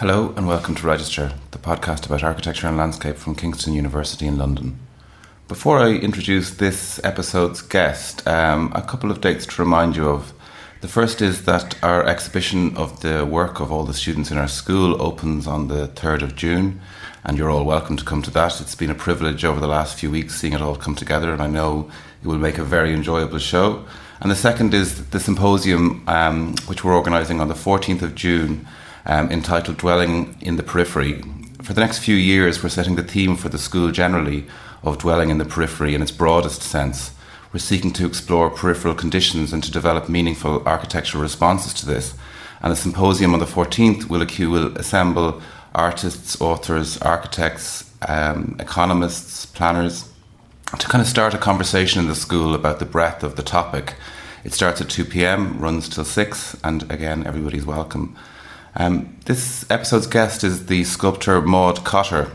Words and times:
Hello 0.00 0.32
and 0.34 0.48
welcome 0.48 0.74
to 0.76 0.86
Register, 0.86 1.34
the 1.50 1.58
podcast 1.58 2.06
about 2.06 2.22
architecture 2.22 2.66
and 2.66 2.78
landscape 2.78 3.16
from 3.16 3.34
Kingston 3.34 3.74
University 3.74 4.26
in 4.26 4.38
London. 4.38 4.78
Before 5.46 5.78
I 5.78 5.90
introduce 5.90 6.52
this 6.52 6.98
episode's 7.04 7.60
guest, 7.60 8.26
um, 8.26 8.72
a 8.74 8.80
couple 8.80 9.10
of 9.10 9.20
dates 9.20 9.44
to 9.44 9.62
remind 9.62 9.96
you 9.96 10.08
of. 10.08 10.32
The 10.80 10.88
first 10.88 11.20
is 11.20 11.44
that 11.44 11.76
our 11.84 12.02
exhibition 12.02 12.74
of 12.78 13.02
the 13.02 13.26
work 13.26 13.60
of 13.60 13.70
all 13.70 13.84
the 13.84 13.92
students 13.92 14.30
in 14.30 14.38
our 14.38 14.48
school 14.48 15.02
opens 15.02 15.46
on 15.46 15.68
the 15.68 15.88
3rd 15.88 16.22
of 16.22 16.34
June, 16.34 16.80
and 17.22 17.36
you're 17.36 17.50
all 17.50 17.66
welcome 17.66 17.98
to 17.98 18.04
come 18.04 18.22
to 18.22 18.30
that. 18.30 18.58
It's 18.58 18.74
been 18.74 18.88
a 18.88 18.94
privilege 18.94 19.44
over 19.44 19.60
the 19.60 19.68
last 19.68 19.98
few 19.98 20.10
weeks 20.10 20.34
seeing 20.34 20.54
it 20.54 20.62
all 20.62 20.76
come 20.76 20.94
together, 20.94 21.30
and 21.30 21.42
I 21.42 21.46
know 21.46 21.90
it 22.22 22.26
will 22.26 22.38
make 22.38 22.56
a 22.56 22.64
very 22.64 22.94
enjoyable 22.94 23.38
show. 23.38 23.84
And 24.22 24.30
the 24.30 24.34
second 24.34 24.72
is 24.72 25.10
the 25.10 25.20
symposium, 25.20 26.04
um, 26.06 26.54
which 26.68 26.84
we're 26.84 26.96
organising 26.96 27.42
on 27.42 27.48
the 27.48 27.54
14th 27.54 28.00
of 28.00 28.14
June 28.14 28.66
um, 29.06 29.30
entitled 29.30 29.78
Dwelling 29.78 30.36
in 30.40 30.56
the 30.56 30.62
Periphery. 30.62 31.22
For 31.62 31.74
the 31.74 31.80
next 31.80 31.98
few 31.98 32.16
years, 32.16 32.62
we're 32.62 32.68
setting 32.68 32.96
the 32.96 33.02
theme 33.02 33.36
for 33.36 33.48
the 33.48 33.58
school 33.58 33.90
generally 33.90 34.46
of 34.82 34.98
dwelling 34.98 35.30
in 35.30 35.38
the 35.38 35.44
periphery 35.44 35.94
in 35.94 36.02
its 36.02 36.10
broadest 36.10 36.62
sense. 36.62 37.12
We're 37.52 37.58
seeking 37.60 37.92
to 37.94 38.06
explore 38.06 38.48
peripheral 38.48 38.94
conditions 38.94 39.52
and 39.52 39.62
to 39.64 39.70
develop 39.70 40.08
meaningful 40.08 40.66
architectural 40.66 41.22
responses 41.22 41.74
to 41.74 41.86
this. 41.86 42.14
And 42.62 42.72
the 42.72 42.76
symposium 42.76 43.34
on 43.34 43.40
the 43.40 43.46
14th 43.46 44.08
will, 44.08 44.26
will 44.50 44.76
assemble 44.76 45.42
artists, 45.74 46.40
authors, 46.40 46.98
architects, 46.98 47.90
um, 48.08 48.56
economists, 48.58 49.46
planners, 49.46 50.08
to 50.78 50.86
kind 50.86 51.02
of 51.02 51.08
start 51.08 51.34
a 51.34 51.38
conversation 51.38 52.00
in 52.00 52.08
the 52.08 52.14
school 52.14 52.54
about 52.54 52.78
the 52.78 52.84
breadth 52.84 53.22
of 53.22 53.36
the 53.36 53.42
topic. 53.42 53.96
It 54.44 54.52
starts 54.52 54.80
at 54.80 54.88
2 54.88 55.04
pm, 55.04 55.58
runs 55.58 55.88
till 55.88 56.04
6, 56.04 56.56
and 56.62 56.90
again, 56.90 57.26
everybody's 57.26 57.66
welcome. 57.66 58.16
Um, 58.76 59.16
this 59.24 59.68
episode's 59.68 60.06
guest 60.06 60.44
is 60.44 60.66
the 60.66 60.84
sculptor 60.84 61.40
Maud 61.42 61.84
Cotter. 61.84 62.30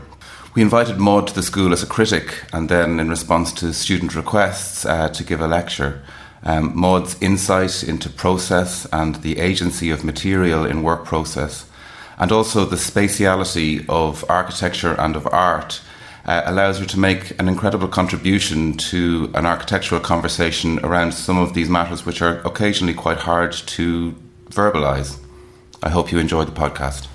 We 0.54 0.62
invited 0.62 0.98
Maud 0.98 1.28
to 1.28 1.34
the 1.34 1.42
school 1.42 1.72
as 1.72 1.82
a 1.82 1.86
critic 1.86 2.44
and 2.52 2.68
then, 2.68 3.00
in 3.00 3.08
response 3.08 3.52
to 3.54 3.72
student 3.72 4.14
requests, 4.14 4.84
uh, 4.84 5.08
to 5.10 5.24
give 5.24 5.40
a 5.40 5.46
lecture. 5.46 6.02
Um, 6.42 6.76
Maud's 6.76 7.20
insight 7.20 7.82
into 7.82 8.08
process 8.08 8.86
and 8.92 9.16
the 9.16 9.38
agency 9.38 9.90
of 9.90 10.04
material 10.04 10.64
in 10.64 10.82
work 10.82 11.04
process, 11.04 11.66
and 12.18 12.30
also 12.30 12.64
the 12.64 12.76
spatiality 12.76 13.84
of 13.88 14.24
architecture 14.28 14.94
and 15.00 15.16
of 15.16 15.26
art, 15.32 15.80
uh, 16.26 16.42
allows 16.44 16.78
her 16.78 16.86
to 16.86 16.98
make 16.98 17.38
an 17.40 17.48
incredible 17.48 17.88
contribution 17.88 18.74
to 18.74 19.30
an 19.34 19.46
architectural 19.46 20.00
conversation 20.00 20.78
around 20.84 21.12
some 21.12 21.38
of 21.38 21.54
these 21.54 21.68
matters 21.68 22.04
which 22.04 22.20
are 22.20 22.40
occasionally 22.40 22.94
quite 22.94 23.18
hard 23.18 23.52
to 23.52 24.14
verbalise. 24.50 25.18
I 25.86 25.88
hope 25.88 26.10
you 26.10 26.18
enjoyed 26.18 26.48
the 26.48 26.58
podcast. 26.64 27.06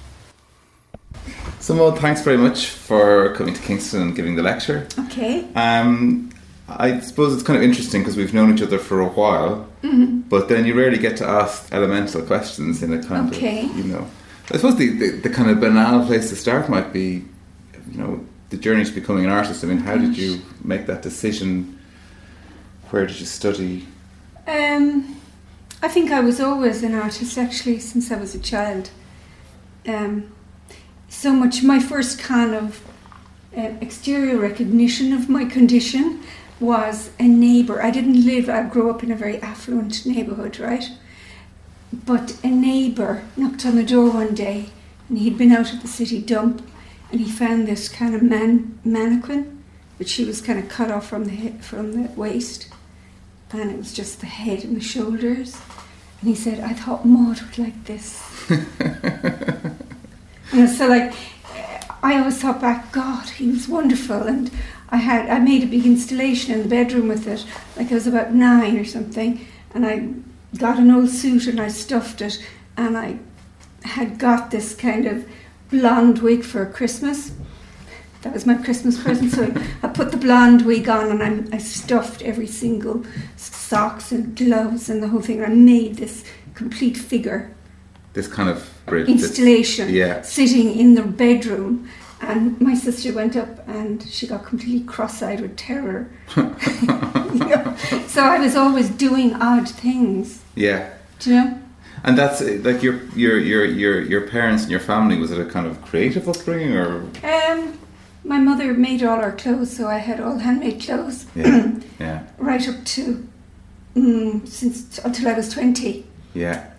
So, 1.60 1.74
Maud, 1.74 2.00
thanks 2.00 2.22
very 2.22 2.38
much 2.38 2.70
for 2.70 3.36
coming 3.36 3.54
to 3.54 3.62
Kingston 3.62 4.02
and 4.02 4.16
giving 4.16 4.38
the 4.38 4.44
lecture. 4.44 4.88
Okay. 4.98 5.46
Um, 5.56 6.30
I 6.70 7.02
suppose 7.02 7.34
it's 7.34 7.44
kind 7.44 7.58
of 7.58 7.64
interesting 7.64 8.00
because 8.00 8.16
we've 8.16 8.34
known 8.34 8.54
each 8.54 8.62
other 8.62 8.78
for 8.78 9.02
a 9.02 9.10
while, 9.10 9.68
mm-hmm. 9.84 10.22
but 10.22 10.48
then 10.48 10.66
you 10.66 10.74
rarely 10.74 10.98
get 10.98 11.18
to 11.18 11.28
ask 11.28 11.74
elemental 11.74 12.22
questions 12.22 12.82
in 12.82 12.94
a 12.94 13.04
kind 13.04 13.36
okay. 13.36 13.66
of, 13.66 13.76
you 13.76 13.84
know. 13.84 14.10
I 14.52 14.56
suppose 14.56 14.78
the, 14.78 14.88
the, 14.98 15.10
the, 15.26 15.30
kind 15.30 15.50
of 15.50 15.60
banal 15.60 16.06
place 16.06 16.30
to 16.30 16.38
start 16.38 16.70
might 16.70 16.94
be, 16.94 17.26
you 17.92 17.98
know, 17.98 18.26
the 18.52 18.58
journey 18.58 18.86
to 18.86 18.92
becoming 18.94 19.26
an 19.26 19.32
artist. 19.32 19.66
I 19.66 19.68
mean, 19.68 19.80
how 19.80 19.98
did 19.98 20.18
you 20.18 20.42
make 20.64 20.86
that 20.86 21.02
decision? 21.02 21.78
Where 22.90 23.06
did 23.06 23.20
you 23.20 23.26
study? 23.26 23.86
Um, 24.48 25.21
I 25.84 25.88
think 25.88 26.12
I 26.12 26.20
was 26.20 26.40
always 26.40 26.84
an 26.84 26.94
artist 26.94 27.38
actually 27.40 27.80
since 27.80 28.12
I 28.12 28.16
was 28.18 28.36
a 28.36 28.40
child. 28.40 28.92
Um, 29.88 30.32
so 31.10 31.34
much, 31.34 31.64
my 31.64 31.80
first 31.80 32.20
kind 32.20 32.54
of 32.54 32.82
uh, 33.58 33.72
exterior 33.82 34.38
recognition 34.38 35.12
of 35.12 35.28
my 35.28 35.44
condition 35.44 36.22
was 36.60 37.10
a 37.20 37.28
neighbour. 37.28 37.82
I 37.82 37.90
didn't 37.90 38.24
live, 38.24 38.48
I 38.48 38.62
grew 38.64 38.92
up 38.92 39.04
in 39.04 39.12
a 39.12 39.16
very 39.16 39.42
affluent 39.42 40.06
neighbourhood, 40.06 40.60
right? 40.60 40.86
But 41.92 42.38
a 42.44 42.50
neighbour 42.50 43.24
knocked 43.36 43.66
on 43.66 43.76
the 43.76 43.84
door 43.84 44.12
one 44.12 44.36
day 44.36 44.70
and 45.10 45.18
he'd 45.18 45.38
been 45.38 45.52
out 45.52 45.74
at 45.74 45.82
the 45.82 45.88
city 45.88 46.22
dump 46.22 46.62
and 47.12 47.20
he 47.20 47.30
found 47.30 47.68
this 47.68 47.90
kind 47.90 48.14
of 48.14 48.22
man, 48.22 48.80
mannequin, 48.86 49.64
but 49.98 50.08
she 50.08 50.26
was 50.26 50.42
kind 50.42 50.60
of 50.60 50.70
cut 50.70 50.92
off 50.92 51.10
from 51.10 51.26
the, 51.26 51.50
from 51.60 51.94
the 51.94 52.10
waist 52.12 52.72
and 53.54 53.72
it 53.72 53.78
was 53.78 53.94
just 53.94 54.20
the 54.20 54.26
head 54.26 54.64
and 54.64 54.76
the 54.76 54.82
shoulders. 54.82 55.58
And 56.20 56.30
he 56.30 56.36
said, 56.36 56.60
I 56.60 56.74
thought 56.74 57.06
Maud 57.06 57.42
would 57.42 57.58
like 57.58 57.84
this. 57.86 58.22
and 60.52 60.70
so, 60.70 60.88
like, 60.88 61.14
I 62.04 62.18
always 62.20 62.40
thought 62.40 62.62
back, 62.62 62.92
God, 62.92 63.30
he 63.30 63.48
was 63.48 63.68
wonderful. 63.68 64.24
And 64.24 64.52
I 64.90 64.98
had, 64.98 65.30
I 65.30 65.40
made 65.40 65.64
a 65.64 65.68
big 65.68 65.86
installation 65.86 66.54
in 66.54 66.64
the 66.64 66.70
bedroom 66.70 67.08
with 67.08 67.28
it, 67.28 67.46
like 67.76 67.92
I 67.92 67.96
was 67.96 68.08
about 68.08 68.34
nine 68.34 68.78
or 68.78 68.86
something. 68.86 69.46
And 69.74 69.86
I 69.86 70.14
got 70.58 70.80
an 70.80 70.92
old 70.92 71.10
suit 71.10 71.48
and 71.48 71.60
I 71.60 71.70
stuffed 71.70 72.22
it. 72.22 72.44
And 72.78 72.98
I 72.98 73.20
had 73.84 74.20
got 74.20 74.52
this 74.52 74.76
kind 74.76 75.06
of 75.06 75.28
blonde 75.70 76.20
wig 76.20 76.44
for 76.44 76.66
Christmas. 76.66 77.32
That 78.22 78.34
was 78.34 78.46
my 78.46 78.56
Christmas 78.56 79.02
present. 79.02 79.32
So 79.32 79.54
I 79.82 79.88
put 79.88 80.12
the 80.12 80.18
blonde 80.18 80.64
wig 80.64 80.88
on 80.90 81.22
and 81.22 81.52
I, 81.52 81.56
I 81.56 81.60
stuffed 81.60 82.22
every 82.22 82.48
single 82.48 83.04
socks 83.36 84.12
and 84.12 84.36
gloves 84.36 84.90
and 84.90 85.02
the 85.02 85.08
whole 85.08 85.22
thing. 85.22 85.42
And 85.42 85.52
I 85.52 85.56
made 85.56 85.96
this 85.96 86.24
complete 86.54 86.98
figure. 86.98 87.56
This 88.14 88.28
kind 88.28 88.50
of 88.50 88.70
bridge, 88.86 89.08
installation. 89.08 89.88
This, 89.88 89.96
yeah. 89.96 90.22
Sitting 90.22 90.78
in 90.78 90.96
the 90.96 91.04
bedroom. 91.04 91.90
And 92.22 92.62
my 92.62 92.76
sister 92.76 93.12
went 93.12 93.36
up 93.36 93.68
and 93.68 94.04
she 94.04 94.28
got 94.28 94.46
completely 94.46 94.86
cross 94.86 95.24
eyed 95.24 95.42
with 95.42 95.58
terror. 95.58 96.12
So 98.08 98.24
I 98.24 98.40
was 98.40 98.56
always 98.56 98.90
doing 98.90 99.34
odd 99.36 99.70
things. 99.70 100.44
Yeah. 100.56 100.90
Do 101.20 101.30
you 101.30 101.36
know? 101.38 101.62
And 102.04 102.18
that's 102.18 102.42
like 102.42 102.84
your 102.84 103.04
your 103.16 103.38
your 103.38 103.64
your 103.64 104.02
your 104.02 104.28
parents 104.28 104.64
and 104.64 104.72
your 104.72 104.80
family. 104.80 105.18
Was 105.18 105.32
it 105.32 105.40
a 105.40 105.50
kind 105.50 105.66
of 105.66 105.82
creative 105.82 106.28
upbringing, 106.28 106.76
or? 106.76 107.04
Um, 107.24 107.80
my 108.32 108.40
mother 108.40 108.74
made 108.74 109.04
all 109.04 109.20
our 109.20 109.34
clothes, 109.34 109.76
so 109.76 109.90
I 109.90 109.98
had 109.98 110.22
all 110.22 110.38
handmade 110.38 110.80
clothes. 110.82 111.26
Yeah. 111.36 111.72
yeah. 112.00 112.24
Right 112.38 112.66
up 112.72 112.80
to 112.96 113.28
mm, 113.94 114.48
since 114.48 115.00
until 115.00 115.28
I 115.28 115.34
was 115.34 115.54
twenty. 115.54 116.06
Yeah. 116.34 116.70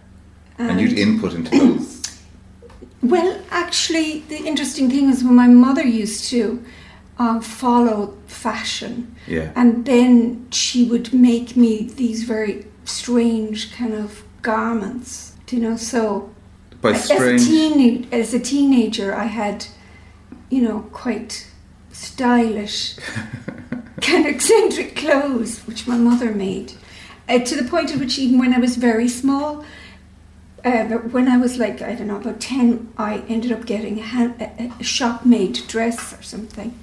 And, 0.58 0.70
and 0.70 0.80
you'd 0.80 0.98
input 0.98 1.34
into 1.34 1.50
those. 1.50 1.90
Well, 3.04 3.36
actually, 3.50 4.20
the 4.28 4.38
interesting 4.50 4.88
thing 4.88 5.10
is 5.10 5.24
when 5.24 5.34
my 5.34 5.48
mother 5.48 5.82
used 5.82 6.30
to 6.30 6.62
um, 7.18 7.40
follow 7.40 8.16
fashion, 8.28 9.16
yeah, 9.26 9.50
and 9.56 9.84
then 9.84 10.46
she 10.52 10.84
would 10.84 11.12
make 11.12 11.56
me 11.56 11.88
these 12.02 12.22
very 12.22 12.64
strange 12.84 13.74
kind 13.74 13.92
of 13.92 14.22
garments. 14.42 15.34
Do 15.46 15.56
you 15.56 15.62
know? 15.62 15.76
So, 15.76 16.30
by 16.80 16.92
strange, 16.92 17.40
as 17.40 17.48
a, 17.48 18.14
as 18.20 18.34
a 18.34 18.38
teenager, 18.38 19.12
I 19.16 19.24
had 19.24 19.66
you 20.52 20.60
know, 20.60 20.80
quite 20.92 21.48
stylish, 21.92 22.96
kind 24.02 24.26
of 24.26 24.34
eccentric 24.34 24.94
clothes, 24.94 25.60
which 25.60 25.86
my 25.86 25.96
mother 25.96 26.30
made. 26.30 26.74
Uh, 27.26 27.38
to 27.38 27.56
the 27.56 27.68
point 27.68 27.90
at 27.90 27.98
which, 27.98 28.18
even 28.18 28.38
when 28.38 28.52
I 28.52 28.58
was 28.58 28.76
very 28.76 29.08
small, 29.08 29.64
uh, 30.62 30.84
when 30.84 31.26
I 31.26 31.38
was 31.38 31.56
like, 31.58 31.80
I 31.80 31.94
don't 31.94 32.08
know, 32.08 32.16
about 32.16 32.38
10, 32.38 32.92
I 32.98 33.24
ended 33.28 33.50
up 33.50 33.64
getting 33.64 33.98
a, 33.98 34.02
hand, 34.02 34.34
a, 34.42 34.70
a 34.78 34.84
shop 34.84 35.24
made 35.24 35.54
dress 35.68 36.12
or 36.12 36.22
something. 36.22 36.78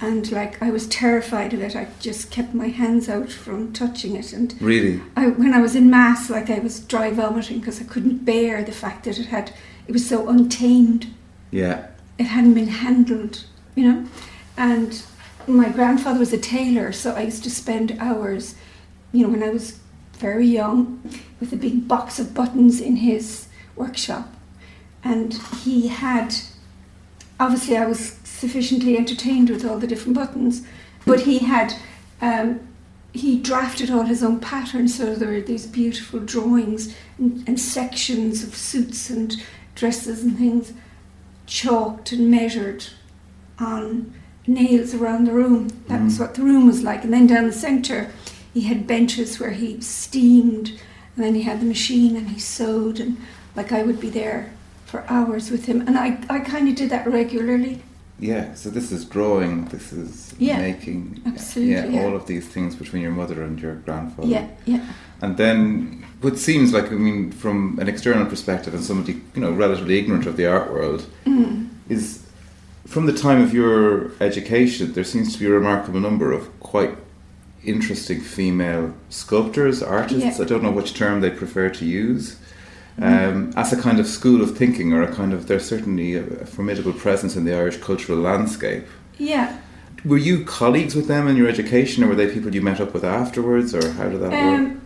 And 0.00 0.30
like, 0.32 0.60
I 0.60 0.70
was 0.70 0.88
terrified 0.88 1.54
of 1.54 1.60
it. 1.60 1.76
I 1.76 1.86
just 2.00 2.32
kept 2.32 2.54
my 2.54 2.68
hands 2.68 3.08
out 3.08 3.30
from 3.30 3.72
touching 3.72 4.16
it. 4.16 4.32
And 4.32 4.60
really, 4.60 5.00
I, 5.14 5.28
when 5.28 5.54
I 5.54 5.60
was 5.60 5.76
in 5.76 5.88
mass, 5.88 6.28
like, 6.28 6.50
I 6.50 6.58
was 6.58 6.80
dry 6.80 7.12
vomiting 7.12 7.60
because 7.60 7.80
I 7.80 7.84
couldn't 7.84 8.24
bear 8.24 8.64
the 8.64 8.72
fact 8.72 9.04
that 9.04 9.20
it 9.20 9.26
had, 9.26 9.52
it 9.86 9.92
was 9.92 10.06
so 10.06 10.28
untamed. 10.28 11.14
Yeah 11.52 11.86
it 12.18 12.24
hadn't 12.24 12.54
been 12.54 12.68
handled, 12.68 13.44
you 13.74 13.90
know. 13.90 14.06
And 14.56 15.02
my 15.46 15.68
grandfather 15.68 16.18
was 16.18 16.32
a 16.32 16.38
tailor, 16.38 16.92
so 16.92 17.14
I 17.14 17.22
used 17.22 17.44
to 17.44 17.50
spend 17.50 17.96
hours, 17.98 18.54
you 19.12 19.22
know, 19.22 19.32
when 19.32 19.42
I 19.42 19.50
was 19.50 19.78
very 20.14 20.46
young, 20.46 21.02
with 21.40 21.52
a 21.52 21.56
big 21.56 21.86
box 21.86 22.18
of 22.18 22.34
buttons 22.34 22.80
in 22.80 22.96
his 22.96 23.48
workshop. 23.76 24.28
And 25.04 25.34
he 25.62 25.88
had, 25.88 26.34
obviously, 27.38 27.76
I 27.76 27.86
was 27.86 28.18
sufficiently 28.24 28.96
entertained 28.96 29.50
with 29.50 29.64
all 29.64 29.78
the 29.78 29.86
different 29.86 30.16
buttons, 30.16 30.66
but 31.04 31.20
he 31.20 31.40
had, 31.40 31.74
um, 32.20 32.60
he 33.12 33.38
drafted 33.38 33.90
all 33.90 34.02
his 34.02 34.22
own 34.22 34.40
patterns, 34.40 34.96
so 34.96 35.14
there 35.14 35.28
were 35.28 35.40
these 35.40 35.66
beautiful 35.66 36.20
drawings 36.20 36.94
and, 37.18 37.46
and 37.46 37.60
sections 37.60 38.42
of 38.42 38.56
suits 38.56 39.10
and 39.10 39.36
dresses 39.74 40.24
and 40.24 40.38
things 40.38 40.72
chalked 41.46 42.12
and 42.12 42.30
measured 42.30 42.86
on 43.58 44.12
nails 44.46 44.94
around 44.94 45.24
the 45.24 45.32
room. 45.32 45.68
That 45.88 46.00
mm. 46.00 46.04
was 46.04 46.18
what 46.18 46.34
the 46.34 46.42
room 46.42 46.66
was 46.66 46.82
like. 46.82 47.04
And 47.04 47.12
then 47.12 47.26
down 47.26 47.46
the 47.46 47.52
centre, 47.52 48.12
he 48.52 48.62
had 48.62 48.86
benches 48.86 49.38
where 49.38 49.50
he 49.50 49.80
steamed, 49.80 50.70
and 51.14 51.24
then 51.24 51.34
he 51.34 51.42
had 51.42 51.60
the 51.60 51.66
machine 51.66 52.16
and 52.16 52.30
he 52.30 52.38
sewed, 52.38 53.00
and 53.00 53.18
like 53.54 53.72
I 53.72 53.82
would 53.82 54.00
be 54.00 54.10
there 54.10 54.52
for 54.86 55.04
hours 55.10 55.50
with 55.50 55.66
him, 55.66 55.80
and 55.82 55.98
I, 55.98 56.18
I 56.30 56.38
kind 56.40 56.68
of 56.68 56.74
did 56.74 56.90
that 56.90 57.06
regularly. 57.06 57.82
Yeah, 58.18 58.54
so 58.54 58.70
this 58.70 58.92
is 58.92 59.04
drawing, 59.04 59.66
this 59.66 59.92
is 59.92 60.32
Yeah, 60.38 60.58
making, 60.58 61.20
absolutely, 61.26 61.74
yeah, 61.74 61.86
yeah. 61.86 62.04
all 62.04 62.16
of 62.16 62.26
these 62.26 62.46
things 62.46 62.74
between 62.74 63.02
your 63.02 63.10
mother 63.10 63.42
and 63.42 63.60
your 63.60 63.74
grandfather. 63.74 64.28
Yeah, 64.28 64.48
yeah. 64.64 64.86
And 65.20 65.36
then, 65.36 66.05
what 66.20 66.38
seems 66.38 66.72
like, 66.72 66.86
I 66.90 66.94
mean, 66.94 67.30
from 67.32 67.78
an 67.80 67.88
external 67.88 68.26
perspective 68.26 68.74
and 68.74 68.82
somebody, 68.82 69.20
you 69.34 69.40
know, 69.40 69.52
relatively 69.52 69.98
ignorant 69.98 70.26
of 70.26 70.36
the 70.36 70.46
art 70.46 70.72
world, 70.72 71.06
Mm. 71.26 71.68
is 71.88 72.20
from 72.86 73.06
the 73.06 73.12
time 73.12 73.40
of 73.42 73.52
your 73.52 74.12
education, 74.20 74.92
there 74.92 75.04
seems 75.04 75.32
to 75.34 75.38
be 75.38 75.46
a 75.46 75.50
remarkable 75.50 76.00
number 76.00 76.32
of 76.32 76.48
quite 76.60 76.96
interesting 77.64 78.20
female 78.20 78.94
sculptors, 79.10 79.82
artists. 79.82 80.38
Yeah. 80.38 80.44
I 80.44 80.46
don't 80.48 80.62
know 80.62 80.70
which 80.70 80.94
term 80.94 81.20
they 81.20 81.30
prefer 81.30 81.68
to 81.70 81.84
use. 81.84 82.36
Um, 82.98 83.52
as 83.56 83.72
a 83.74 83.76
kind 83.76 84.00
of 84.00 84.06
school 84.06 84.40
of 84.40 84.56
thinking, 84.56 84.92
or 84.94 85.02
a 85.02 85.12
kind 85.12 85.34
of, 85.34 85.48
there's 85.48 85.66
certainly 85.66 86.14
a, 86.14 86.22
a 86.24 86.46
formidable 86.46 86.92
presence 86.94 87.36
in 87.36 87.44
the 87.44 87.54
Irish 87.54 87.76
cultural 87.78 88.18
landscape. 88.18 88.86
Yeah. 89.18 89.58
Were 90.04 90.16
you 90.16 90.44
colleagues 90.44 90.94
with 90.94 91.06
them 91.08 91.28
in 91.28 91.36
your 91.36 91.48
education, 91.48 92.04
or 92.04 92.06
were 92.08 92.14
they 92.14 92.28
people 92.32 92.54
you 92.54 92.62
met 92.62 92.80
up 92.80 92.94
with 92.94 93.04
afterwards, 93.04 93.74
or 93.74 93.90
how 93.92 94.08
did 94.08 94.20
that 94.22 94.30
work? 94.32 94.76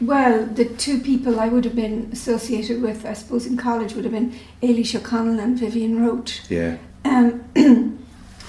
Well, 0.00 0.44
the 0.46 0.64
two 0.64 0.98
people 1.00 1.38
I 1.40 1.48
would 1.48 1.64
have 1.64 1.76
been 1.76 2.08
associated 2.12 2.82
with, 2.82 3.06
I 3.06 3.12
suppose, 3.12 3.46
in 3.46 3.56
college 3.56 3.94
would 3.94 4.04
have 4.04 4.12
been 4.12 4.34
Eilish 4.62 4.94
O'Connell 4.94 5.38
and 5.38 5.58
Vivienne 5.58 6.04
Roche. 6.04 6.40
Yeah, 6.50 6.78
Um, 7.04 7.44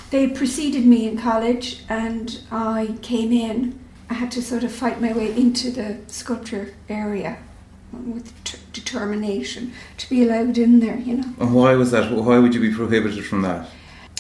they 0.09 0.27
preceded 0.29 0.85
me 0.85 1.07
in 1.07 1.17
college, 1.17 1.83
and 1.87 2.39
I 2.51 2.95
came 3.01 3.31
in. 3.31 3.79
I 4.09 4.15
had 4.15 4.31
to 4.33 4.41
sort 4.41 4.63
of 4.63 4.71
fight 4.71 4.99
my 5.01 5.13
way 5.13 5.35
into 5.35 5.71
the 5.71 5.97
sculpture 6.07 6.73
area 6.89 7.37
with 7.91 8.33
t- 8.43 8.57
determination 8.73 9.71
to 9.97 10.09
be 10.09 10.23
allowed 10.23 10.57
in 10.57 10.79
there, 10.79 10.97
you 10.97 11.17
know. 11.17 11.29
and 11.39 11.53
why 11.53 11.75
was 11.75 11.91
that? 11.91 12.11
Why 12.11 12.39
would 12.39 12.53
you 12.55 12.59
be 12.61 12.73
prohibited 12.73 13.25
from 13.25 13.41
that? 13.43 13.69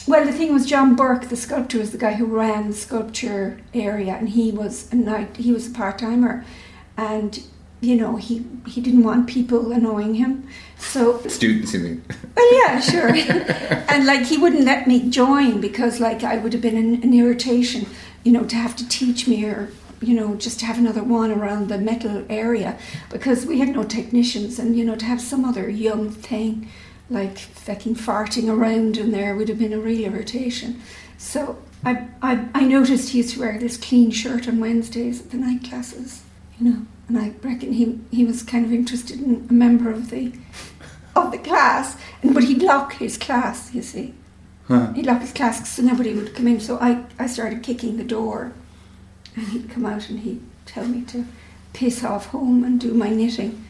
Well, 0.07 0.23
the 0.25 0.31
thing 0.31 0.53
was, 0.53 0.65
John 0.67 0.95
Burke, 0.95 1.29
the 1.29 1.35
sculptor, 1.35 1.79
was 1.79 1.91
the 1.91 1.97
guy 1.97 2.13
who 2.13 2.25
ran 2.25 2.67
the 2.67 2.75
sculpture 2.75 3.59
area, 3.73 4.13
and 4.13 4.29
he 4.29 4.51
was 4.51 4.91
a 4.93 4.95
night. 4.95 5.37
He 5.37 5.51
was 5.51 5.67
a 5.67 5.71
part 5.71 5.97
timer, 5.99 6.45
and 6.97 7.43
you 7.81 7.95
know 7.95 8.15
he 8.15 8.45
he 8.65 8.81
didn't 8.81 9.03
want 9.03 9.27
people 9.27 9.71
annoying 9.71 10.15
him. 10.15 10.47
So 10.77 11.19
Students, 11.27 11.73
you 11.73 11.79
mean? 11.79 12.05
well, 12.35 12.53
yeah, 12.63 12.79
sure. 12.79 13.09
and 13.89 14.05
like 14.05 14.25
he 14.25 14.37
wouldn't 14.37 14.65
let 14.65 14.87
me 14.87 15.09
join 15.09 15.61
because 15.61 15.99
like 15.99 16.23
I 16.23 16.37
would 16.37 16.53
have 16.53 16.61
been 16.61 16.77
an, 16.77 17.03
an 17.03 17.13
irritation, 17.13 17.85
you 18.23 18.31
know, 18.31 18.43
to 18.45 18.55
have 18.55 18.75
to 18.77 18.87
teach 18.87 19.27
me 19.27 19.45
or 19.45 19.71
you 20.01 20.13
know 20.13 20.35
just 20.35 20.59
to 20.59 20.65
have 20.65 20.77
another 20.77 21.03
one 21.03 21.31
around 21.31 21.69
the 21.69 21.77
metal 21.77 22.25
area 22.29 22.77
because 23.09 23.45
we 23.45 23.59
had 23.59 23.69
no 23.69 23.83
technicians 23.83 24.59
and 24.59 24.75
you 24.75 24.83
know 24.83 24.95
to 24.95 25.05
have 25.05 25.21
some 25.21 25.45
other 25.45 25.69
young 25.69 26.09
thing 26.09 26.69
like 27.09 27.37
fucking 27.37 27.95
farting 27.95 28.49
around 28.49 28.97
in 28.97 29.11
there 29.11 29.35
would 29.35 29.49
have 29.49 29.59
been 29.59 29.73
a 29.73 29.79
real 29.79 30.05
irritation. 30.05 30.81
So 31.17 31.57
I, 31.83 32.07
I, 32.21 32.47
I 32.53 32.61
noticed 32.61 33.09
he 33.09 33.19
used 33.19 33.35
to 33.35 33.39
wear 33.41 33.57
this 33.59 33.77
clean 33.77 34.11
shirt 34.11 34.47
on 34.47 34.59
Wednesdays 34.59 35.21
at 35.21 35.31
the 35.31 35.37
night 35.37 35.63
classes, 35.63 36.23
you 36.59 36.69
know, 36.69 36.85
and 37.07 37.17
I 37.17 37.33
reckon 37.43 37.73
he, 37.73 37.99
he 38.11 38.25
was 38.25 38.43
kind 38.43 38.65
of 38.65 38.73
interested 38.73 39.21
in 39.21 39.47
a 39.49 39.53
member 39.53 39.91
of 39.91 40.09
the 40.09 40.33
of 41.15 41.31
the 41.31 41.37
class, 41.37 41.97
and 42.21 42.33
but 42.33 42.43
he'd 42.43 42.61
lock 42.61 42.93
his 42.93 43.17
class, 43.17 43.73
you 43.73 43.81
see. 43.81 44.13
Huh. 44.67 44.91
He'd 44.93 45.05
lock 45.05 45.21
his 45.21 45.31
class 45.31 45.69
so 45.69 45.83
nobody 45.83 46.13
would 46.13 46.35
come 46.35 46.47
in. 46.47 46.59
So 46.59 46.77
I, 46.79 47.05
I 47.19 47.27
started 47.27 47.63
kicking 47.63 47.97
the 47.97 48.03
door, 48.03 48.53
and 49.35 49.47
he'd 49.47 49.69
come 49.69 49.85
out 49.85 50.09
and 50.09 50.19
he'd 50.19 50.41
tell 50.65 50.85
me 50.85 51.03
to 51.03 51.25
piss 51.73 52.03
off 52.03 52.27
home 52.27 52.63
and 52.63 52.79
do 52.79 52.93
my 52.93 53.09
knitting. 53.09 53.63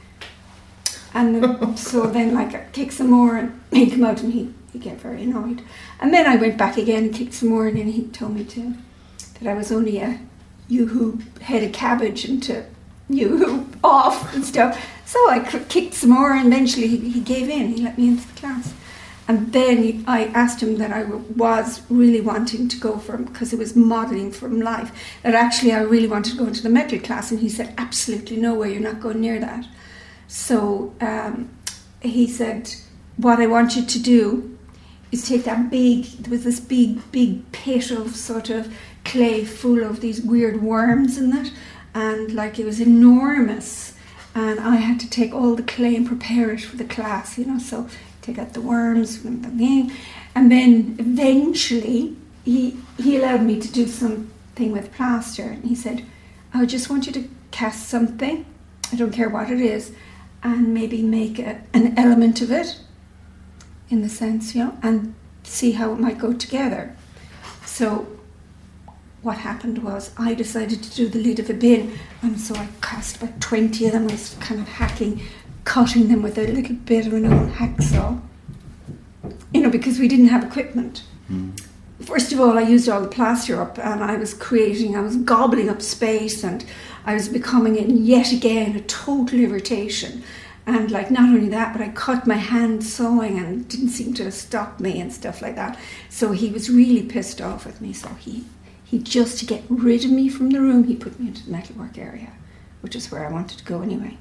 And 1.13 1.43
then, 1.43 1.77
so 1.77 2.07
then, 2.07 2.33
like, 2.33 2.53
I'd 2.53 2.71
kick 2.71 2.91
some 2.91 3.11
more, 3.11 3.37
and 3.37 3.61
he'd 3.71 3.91
come 3.91 4.03
out 4.03 4.21
and 4.21 4.33
he 4.33 4.53
he'd 4.73 4.81
get 4.81 4.99
very 4.99 5.23
annoyed. 5.23 5.61
And 5.99 6.13
then 6.13 6.25
I 6.25 6.35
went 6.35 6.57
back 6.57 6.77
again 6.77 7.05
and 7.05 7.13
kicked 7.13 7.33
some 7.33 7.49
more, 7.49 7.67
and 7.67 7.77
then 7.77 7.87
he 7.87 8.07
told 8.07 8.33
me 8.33 8.43
to 8.45 8.73
that 9.39 9.49
I 9.49 9.53
was 9.53 9.71
only 9.71 9.99
a 9.99 10.19
yoo-hoo 10.67 11.19
head 11.41 11.63
of 11.63 11.71
cabbage 11.73 12.25
and 12.25 12.41
to 12.43 12.65
yoo-hoo 13.09 13.67
off 13.83 14.33
and 14.33 14.43
stuff. 14.43 14.83
So 15.05 15.19
I 15.29 15.39
kicked 15.69 15.93
some 15.93 16.11
more, 16.11 16.33
and 16.33 16.47
eventually 16.47 16.87
he, 16.87 17.09
he 17.09 17.19
gave 17.19 17.49
in. 17.49 17.73
He 17.73 17.83
let 17.83 17.97
me 17.97 18.09
into 18.09 18.27
the 18.27 18.39
class. 18.39 18.73
And 19.27 19.51
then 19.53 19.81
he, 19.81 20.03
I 20.05 20.25
asked 20.25 20.61
him 20.61 20.77
that 20.77 20.91
I 20.91 21.03
was 21.03 21.81
really 21.89 22.21
wanting 22.21 22.67
to 22.67 22.79
go 22.79 22.99
for 22.99 23.17
because 23.17 23.53
it 23.53 23.59
was 23.59 23.75
modelling 23.75 24.31
from 24.31 24.61
life. 24.61 24.91
That 25.23 25.33
actually 25.33 25.73
I 25.73 25.81
really 25.81 26.07
wanted 26.07 26.31
to 26.33 26.37
go 26.37 26.45
into 26.45 26.61
the 26.61 26.69
metal 26.69 26.99
class, 26.99 27.31
and 27.31 27.39
he 27.39 27.49
said, 27.49 27.73
"Absolutely 27.77 28.37
no 28.37 28.53
way, 28.53 28.71
you're 28.71 28.81
not 28.81 29.01
going 29.01 29.21
near 29.21 29.39
that." 29.39 29.65
So 30.27 30.93
um, 31.01 31.49
he 32.01 32.27
said, 32.27 32.75
"What 33.17 33.39
I 33.39 33.47
want 33.47 33.75
you 33.75 33.85
to 33.85 33.99
do 33.99 34.57
is 35.11 35.27
take 35.27 35.43
that 35.45 35.71
big. 35.71 36.05
There 36.05 36.31
was 36.31 36.43
this 36.43 36.59
big, 36.59 37.11
big 37.11 37.51
pit 37.51 37.89
of 37.89 38.15
sort 38.15 38.51
of 38.51 38.71
clay 39.05 39.45
full 39.45 39.83
of 39.83 40.01
these 40.01 40.21
weird 40.21 40.61
worms 40.61 41.17
in 41.17 41.35
it, 41.35 41.51
and 41.95 42.31
like 42.33 42.59
it 42.59 42.65
was 42.65 42.79
enormous." 42.79 43.93
And 44.35 44.59
I 44.59 44.75
had 44.75 44.99
to 44.99 45.09
take 45.09 45.33
all 45.33 45.55
the 45.55 45.63
clay 45.63 45.95
and 45.95 46.05
prepare 46.05 46.51
it 46.51 46.61
for 46.61 46.75
the 46.75 46.83
class, 46.83 47.37
you 47.37 47.45
know. 47.45 47.57
So 47.57 47.87
take 48.21 48.37
out 48.37 48.53
the 48.53 48.61
worms 48.61 49.23
and 50.35 50.51
then 50.51 50.95
eventually 50.99 52.15
he 52.43 52.77
he 52.97 53.17
allowed 53.17 53.41
me 53.41 53.59
to 53.59 53.71
do 53.71 53.87
something 53.87 54.71
with 54.71 54.93
plaster, 54.93 55.43
and 55.43 55.63
he 55.65 55.75
said, 55.75 56.05
"I 56.53 56.65
just 56.65 56.89
want 56.89 57.07
you 57.07 57.13
to 57.13 57.27
cast 57.49 57.89
something. 57.89 58.45
I 58.91 58.95
don't 58.95 59.11
care 59.11 59.29
what 59.29 59.49
it 59.49 59.61
is." 59.61 59.91
and 60.45 60.73
maybe 60.75 61.01
make 61.01 61.39
a, 61.39 61.59
an 61.73 61.97
element 61.97 62.39
of 62.39 62.51
it 62.51 62.79
in 63.89 64.03
the 64.03 64.09
sense, 64.09 64.53
you 64.53 64.63
know, 64.63 64.77
and 64.83 65.15
see 65.43 65.71
how 65.71 65.91
it 65.91 65.99
might 65.99 66.19
go 66.19 66.33
together. 66.33 66.95
So 67.65 68.07
what 69.25 69.37
happened 69.39 69.83
was 69.83 70.11
I 70.17 70.35
decided 70.35 70.83
to 70.83 70.95
do 70.95 71.09
the 71.09 71.19
lid 71.19 71.39
of 71.39 71.49
a 71.49 71.53
bin, 71.53 71.97
and 72.21 72.39
so 72.39 72.53
I 72.55 72.67
cast 72.81 73.17
about 73.17 73.41
20 73.41 73.87
of 73.87 73.91
them. 73.91 74.07
I 74.07 74.11
was 74.11 74.35
kind 74.39 74.61
of 74.61 74.67
hacking, 74.67 75.19
cutting 75.63 76.07
them 76.09 76.21
with 76.21 76.37
a 76.37 76.45
little 76.45 76.75
bit 76.75 77.07
of 77.07 77.13
an 77.13 77.25
old 77.25 77.49
hacksaw, 77.49 78.21
you 79.51 79.61
know, 79.61 79.71
because 79.71 79.97
we 79.97 80.07
didn't 80.07 80.27
have 80.27 80.43
equipment. 80.43 81.03
Hmm. 81.27 81.51
First 82.01 82.33
of 82.33 82.39
all, 82.39 82.57
I 82.57 82.61
used 82.61 82.87
all 82.87 83.01
the 83.01 83.07
plaster 83.07 83.59
up 83.59 83.79
and 83.79 84.03
I 84.03 84.15
was 84.15 84.33
creating, 84.33 84.95
I 84.95 85.01
was 85.01 85.15
gobbling 85.15 85.69
up 85.69 85.81
space 85.81 86.43
and 86.43 86.63
I 87.05 87.15
was 87.15 87.27
becoming 87.27 87.77
in 87.77 88.05
yet 88.05 88.31
again 88.31 88.75
a 88.75 88.81
total 88.81 89.39
irritation. 89.39 90.23
And 90.67 90.91
like 90.91 91.09
not 91.09 91.29
only 91.29 91.49
that, 91.49 91.73
but 91.73 91.81
I 91.81 91.89
cut 91.89 92.27
my 92.27 92.35
hand 92.35 92.83
sewing 92.83 93.39
and 93.39 93.67
didn't 93.67 93.89
seem 93.89 94.13
to 94.15 94.31
stop 94.31 94.79
me 94.79 94.99
and 94.99 95.11
stuff 95.11 95.41
like 95.41 95.55
that. 95.55 95.79
So 96.09 96.31
he 96.31 96.49
was 96.49 96.69
really 96.69 97.03
pissed 97.03 97.41
off 97.41 97.65
with 97.65 97.81
me. 97.81 97.93
So 97.93 98.09
he, 98.09 98.43
he 98.85 98.99
just 98.99 99.39
to 99.39 99.45
get 99.45 99.63
rid 99.67 100.05
of 100.05 100.11
me 100.11 100.29
from 100.29 100.51
the 100.51 100.61
room, 100.61 100.85
he 100.85 100.95
put 100.95 101.19
me 101.19 101.27
into 101.27 101.43
the 101.43 101.51
metalwork 101.51 101.97
area, 101.97 102.31
which 102.81 102.95
is 102.95 103.11
where 103.11 103.27
I 103.27 103.31
wanted 103.31 103.57
to 103.57 103.65
go 103.65 103.81
anyway. 103.81 104.17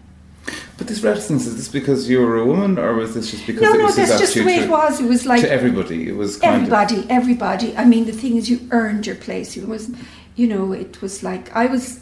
But 0.76 0.88
this 0.88 1.02
reticence 1.02 1.47
is 1.47 1.56
this 1.56 1.68
because 1.68 2.09
you 2.09 2.21
were 2.21 2.38
a 2.38 2.44
woman, 2.44 2.78
or 2.78 2.94
was 2.94 3.14
this 3.14 3.30
just 3.30 3.47
because 3.47 3.62
no, 3.62 3.75
it 3.75 3.78
no, 3.78 3.85
was 3.85 3.97
his 3.97 4.09
that's 4.09 4.21
just 4.21 4.35
the 4.35 4.44
way 4.44 4.56
it 4.56 4.68
was. 4.68 5.00
It 5.00 5.09
was 5.09 5.25
like 5.25 5.42
to 5.42 5.50
everybody? 5.50 6.09
It 6.09 6.16
was 6.16 6.37
kind 6.37 6.56
everybody, 6.56 7.06
everybody. 7.09 7.76
I 7.76 7.85
mean, 7.85 8.06
the 8.06 8.12
thing 8.12 8.37
is, 8.37 8.50
you 8.50 8.66
earned 8.71 9.06
your 9.06 9.16
place. 9.16 9.56
It 9.56 9.68
was, 9.68 9.90
you 10.35 10.49
know, 10.49 10.73
it 10.73 11.00
was 11.00 11.23
like 11.23 11.54
I 11.54 11.66
was, 11.66 12.00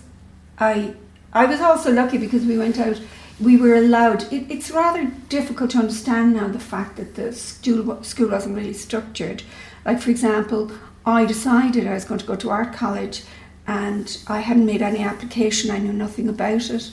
I, 0.59 0.95
I 1.33 1.45
was 1.45 1.61
also 1.61 1.93
lucky 1.93 2.19
because 2.19 2.45
we 2.45 2.57
went 2.57 2.79
out. 2.79 3.01
We 3.41 3.57
were 3.57 3.75
allowed. 3.75 4.33
It, 4.33 4.51
it's 4.51 4.71
rather 4.71 5.05
difficult 5.29 5.73
to 5.73 5.79
understand 5.79 6.35
now 6.35 6.49
the 6.49 6.61
fact 6.61 6.97
that 6.97 7.15
the 7.15 7.33
school 7.33 8.03
school 8.03 8.31
wasn't 8.31 8.57
really 8.57 8.73
structured. 8.73 9.43
Like 9.85 10.01
for 10.01 10.11
example, 10.11 10.73
I 11.05 11.25
decided 11.25 11.87
I 11.87 11.95
was 11.95 12.05
going 12.05 12.21
to 12.21 12.27
go 12.27 12.37
to 12.37 12.51
art 12.51 12.73
college, 12.73 13.25
and 13.67 14.19
I 14.29 14.41
hadn't 14.41 14.67
made 14.67 14.83
any 14.83 15.01
application. 15.01 15.71
I 15.71 15.79
knew 15.79 15.93
nothing 15.93 16.29
about 16.29 16.71
it. 16.71 16.93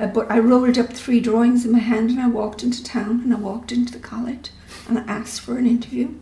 Uh, 0.00 0.06
but 0.06 0.30
I 0.30 0.38
rolled 0.38 0.78
up 0.78 0.92
three 0.92 1.20
drawings 1.20 1.66
in 1.66 1.72
my 1.72 1.78
hand 1.78 2.10
and 2.10 2.20
I 2.20 2.26
walked 2.26 2.62
into 2.62 2.82
town 2.82 3.20
and 3.22 3.34
I 3.34 3.36
walked 3.36 3.70
into 3.70 3.92
the 3.92 3.98
college 3.98 4.50
and 4.88 4.98
I 4.98 5.02
asked 5.02 5.42
for 5.42 5.58
an 5.58 5.66
interview. 5.66 6.14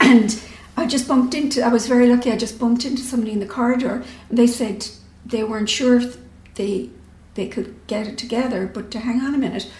And 0.00 0.42
I 0.76 0.86
just 0.86 1.06
bumped 1.06 1.34
into, 1.34 1.62
I 1.62 1.68
was 1.68 1.86
very 1.86 2.08
lucky, 2.08 2.32
I 2.32 2.36
just 2.36 2.58
bumped 2.58 2.84
into 2.84 3.02
somebody 3.02 3.30
in 3.30 3.38
the 3.38 3.46
corridor 3.46 4.02
and 4.28 4.36
they 4.36 4.48
said 4.48 4.88
they 5.24 5.44
weren't 5.44 5.70
sure 5.70 5.98
if 5.98 6.16
they, 6.56 6.90
they 7.34 7.46
could 7.46 7.76
get 7.86 8.08
it 8.08 8.18
together, 8.18 8.66
but 8.66 8.90
to 8.90 8.98
hang 8.98 9.20
on 9.20 9.34
a 9.34 9.38
minute. 9.38 9.70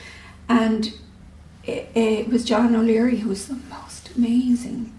And 0.48 0.94
it, 1.64 1.90
it 1.96 2.28
was 2.28 2.44
John 2.44 2.76
O'Leary 2.76 3.16
who 3.18 3.28
was 3.28 3.48
the 3.48 3.58
most 3.68 4.14
amazing 4.14 4.96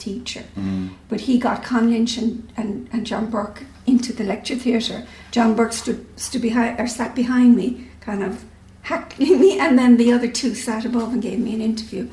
teacher. 0.00 0.44
Mm. 0.56 0.90
But 1.08 1.20
he 1.22 1.38
got 1.38 1.62
Con 1.62 1.90
Lynch 1.90 2.16
and, 2.18 2.52
and, 2.56 2.88
and 2.92 3.06
John 3.06 3.30
Burke 3.30 3.62
into 3.86 4.12
the 4.12 4.24
lecture 4.24 4.56
theatre. 4.56 5.06
John 5.30 5.54
Burke 5.54 5.72
stood, 5.72 6.04
stood 6.18 6.42
behind 6.42 6.80
or 6.80 6.86
sat 6.86 7.14
behind 7.14 7.56
me, 7.56 7.88
kind 8.00 8.22
of 8.22 8.44
heckling 8.82 9.38
me, 9.38 9.58
and 9.58 9.78
then 9.78 9.96
the 9.96 10.12
other 10.12 10.28
two 10.28 10.54
sat 10.54 10.84
above 10.84 11.12
and 11.12 11.22
gave 11.22 11.38
me 11.38 11.54
an 11.54 11.60
interview. 11.60 12.08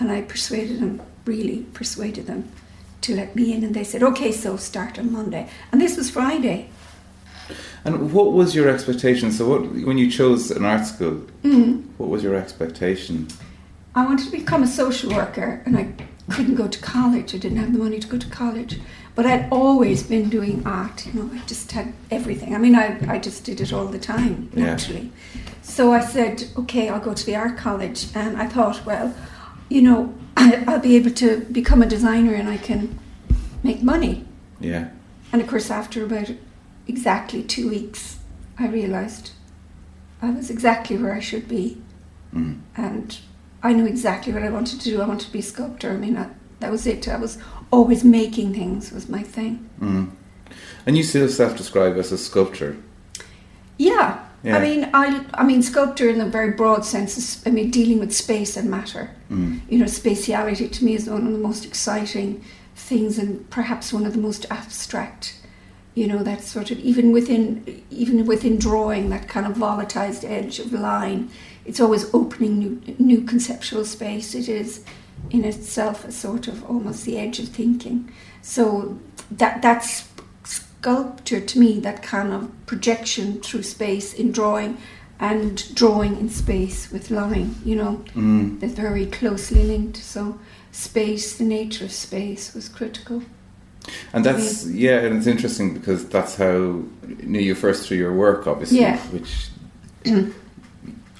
And 0.00 0.10
I 0.12 0.22
persuaded 0.22 0.80
them, 0.80 1.00
really 1.24 1.66
persuaded 1.72 2.26
them 2.26 2.50
to 3.02 3.14
let 3.14 3.34
me 3.34 3.52
in. 3.52 3.64
And 3.64 3.74
they 3.74 3.84
said, 3.84 4.02
okay, 4.02 4.32
so 4.32 4.56
start 4.56 4.98
on 4.98 5.12
Monday. 5.12 5.48
And 5.72 5.80
this 5.80 5.96
was 5.96 6.10
Friday. 6.10 6.68
And 7.84 8.12
what 8.12 8.32
was 8.32 8.54
your 8.54 8.68
expectation? 8.68 9.32
So, 9.32 9.48
what 9.48 9.62
when 9.88 9.96
you 9.98 10.10
chose 10.10 10.50
an 10.50 10.64
art 10.64 10.86
school, 10.86 11.22
Mm. 11.42 11.84
what 11.96 12.10
was 12.10 12.22
your 12.22 12.34
expectation? 12.34 13.28
I 13.94 14.04
wanted 14.04 14.26
to 14.26 14.30
become 14.32 14.62
a 14.62 14.66
social 14.66 15.10
worker, 15.14 15.62
and 15.64 15.76
I 15.76 15.84
couldn't 16.30 16.54
go 16.56 16.68
to 16.68 16.78
college. 16.80 17.34
I 17.34 17.38
didn't 17.38 17.58
have 17.58 17.72
the 17.72 17.78
money 17.78 17.98
to 17.98 18.06
go 18.08 18.18
to 18.18 18.28
college, 18.28 18.78
but 19.14 19.26
I'd 19.26 19.48
always 19.50 20.02
been 20.02 20.28
doing 20.28 20.62
art. 20.66 21.06
You 21.06 21.12
know, 21.14 21.30
I 21.32 21.38
just 21.46 21.72
had 21.72 21.92
everything. 22.10 22.54
I 22.54 22.58
mean, 22.58 22.74
I, 22.74 22.98
I 23.14 23.18
just 23.18 23.44
did 23.44 23.60
it 23.60 23.72
all 23.72 23.86
the 23.86 23.98
time, 23.98 24.50
Yeah. 24.54 24.64
naturally. 24.66 25.10
So 25.62 25.92
I 25.92 26.00
said, 26.00 26.44
okay, 26.56 26.88
I'll 26.88 27.00
go 27.00 27.14
to 27.14 27.26
the 27.26 27.36
art 27.36 27.56
college, 27.56 28.06
and 28.14 28.36
I 28.36 28.46
thought, 28.46 28.84
well, 28.86 29.14
you 29.68 29.82
know, 29.82 30.14
I, 30.36 30.64
I'll 30.66 30.78
be 30.80 30.96
able 30.96 31.10
to 31.10 31.40
become 31.52 31.82
a 31.82 31.86
designer, 31.86 32.34
and 32.34 32.48
I 32.48 32.56
can 32.58 32.98
make 33.62 33.82
money. 33.82 34.24
Yeah, 34.60 34.88
And 35.32 35.40
of 35.42 35.48
course, 35.48 35.70
after 35.70 36.04
about 36.04 36.30
exactly 36.86 37.42
two 37.42 37.68
weeks, 37.68 38.18
I 38.58 38.66
realised 38.66 39.32
I 40.20 40.30
was 40.30 40.50
exactly 40.50 40.96
where 40.96 41.14
I 41.14 41.20
should 41.20 41.46
be, 41.48 41.80
mm. 42.34 42.58
and 42.76 43.18
I 43.62 43.72
knew 43.72 43.86
exactly 43.86 44.32
what 44.32 44.42
I 44.42 44.50
wanted 44.50 44.80
to 44.80 44.90
do. 44.90 45.00
I 45.02 45.06
wanted 45.06 45.26
to 45.26 45.32
be 45.32 45.40
a 45.40 45.42
sculptor. 45.42 45.90
I 45.90 45.96
mean, 45.96 46.16
I, 46.16 46.28
that 46.60 46.70
was 46.70 46.86
it. 46.86 47.08
I 47.08 47.16
was 47.16 47.38
always 47.70 48.04
making 48.04 48.54
things 48.54 48.92
was 48.92 49.08
my 49.08 49.22
thing. 49.22 49.68
Mm. 49.80 50.10
And 50.86 50.96
you 50.96 51.02
still 51.02 51.28
self-describe 51.28 51.96
as 51.96 52.12
a 52.12 52.18
sculptor. 52.18 52.76
Yeah. 53.76 54.24
Yeah. 54.44 54.56
I 54.56 54.60
mean, 54.60 54.88
I, 54.94 55.26
I 55.34 55.44
mean, 55.44 55.62
sculptor 55.62 56.08
in 56.08 56.20
a 56.20 56.26
very 56.26 56.52
broad 56.52 56.84
sense 56.84 57.18
is, 57.18 57.42
I 57.44 57.50
mean, 57.50 57.70
dealing 57.70 57.98
with 57.98 58.14
space 58.14 58.56
and 58.56 58.70
matter. 58.70 59.10
Mm. 59.30 59.60
You 59.68 59.78
know, 59.78 59.86
spatiality 59.86 60.70
to 60.70 60.84
me 60.84 60.94
is 60.94 61.10
one 61.10 61.26
of 61.26 61.32
the 61.32 61.38
most 61.38 61.64
exciting 61.64 62.44
things 62.76 63.18
and 63.18 63.50
perhaps 63.50 63.92
one 63.92 64.06
of 64.06 64.12
the 64.12 64.20
most 64.20 64.46
abstract. 64.50 65.34
You 65.94 66.06
know, 66.06 66.22
that 66.22 66.42
sort 66.42 66.70
of 66.70 66.78
even 66.78 67.10
within 67.10 67.82
even 67.90 68.24
within 68.24 68.56
drawing, 68.56 69.10
that 69.10 69.26
kind 69.26 69.44
of 69.44 69.56
volatilized 69.56 70.22
edge 70.22 70.60
of 70.60 70.72
line, 70.72 71.30
it's 71.68 71.80
always 71.80 72.12
opening 72.14 72.58
new 72.58 72.96
new 72.98 73.20
conceptual 73.22 73.84
space. 73.84 74.34
It 74.34 74.48
is 74.48 74.84
in 75.30 75.44
itself 75.44 76.04
a 76.04 76.12
sort 76.12 76.48
of 76.48 76.64
almost 76.70 77.04
the 77.04 77.18
edge 77.18 77.38
of 77.38 77.48
thinking. 77.48 78.10
So 78.42 78.98
that 79.30 79.60
that's 79.62 80.08
sculpture 80.44 81.40
to 81.40 81.58
me, 81.58 81.78
that 81.80 82.02
kind 82.02 82.32
of 82.32 82.50
projection 82.66 83.40
through 83.42 83.64
space 83.64 84.14
in 84.14 84.32
drawing 84.32 84.78
and 85.20 85.74
drawing 85.74 86.16
in 86.18 86.28
space 86.28 86.90
with 86.90 87.10
line, 87.10 87.56
you 87.64 87.76
know. 87.76 88.04
Mm. 88.14 88.60
They're 88.60 88.68
very 88.70 89.06
closely 89.06 89.64
linked. 89.64 89.96
So 89.98 90.38
space, 90.72 91.36
the 91.36 91.44
nature 91.44 91.84
of 91.84 91.92
space 91.92 92.54
was 92.54 92.68
critical. 92.68 93.22
And 94.12 94.24
that's 94.24 94.66
yeah, 94.66 95.00
and 95.00 95.16
it's 95.16 95.26
interesting 95.26 95.74
because 95.74 96.08
that's 96.08 96.36
how 96.36 96.44
you 96.54 97.26
know 97.26 97.38
you 97.40 97.54
first 97.54 97.86
through 97.86 97.98
your 97.98 98.14
work, 98.14 98.46
obviously, 98.46 98.80
Yeah. 98.80 98.98
which 99.08 99.48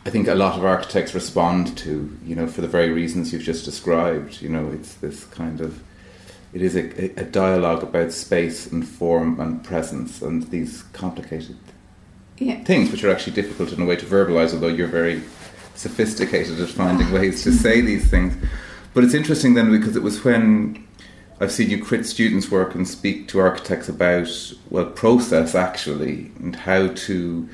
I 0.08 0.10
think 0.10 0.26
a 0.26 0.34
lot 0.34 0.56
of 0.56 0.64
architects 0.64 1.12
respond 1.12 1.76
to, 1.78 2.18
you 2.24 2.34
know, 2.34 2.46
for 2.46 2.62
the 2.62 2.66
very 2.66 2.88
reasons 2.88 3.30
you've 3.30 3.42
just 3.42 3.66
described. 3.66 4.40
You 4.40 4.48
know, 4.48 4.70
it's 4.70 4.94
this 4.94 5.26
kind 5.26 5.60
of 5.60 5.82
it 6.54 6.62
is 6.62 6.76
a, 6.76 7.20
a 7.20 7.24
dialogue 7.24 7.82
about 7.82 8.12
space 8.12 8.72
and 8.72 8.88
form 8.88 9.38
and 9.38 9.62
presence 9.62 10.22
and 10.22 10.44
these 10.44 10.84
complicated 10.94 11.58
Yeah. 12.38 12.64
things 12.64 12.90
which 12.90 13.04
are 13.04 13.10
actually 13.10 13.34
difficult 13.34 13.70
in 13.70 13.82
a 13.82 13.84
way 13.84 13.96
to 13.96 14.06
verbalize, 14.06 14.54
although 14.54 14.68
you're 14.68 14.86
very 14.86 15.20
sophisticated 15.74 16.58
at 16.58 16.70
finding 16.70 17.12
ways 17.12 17.42
to 17.42 17.52
say 17.52 17.82
these 17.82 18.08
things. 18.08 18.32
But 18.94 19.04
it's 19.04 19.12
interesting 19.12 19.52
then 19.52 19.70
because 19.70 19.94
it 19.94 20.02
was 20.02 20.24
when 20.24 20.86
I've 21.38 21.52
seen 21.52 21.68
you 21.68 21.84
crit 21.84 22.06
students' 22.06 22.50
work 22.50 22.74
and 22.74 22.88
speak 22.88 23.28
to 23.28 23.40
architects 23.40 23.90
about, 23.90 24.30
well, 24.70 24.86
process 24.86 25.54
actually, 25.54 26.32
and 26.38 26.56
how 26.56 26.88
to 26.94 27.46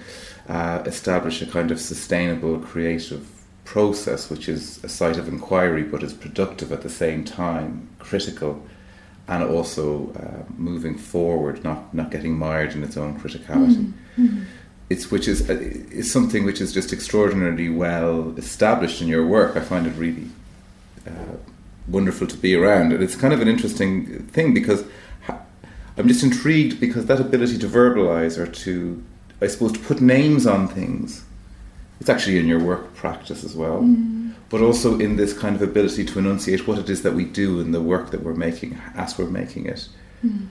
uh, 0.48 0.82
establish 0.86 1.42
a 1.42 1.46
kind 1.46 1.70
of 1.70 1.80
sustainable 1.80 2.58
creative 2.58 3.26
process, 3.64 4.28
which 4.28 4.48
is 4.48 4.82
a 4.84 4.88
site 4.88 5.16
of 5.16 5.26
inquiry 5.28 5.82
but 5.82 6.02
is 6.02 6.12
productive 6.12 6.70
at 6.70 6.82
the 6.82 6.90
same 6.90 7.24
time, 7.24 7.88
critical, 7.98 8.62
and 9.26 9.42
also 9.42 10.12
uh, 10.12 10.52
moving 10.58 10.98
forward, 10.98 11.64
not, 11.64 11.94
not 11.94 12.10
getting 12.10 12.36
mired 12.36 12.72
in 12.74 12.82
its 12.82 12.96
own 12.96 13.18
criticality. 13.18 13.92
It's 14.90 15.10
which 15.10 15.26
is 15.28 15.48
uh, 15.48 15.54
is 15.54 16.12
something 16.12 16.44
which 16.44 16.60
is 16.60 16.74
just 16.74 16.92
extraordinarily 16.92 17.70
well 17.70 18.34
established 18.36 19.00
in 19.00 19.08
your 19.08 19.26
work. 19.26 19.56
I 19.56 19.60
find 19.60 19.86
it 19.86 19.96
really 19.96 20.28
uh, 21.06 21.36
wonderful 21.88 22.26
to 22.26 22.36
be 22.36 22.54
around, 22.54 22.92
and 22.92 23.02
it's 23.02 23.16
kind 23.16 23.32
of 23.32 23.40
an 23.40 23.48
interesting 23.48 24.26
thing 24.26 24.52
because 24.52 24.84
ha- 25.22 25.40
I'm 25.96 26.06
just 26.06 26.22
intrigued 26.22 26.80
because 26.80 27.06
that 27.06 27.18
ability 27.18 27.56
to 27.58 27.66
verbalize 27.66 28.36
or 28.36 28.46
to, 28.46 29.02
I 29.44 29.48
suppose, 29.48 29.72
to 29.72 29.78
put 29.78 30.00
names 30.00 30.46
on 30.46 30.68
things. 30.68 31.24
It's 32.00 32.08
actually 32.08 32.38
in 32.38 32.46
your 32.46 32.60
work 32.60 32.94
practice 32.94 33.44
as 33.44 33.54
well, 33.54 33.82
mm. 33.82 34.34
but 34.50 34.60
also 34.60 34.98
in 34.98 35.16
this 35.16 35.32
kind 35.32 35.54
of 35.54 35.62
ability 35.62 36.04
to 36.04 36.18
enunciate 36.18 36.66
what 36.66 36.78
it 36.78 36.90
is 36.90 37.02
that 37.02 37.14
we 37.14 37.24
do 37.24 37.60
in 37.60 37.70
the 37.72 37.80
work 37.80 38.10
that 38.10 38.22
we're 38.22 38.34
making 38.34 38.78
as 38.96 39.16
we're 39.18 39.30
making 39.30 39.66
it. 39.66 39.88
Mm. 40.24 40.48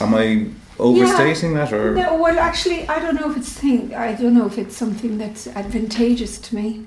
Am 0.00 0.14
I 0.14 0.46
overstating 0.78 1.54
that, 1.54 1.72
or 1.72 1.94
No, 1.94 2.16
well, 2.16 2.38
actually, 2.38 2.88
I 2.88 2.98
don't 3.00 3.16
know 3.16 3.30
if 3.30 3.36
it's 3.36 3.52
thing. 3.52 3.94
I 3.94 4.14
don't 4.14 4.32
know 4.32 4.46
if 4.46 4.56
it's 4.56 4.76
something 4.76 5.18
that's 5.18 5.46
advantageous 5.46 6.38
to 6.38 6.54
me. 6.54 6.86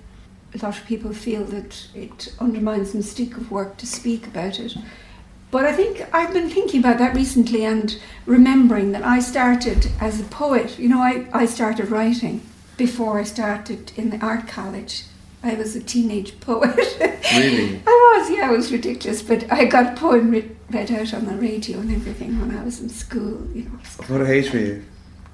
A 0.56 0.58
lot 0.66 0.78
of 0.78 0.86
people 0.86 1.14
feel 1.14 1.44
that 1.46 1.88
it 1.94 2.34
undermines 2.40 2.92
the 2.92 3.00
mystique 3.00 3.38
of 3.38 3.52
work 3.52 3.78
to 3.78 3.86
speak 3.86 4.26
about 4.28 4.60
it. 4.60 4.76
But 5.54 5.66
I 5.66 5.72
think 5.72 6.04
I've 6.12 6.34
been 6.34 6.50
thinking 6.50 6.80
about 6.80 6.98
that 6.98 7.16
recently 7.16 7.64
and 7.64 7.96
remembering 8.26 8.92
that 8.94 9.04
I 9.04 9.20
started 9.20 9.86
as 10.02 10.20
a 10.20 10.24
poet. 10.24 10.80
You 10.80 10.90
know, 10.90 10.98
I, 11.00 11.28
I 11.32 11.46
started 11.46 11.92
writing 11.92 12.42
before 12.76 13.20
I 13.20 13.24
started 13.24 13.92
in 13.96 14.10
the 14.10 14.18
art 14.18 14.48
college. 14.48 15.04
I 15.44 15.54
was 15.54 15.76
a 15.76 15.80
teenage 15.80 16.40
poet. 16.40 16.98
really? 17.36 17.80
I 17.86 18.18
was, 18.18 18.32
yeah, 18.32 18.50
it 18.52 18.58
was 18.58 18.72
ridiculous. 18.72 19.22
But 19.22 19.46
I 19.52 19.66
got 19.66 19.94
a 19.94 19.96
poem 19.96 20.32
read, 20.32 20.58
read 20.72 20.92
out 20.92 21.14
on 21.14 21.26
the 21.26 21.36
radio 21.36 21.78
and 21.78 21.92
everything 21.92 22.40
when 22.40 22.58
I 22.58 22.64
was 22.64 22.80
in 22.80 22.90
school. 22.90 23.48
You 23.54 23.66
know, 23.66 23.80
What 24.08 24.28
age 24.28 24.52
were 24.52 24.60
you? 24.60 24.84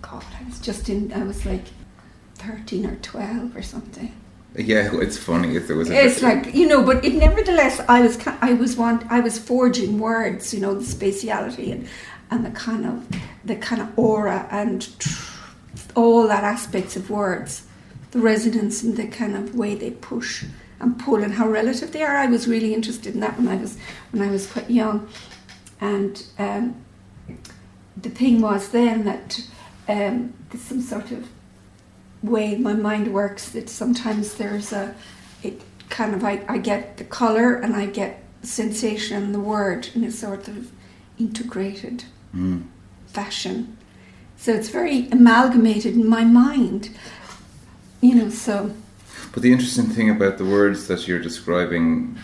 God, 0.02 0.26
I 0.38 0.46
was 0.46 0.60
just 0.60 0.90
in, 0.90 1.14
I 1.14 1.24
was 1.24 1.46
like 1.46 1.64
13 2.36 2.86
or 2.88 2.98
12 2.98 3.56
or 3.56 3.62
something. 3.62 4.12
Yeah, 4.56 4.90
it's 5.02 5.18
funny 5.18 5.56
if 5.56 5.68
there 5.68 5.76
was. 5.76 5.90
A 5.90 6.06
It's 6.06 6.22
like, 6.22 6.54
you 6.54 6.68
know, 6.68 6.84
but 6.84 7.04
it 7.06 7.14
nevertheless, 7.14 7.80
I 7.88 8.02
was, 8.02 8.18
I 8.42 8.54
was 8.54 8.76
want, 8.76 9.10
I 9.12 9.20
was 9.20 9.38
forging 9.38 10.00
words, 10.00 10.54
you 10.54 10.60
know, 10.60 10.74
the 10.74 10.86
spatiality 10.86 11.72
and, 11.72 11.88
and 12.32 12.46
the 12.46 12.52
kind 12.52 12.86
of, 12.86 13.08
the 13.46 13.56
kind 13.56 13.82
of 13.82 13.98
aura 13.98 14.48
and 14.52 14.88
tr- 15.00 15.34
all 15.96 16.28
that 16.28 16.44
aspects 16.44 16.96
of 16.96 17.10
words, 17.10 17.64
the 18.12 18.20
resonance 18.20 18.84
and 18.84 18.98
the 18.98 19.08
kind 19.08 19.36
of 19.36 19.56
way 19.56 19.76
they 19.76 19.92
push 19.92 20.46
and 20.80 20.98
pull 20.98 21.24
and 21.24 21.34
how 21.34 21.48
relative 21.48 21.92
they 21.92 22.04
are. 22.04 22.16
I 22.16 22.28
was 22.28 22.48
really 22.48 22.74
interested 22.74 23.14
in 23.14 23.20
that 23.20 23.38
when 23.38 23.48
I 23.48 23.58
was, 23.58 23.78
when 24.12 24.28
I 24.28 24.32
was 24.32 24.48
quite 24.48 24.70
young. 24.70 25.08
And 25.82 26.24
um, 26.38 26.76
the 27.98 28.10
thing 28.10 28.42
was 28.42 28.70
then 28.70 29.06
that 29.06 29.42
um, 29.88 30.34
there's 30.50 30.64
some 30.64 30.82
sort 30.82 31.12
of 31.12 31.28
way 32.24 32.56
my 32.58 32.74
mind 32.74 33.14
works 33.14 33.50
that 33.50 33.70
sometimes 33.70 34.34
there's 34.36 34.74
a 34.74 34.94
it 35.44 35.62
kind 35.90 36.14
of 36.14 36.24
I, 36.24 36.44
I 36.48 36.58
get 36.58 36.98
the 36.98 37.04
color 37.06 37.56
and 37.56 37.76
I 37.76 37.86
get 37.86 38.24
sensation 38.44 39.24
and 39.24 39.34
the 39.34 39.40
word 39.40 39.90
in 39.96 40.04
a 40.04 40.12
sort 40.12 40.48
of 40.48 40.72
integrated 41.18 42.04
Mm. 42.36 42.64
fashion. 43.08 43.76
So 44.38 44.54
it's 44.54 44.70
very 44.70 45.10
amalgamated 45.10 45.96
in 45.96 46.08
my 46.08 46.24
mind. 46.24 46.90
You 48.02 48.16
know, 48.16 48.30
so 48.30 48.72
But 49.34 49.42
the 49.44 49.52
interesting 49.52 49.88
thing 49.88 50.10
about 50.12 50.38
the 50.38 50.46
words 50.46 50.88
that 50.88 51.08
you're 51.08 51.20
describing, 51.20 52.18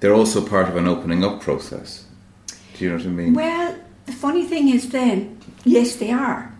they're 0.00 0.12
also 0.14 0.46
part 0.46 0.68
of 0.68 0.76
an 0.76 0.86
opening 0.86 1.24
up 1.24 1.40
process. 1.40 2.04
Do 2.74 2.84
you 2.84 2.90
know 2.90 2.96
what 2.98 3.06
I 3.06 3.08
mean? 3.08 3.34
well 3.34 3.74
the 4.06 4.12
funny 4.12 4.44
thing 4.44 4.68
is 4.68 4.90
then, 4.90 5.38
yes 5.64 5.96
they 5.96 6.10
are. 6.12 6.52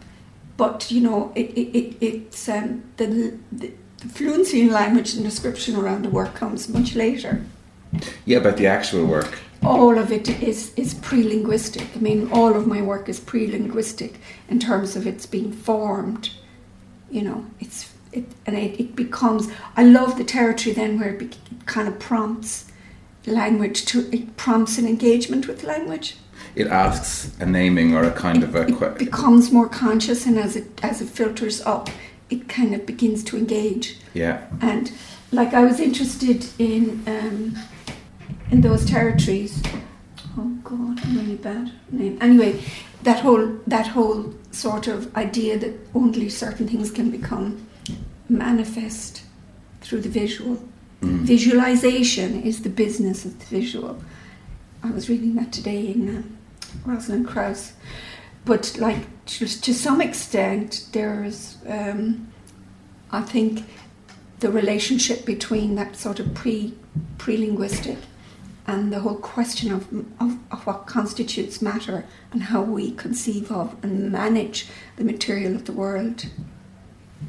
But 0.60 0.90
you 0.90 1.00
know, 1.00 1.32
it, 1.34 1.48
it, 1.56 1.68
it 1.78 1.96
it's 2.02 2.46
um, 2.46 2.82
the, 2.98 3.32
the 3.50 3.72
fluency 4.16 4.60
in 4.60 4.70
language 4.70 5.14
and 5.14 5.24
description 5.24 5.74
around 5.74 6.04
the 6.04 6.10
work 6.10 6.34
comes 6.34 6.68
much 6.68 6.94
later. 6.94 7.42
yeah, 8.26 8.40
but 8.40 8.58
the 8.58 8.66
actual 8.66 9.06
work. 9.06 9.38
all 9.62 9.96
of 9.96 10.12
it 10.12 10.28
is, 10.42 10.74
is 10.74 10.92
pre-linguistic. 10.92 11.86
I 11.96 11.98
mean, 12.00 12.30
all 12.30 12.54
of 12.54 12.66
my 12.66 12.82
work 12.82 13.08
is 13.08 13.18
pre-linguistic 13.18 14.20
in 14.50 14.58
terms 14.58 14.96
of 14.96 15.06
it's 15.06 15.24
being 15.24 15.50
formed. 15.50 16.28
You 17.10 17.22
know, 17.22 17.46
it's 17.58 17.90
it, 18.12 18.26
and 18.44 18.54
it, 18.54 18.78
it 18.78 18.94
becomes. 18.94 19.48
I 19.78 19.84
love 19.84 20.18
the 20.18 20.24
territory 20.24 20.74
then 20.74 21.00
where 21.00 21.14
it, 21.14 21.18
be, 21.18 21.24
it 21.24 21.64
kind 21.64 21.88
of 21.88 21.98
prompts 21.98 22.70
language 23.26 23.86
to 23.86 24.14
it 24.14 24.36
prompts 24.36 24.76
an 24.76 24.86
engagement 24.86 25.48
with 25.48 25.64
language. 25.64 26.16
It 26.54 26.66
asks 26.66 27.30
a 27.40 27.47
naming 27.47 27.95
or 27.95 28.02
a 28.02 28.12
kind 28.12 28.42
of 28.42 28.54
a. 28.54 28.66
It 28.66 28.99
becomes 28.99 29.52
more 29.52 29.69
conscious, 29.69 30.26
and 30.26 30.38
as 30.38 30.57
it 30.57 30.66
as 30.83 31.00
it 31.00 31.09
filters 31.09 31.61
up, 31.62 31.88
it 32.28 32.49
kind 32.49 32.75
of 32.75 32.87
begins 32.87 33.23
to 33.25 33.37
engage. 33.37 33.99
yeah. 34.14 34.47
And 34.61 34.92
like 35.33 35.54
I 35.54 35.64
was 35.64 35.78
interested 35.80 36.47
in 36.59 37.02
um, 37.07 37.57
in 38.50 38.61
those 38.61 38.85
territories. 38.85 39.62
Oh 40.37 40.50
God, 40.64 41.00
I'm 41.04 41.16
really 41.16 41.37
bad 41.37 41.73
name. 41.90 42.19
Anyway, 42.21 42.61
that 43.02 43.21
whole 43.21 43.59
that 43.66 43.88
whole 43.88 44.35
sort 44.50 44.88
of 44.88 45.14
idea 45.16 45.59
that 45.59 45.73
only 45.95 46.28
certain 46.28 46.66
things 46.69 46.90
can 46.90 47.11
become 47.11 47.66
manifest 48.28 49.23
through 49.80 50.00
the 50.00 50.09
visual. 50.09 50.62
Mm. 51.02 51.21
Visualization 51.21 52.42
is 52.42 52.62
the 52.62 52.69
business 52.69 53.25
of 53.25 53.38
the 53.38 53.47
visual. 53.47 54.02
I 54.83 54.90
was 54.90 55.09
reading 55.09 55.35
that 55.37 55.52
today 55.52 55.87
in 55.87 56.16
uh, 56.16 56.23
Rosalind 56.84 57.28
Krauss. 57.28 57.72
But 58.44 58.76
like 58.78 59.06
to, 59.26 59.46
to 59.46 59.74
some 59.74 60.00
extent, 60.00 60.86
there's 60.92 61.58
um, 61.66 62.32
I 63.10 63.22
think 63.22 63.64
the 64.40 64.50
relationship 64.50 65.24
between 65.24 65.74
that 65.74 65.96
sort 65.96 66.20
of 66.20 66.34
pre 66.34 66.74
pre 67.18 67.36
linguistic 67.36 67.98
and 68.66 68.92
the 68.92 69.00
whole 69.00 69.16
question 69.16 69.72
of, 69.72 69.92
of, 70.20 70.38
of, 70.52 70.66
what 70.66 70.86
constitutes 70.86 71.60
matter 71.60 72.04
and 72.30 72.42
how 72.44 72.62
we 72.62 72.92
conceive 72.92 73.50
of 73.50 73.74
and 73.82 74.12
manage 74.12 74.68
the 74.96 75.04
material 75.04 75.54
of 75.54 75.64
the 75.64 75.72
world. 75.72 76.26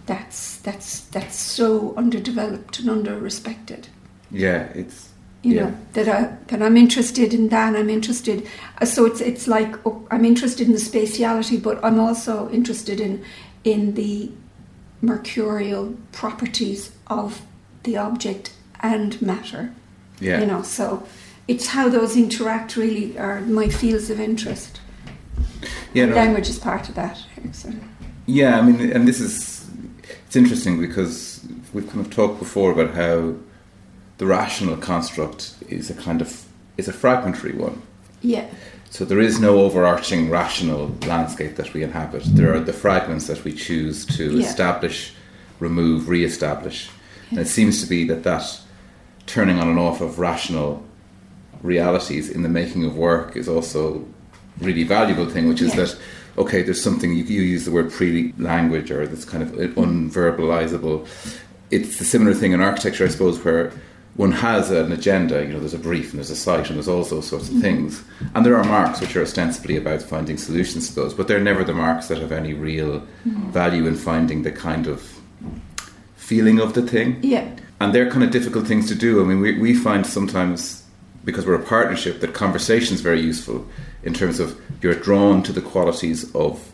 That's 0.05 0.57
that's 0.57 1.01
that's 1.01 1.35
so 1.35 1.93
underdeveloped 1.95 2.79
and 2.79 2.89
under-respected. 2.89 3.87
Yeah, 4.29 4.71
it's 4.75 5.09
you 5.43 5.55
yeah. 5.55 5.63
know 5.63 5.77
that 5.93 6.07
I 6.07 6.37
that 6.47 6.61
I'm 6.61 6.77
interested 6.77 7.33
in 7.33 7.49
that. 7.49 7.75
I'm 7.75 7.89
interested. 7.89 8.47
uh, 8.81 8.85
So 8.85 9.05
it's 9.05 9.21
it's 9.21 9.47
like 9.47 9.75
oh, 9.85 10.05
I'm 10.11 10.25
interested 10.25 10.67
in 10.67 10.73
the 10.73 10.79
spatiality, 10.79 11.61
but 11.61 11.83
I'm 11.83 11.99
also 11.99 12.49
interested 12.51 12.99
in 12.99 13.23
in 13.63 13.93
the 13.95 14.31
mercurial 15.01 15.95
properties 16.11 16.91
of 17.07 17.41
the 17.83 17.97
object 17.97 18.53
and 18.81 19.19
matter. 19.21 19.71
yeah. 20.19 20.39
You 20.39 20.45
know, 20.45 20.61
so 20.61 21.03
it's 21.47 21.67
how 21.67 21.89
those 21.89 22.15
interact 22.15 22.75
really 22.77 23.17
are 23.17 23.41
my 23.41 23.67
fields 23.69 24.09
of 24.09 24.19
interest. 24.19 24.79
yeah, 25.93 26.05
no, 26.05 26.15
Language 26.15 26.49
is 26.49 26.59
part 26.59 26.89
of 26.89 26.95
that. 26.95 27.17
So, 27.51 27.69
Yeah, 28.27 28.59
I 28.59 28.61
mean, 28.61 28.91
and 28.91 29.07
this 29.07 29.19
is 29.19 29.67
it's 30.25 30.35
interesting 30.35 30.79
because 30.79 31.41
we've 31.73 31.87
kind 31.87 32.05
of 32.05 32.11
talked 32.11 32.39
before 32.39 32.71
about 32.71 32.93
how 32.95 33.33
the 34.21 34.27
rational 34.27 34.77
construct 34.77 35.55
is 35.67 35.89
a 35.89 35.95
kind 35.95 36.21
of 36.21 36.45
is 36.77 36.87
a 36.87 36.93
fragmentary 36.93 37.53
one. 37.53 37.81
yeah, 38.21 38.45
So 38.91 39.03
there 39.03 39.19
is 39.19 39.39
no 39.39 39.53
overarching 39.65 40.29
rational 40.29 40.95
landscape 41.07 41.55
that 41.55 41.73
we 41.73 41.81
inhabit. 41.81 42.23
There 42.39 42.53
are 42.53 42.59
the 42.59 42.71
fragments 42.85 43.25
that 43.25 43.43
we 43.43 43.51
choose 43.51 44.05
to 44.17 44.23
Yeah. 44.37 44.45
establish, 44.47 45.13
remove, 45.59 46.07
re-establish. 46.07 46.77
And 47.31 47.39
it 47.39 47.47
seems 47.47 47.81
to 47.81 47.87
be 47.89 47.99
that 48.09 48.21
that 48.29 48.45
turning 49.25 49.57
on 49.61 49.67
and 49.73 49.79
off 49.79 50.01
of 50.01 50.19
rational 50.19 50.83
realities 51.63 52.29
in 52.29 52.43
the 52.43 52.53
making 52.61 52.83
of 52.85 52.95
work 52.95 53.35
is 53.35 53.47
also 53.49 54.05
really 54.59 54.83
valuable 54.83 55.27
thing, 55.33 55.49
which 55.49 55.63
is 55.63 55.69
Yeah. 55.73 55.81
that 55.85 55.91
okay, 56.37 56.61
there's 56.61 56.81
something 56.89 57.09
you, 57.17 57.23
you 57.23 57.41
use 57.55 57.65
the 57.65 57.71
word 57.77 57.91
pre-language 57.91 58.89
or 58.91 59.01
this 59.07 59.25
kind 59.25 59.41
of 59.43 59.49
unverbalizable. 59.85 60.97
It's 61.71 61.99
a 61.99 62.05
similar 62.05 62.33
thing 62.35 62.51
in 62.55 62.61
architecture, 62.61 63.05
I 63.05 63.09
suppose, 63.09 63.37
where 63.45 63.71
one 64.15 64.31
has 64.31 64.71
an 64.71 64.91
agenda. 64.91 65.41
You 65.41 65.53
know, 65.53 65.59
there's 65.59 65.73
a 65.73 65.79
brief 65.79 66.11
and 66.11 66.19
there's 66.19 66.29
a 66.29 66.35
site 66.35 66.67
and 66.67 66.75
there's 66.75 66.87
all 66.87 67.03
those 67.03 67.27
sorts 67.27 67.47
of 67.47 67.53
mm-hmm. 67.53 67.61
things, 67.61 68.03
and 68.35 68.45
there 68.45 68.57
are 68.57 68.63
marks 68.63 69.01
which 69.01 69.15
are 69.15 69.21
ostensibly 69.21 69.77
about 69.77 70.01
finding 70.01 70.37
solutions 70.37 70.89
to 70.89 70.95
those, 70.95 71.13
but 71.13 71.27
they're 71.27 71.39
never 71.39 71.63
the 71.63 71.73
marks 71.73 72.07
that 72.07 72.17
have 72.17 72.31
any 72.31 72.53
real 72.53 72.99
mm-hmm. 72.99 73.51
value 73.51 73.87
in 73.87 73.95
finding 73.95 74.43
the 74.43 74.51
kind 74.51 74.87
of 74.87 75.19
feeling 76.15 76.59
of 76.59 76.73
the 76.75 76.81
thing 76.81 77.19
yeah, 77.21 77.49
and 77.81 77.93
they're 77.95 78.09
kind 78.09 78.23
of 78.23 78.31
difficult 78.31 78.67
things 78.67 78.87
to 78.87 78.95
do. 78.95 79.21
I 79.21 79.25
mean, 79.25 79.41
we, 79.41 79.57
we 79.59 79.73
find 79.73 80.05
sometimes 80.05 80.83
because 81.25 81.45
we're 81.45 81.55
a 81.55 81.65
partnership 81.65 82.19
that 82.21 82.33
conversation 82.33 82.93
is 82.95 83.01
very 83.01 83.19
useful 83.21 83.65
in 84.03 84.13
terms 84.13 84.39
of 84.39 84.59
you're 84.81 84.93
drawn 84.93 85.41
to 85.43 85.51
the 85.51 85.61
qualities 85.61 86.33
of 86.35 86.71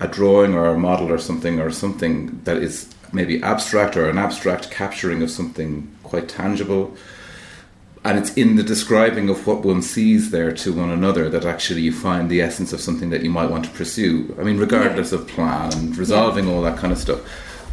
a 0.00 0.08
drawing 0.08 0.54
or 0.54 0.68
a 0.68 0.78
model 0.78 1.12
or 1.12 1.18
something 1.18 1.60
or 1.60 1.70
something 1.70 2.40
that 2.44 2.58
is 2.58 2.88
maybe 3.12 3.42
abstract 3.42 3.96
or 3.96 4.08
an 4.08 4.18
abstract 4.18 4.70
capturing 4.70 5.22
of 5.22 5.30
something 5.30 5.94
quite 6.16 6.28
tangible. 6.28 6.96
And 8.04 8.18
it's 8.18 8.32
in 8.34 8.56
the 8.56 8.62
describing 8.62 9.28
of 9.28 9.46
what 9.46 9.64
one 9.64 9.82
sees 9.82 10.30
there 10.30 10.52
to 10.52 10.72
one 10.72 10.90
another 10.90 11.28
that 11.28 11.44
actually 11.44 11.82
you 11.82 11.92
find 11.92 12.30
the 12.30 12.40
essence 12.40 12.72
of 12.72 12.80
something 12.80 13.10
that 13.10 13.22
you 13.22 13.30
might 13.30 13.50
want 13.50 13.64
to 13.64 13.70
pursue. 13.70 14.34
I 14.38 14.44
mean, 14.44 14.58
regardless 14.58 15.12
of 15.12 15.26
plan 15.26 15.72
and 15.74 15.96
resolving 15.96 16.48
all 16.48 16.62
that 16.62 16.78
kind 16.78 16.92
of 16.92 16.98
stuff. 16.98 17.20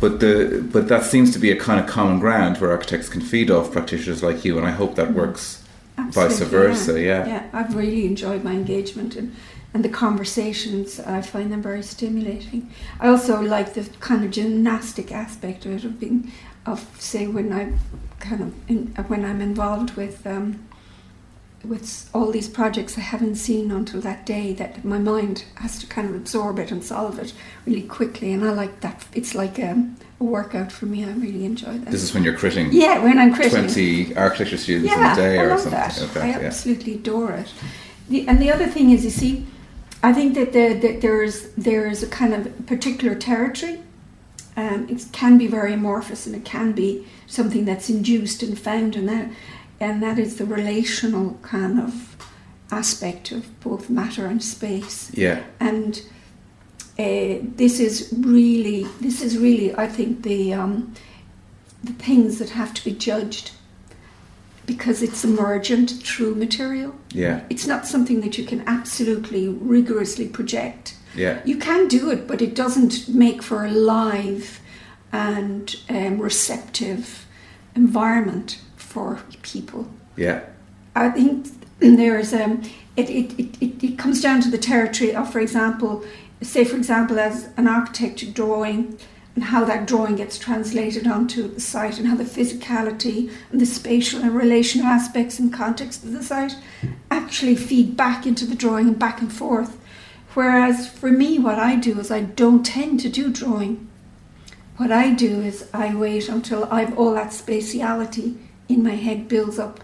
But 0.01 0.19
the 0.19 0.67
but 0.73 0.87
that 0.87 1.03
seems 1.03 1.31
to 1.33 1.39
be 1.39 1.51
a 1.51 1.55
kind 1.55 1.79
of 1.79 1.85
common 1.87 2.19
ground 2.19 2.57
where 2.57 2.71
architects 2.71 3.09
can 3.09 3.21
feed 3.21 3.51
off 3.51 3.71
practitioners 3.71 4.23
like 4.23 4.43
you, 4.43 4.57
and 4.57 4.67
I 4.67 4.71
hope 4.71 4.95
that 4.95 5.09
mm-hmm. 5.09 5.19
works 5.19 5.63
vice 5.97 6.41
absolutely, 6.41 6.57
versa. 6.57 7.01
Yeah. 7.01 7.27
yeah. 7.27 7.49
I've 7.53 7.75
really 7.75 8.05
enjoyed 8.05 8.43
my 8.43 8.53
engagement 8.53 9.15
and, 9.15 9.35
and 9.73 9.85
the 9.85 9.89
conversations. 9.89 10.99
I 10.99 11.21
find 11.21 11.51
them 11.51 11.61
very 11.61 11.83
stimulating. 11.83 12.69
I 12.99 13.07
also 13.07 13.39
like 13.39 13.75
the 13.75 13.83
kind 13.99 14.25
of 14.25 14.31
gymnastic 14.31 15.11
aspect 15.11 15.65
of 15.65 15.71
it, 15.73 15.85
of 15.85 15.99
being, 15.99 16.31
of 16.65 16.87
say 16.99 17.27
when 17.27 17.51
I 17.51 17.73
kind 18.19 18.41
of 18.41 18.69
in, 18.69 18.87
when 19.07 19.25
I'm 19.25 19.41
involved 19.41 19.95
with 19.95 20.25
um, 20.25 20.65
with 21.63 22.09
all 22.13 22.31
these 22.31 22.49
projects 22.49 22.97
I 22.97 23.01
haven't 23.01 23.35
seen 23.35 23.71
until 23.71 24.01
that 24.01 24.25
day. 24.25 24.53
That 24.53 24.83
my 24.83 24.97
mind 24.97 25.45
has 25.55 25.79
to 25.79 25.87
kind 25.87 26.09
of 26.09 26.15
absorb 26.15 26.59
it 26.59 26.71
and 26.71 26.83
solve 26.83 27.19
it 27.19 27.33
really 27.65 27.83
quickly, 27.83 28.33
and 28.33 28.43
I 28.43 28.51
like 28.51 28.81
that. 28.81 29.05
It's 29.13 29.33
like 29.35 29.59
um, 29.59 29.95
a 30.19 30.23
workout 30.23 30.71
for 30.71 30.85
me. 30.85 31.03
I 31.05 31.11
really 31.11 31.45
enjoy 31.45 31.77
that. 31.77 31.91
This 31.91 32.03
is 32.03 32.13
when 32.13 32.23
you're 32.23 32.37
critting 32.37 32.69
yeah, 32.71 33.03
when 33.03 33.17
I'm 33.17 33.33
creating. 33.33 33.59
twenty 33.59 34.15
architecture 34.15 34.57
students 34.57 34.93
in 34.93 35.03
a 35.03 35.15
day 35.15 35.39
I 35.39 35.43
or 35.43 35.57
something 35.57 35.71
that. 35.71 35.99
like 35.99 36.17
I 36.17 36.31
that. 36.31 36.41
Yeah. 36.41 36.47
absolutely 36.47 36.95
adore 36.95 37.33
it. 37.33 37.53
The, 38.09 38.27
and 38.27 38.41
the 38.41 38.51
other 38.51 38.67
thing 38.67 38.91
is, 38.91 39.05
you 39.05 39.11
see, 39.11 39.45
I 40.01 40.11
think 40.11 40.33
that, 40.35 40.51
the, 40.51 40.73
that 40.73 40.99
there's 40.99 41.49
there's 41.51 42.03
a 42.03 42.07
kind 42.07 42.33
of 42.33 42.65
particular 42.67 43.15
territory. 43.15 43.79
Um, 44.55 44.87
it 44.89 45.05
can 45.11 45.37
be 45.37 45.47
very 45.47 45.73
amorphous, 45.73 46.27
and 46.27 46.35
it 46.35 46.45
can 46.45 46.73
be 46.73 47.07
something 47.27 47.65
that's 47.65 47.89
induced 47.89 48.43
and 48.43 48.57
found, 48.57 48.95
and 48.95 49.07
that 49.09 49.29
and 49.79 50.01
that 50.03 50.19
is 50.19 50.37
the 50.37 50.45
relational 50.45 51.39
kind 51.41 51.79
of 51.79 52.15
aspect 52.71 53.31
of 53.31 53.59
both 53.59 53.89
matter 53.89 54.25
and 54.25 54.41
space 54.41 55.11
Yeah. 55.13 55.43
and 55.59 56.01
uh, 56.97 57.37
this 57.55 57.79
is 57.79 58.13
really 58.17 58.83
this 59.01 59.21
is 59.21 59.37
really 59.37 59.75
I 59.75 59.87
think 59.87 60.23
the 60.23 60.53
um, 60.53 60.93
the 61.83 61.93
things 61.93 62.37
that 62.39 62.51
have 62.51 62.73
to 62.75 62.83
be 62.85 62.91
judged 62.91 63.51
because 64.65 65.01
it's 65.03 65.23
emergent 65.25 66.01
true 66.03 66.33
material. 66.35 66.95
Yeah. 67.11 67.41
It's 67.49 67.67
not 67.67 67.85
something 67.85 68.21
that 68.21 68.37
you 68.37 68.45
can 68.45 68.63
absolutely 68.67 69.49
rigorously 69.49 70.27
project. 70.29 70.95
Yeah. 71.15 71.41
You 71.45 71.57
can 71.57 71.87
do 71.87 72.09
it, 72.11 72.27
but 72.27 72.41
it 72.41 72.55
doesn't 72.55 73.07
make 73.09 73.43
for 73.43 73.65
a 73.65 73.71
live 73.71 74.59
and 75.11 75.75
um, 75.89 76.19
receptive 76.19 77.25
environment 77.75 78.59
for 78.75 79.19
people. 79.41 79.87
Yeah. 80.15 80.43
I 80.95 81.09
think 81.09 81.47
there's 81.79 82.33
um, 82.33 82.63
it, 82.95 83.09
it, 83.09 83.39
it, 83.39 83.57
it, 83.61 83.83
it 83.83 83.97
comes 83.97 84.21
down 84.21 84.41
to 84.41 84.49
the 84.49 84.57
territory 84.57 85.15
of, 85.15 85.31
for 85.31 85.39
example, 85.39 86.03
say 86.41 86.63
for 86.63 86.75
example, 86.75 87.19
as 87.19 87.49
an 87.57 87.67
architect 87.67 88.33
drawing 88.33 88.97
and 89.35 89.45
how 89.45 89.65
that 89.65 89.87
drawing 89.87 90.15
gets 90.15 90.37
translated 90.37 91.07
onto 91.07 91.47
the 91.47 91.59
site 91.59 91.97
and 91.97 92.07
how 92.07 92.15
the 92.15 92.23
physicality 92.23 93.31
and 93.51 93.59
the 93.59 93.65
spatial 93.65 94.21
and 94.21 94.35
relational 94.35 94.87
aspects 94.87 95.39
and 95.39 95.51
context 95.51 96.03
of 96.03 96.11
the 96.11 96.21
site 96.21 96.55
actually 97.09 97.55
feed 97.55 97.97
back 97.97 98.27
into 98.27 98.45
the 98.45 98.55
drawing 98.55 98.87
and 98.87 98.99
back 98.99 99.21
and 99.21 99.33
forth. 99.33 99.79
Whereas 100.33 100.89
for 100.89 101.11
me, 101.11 101.39
what 101.39 101.59
I 101.59 101.75
do 101.75 101.99
is 101.99 102.09
I 102.11 102.21
don't 102.21 102.65
tend 102.65 102.99
to 103.01 103.09
do 103.09 103.31
drawing. 103.31 103.89
What 104.77 104.91
I 104.91 105.11
do 105.11 105.41
is 105.41 105.69
I 105.73 105.93
wait 105.93 106.27
until 106.29 106.65
I've 106.65 106.97
all 106.97 107.13
that 107.13 107.29
spatiality 107.29 108.37
in 108.67 108.83
my 108.83 108.95
head 108.95 109.27
builds 109.27 109.59
up 109.59 109.79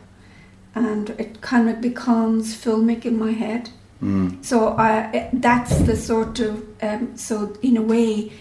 and 0.76 1.10
it 1.12 1.42
kind 1.42 1.70
of 1.70 1.82
becomes 1.82 2.56
filmic 2.56 3.06
in 3.06 3.18
my 3.18 3.32
head. 3.32 3.70
Mm. 4.02 4.44
So 4.44 4.76
I, 4.78 5.30
that's 5.34 5.78
the 5.80 5.96
sort 5.96 6.40
of 6.40 6.66
um, 6.82 7.18
so 7.18 7.58
in 7.62 7.78
a 7.78 7.82
way, 7.82 8.32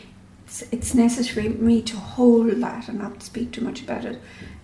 it's, 0.47 0.63
it's 0.71 0.95
necessary 0.95 1.51
for 1.51 1.63
me 1.63 1.83
to 1.83 1.97
hold 1.97 2.51
that 2.51 2.89
and 2.89 2.99
not 2.99 3.23
speak 3.23 3.53
too 3.53 3.61
much 3.61 3.83
about 3.83 4.05
it, 4.05 4.21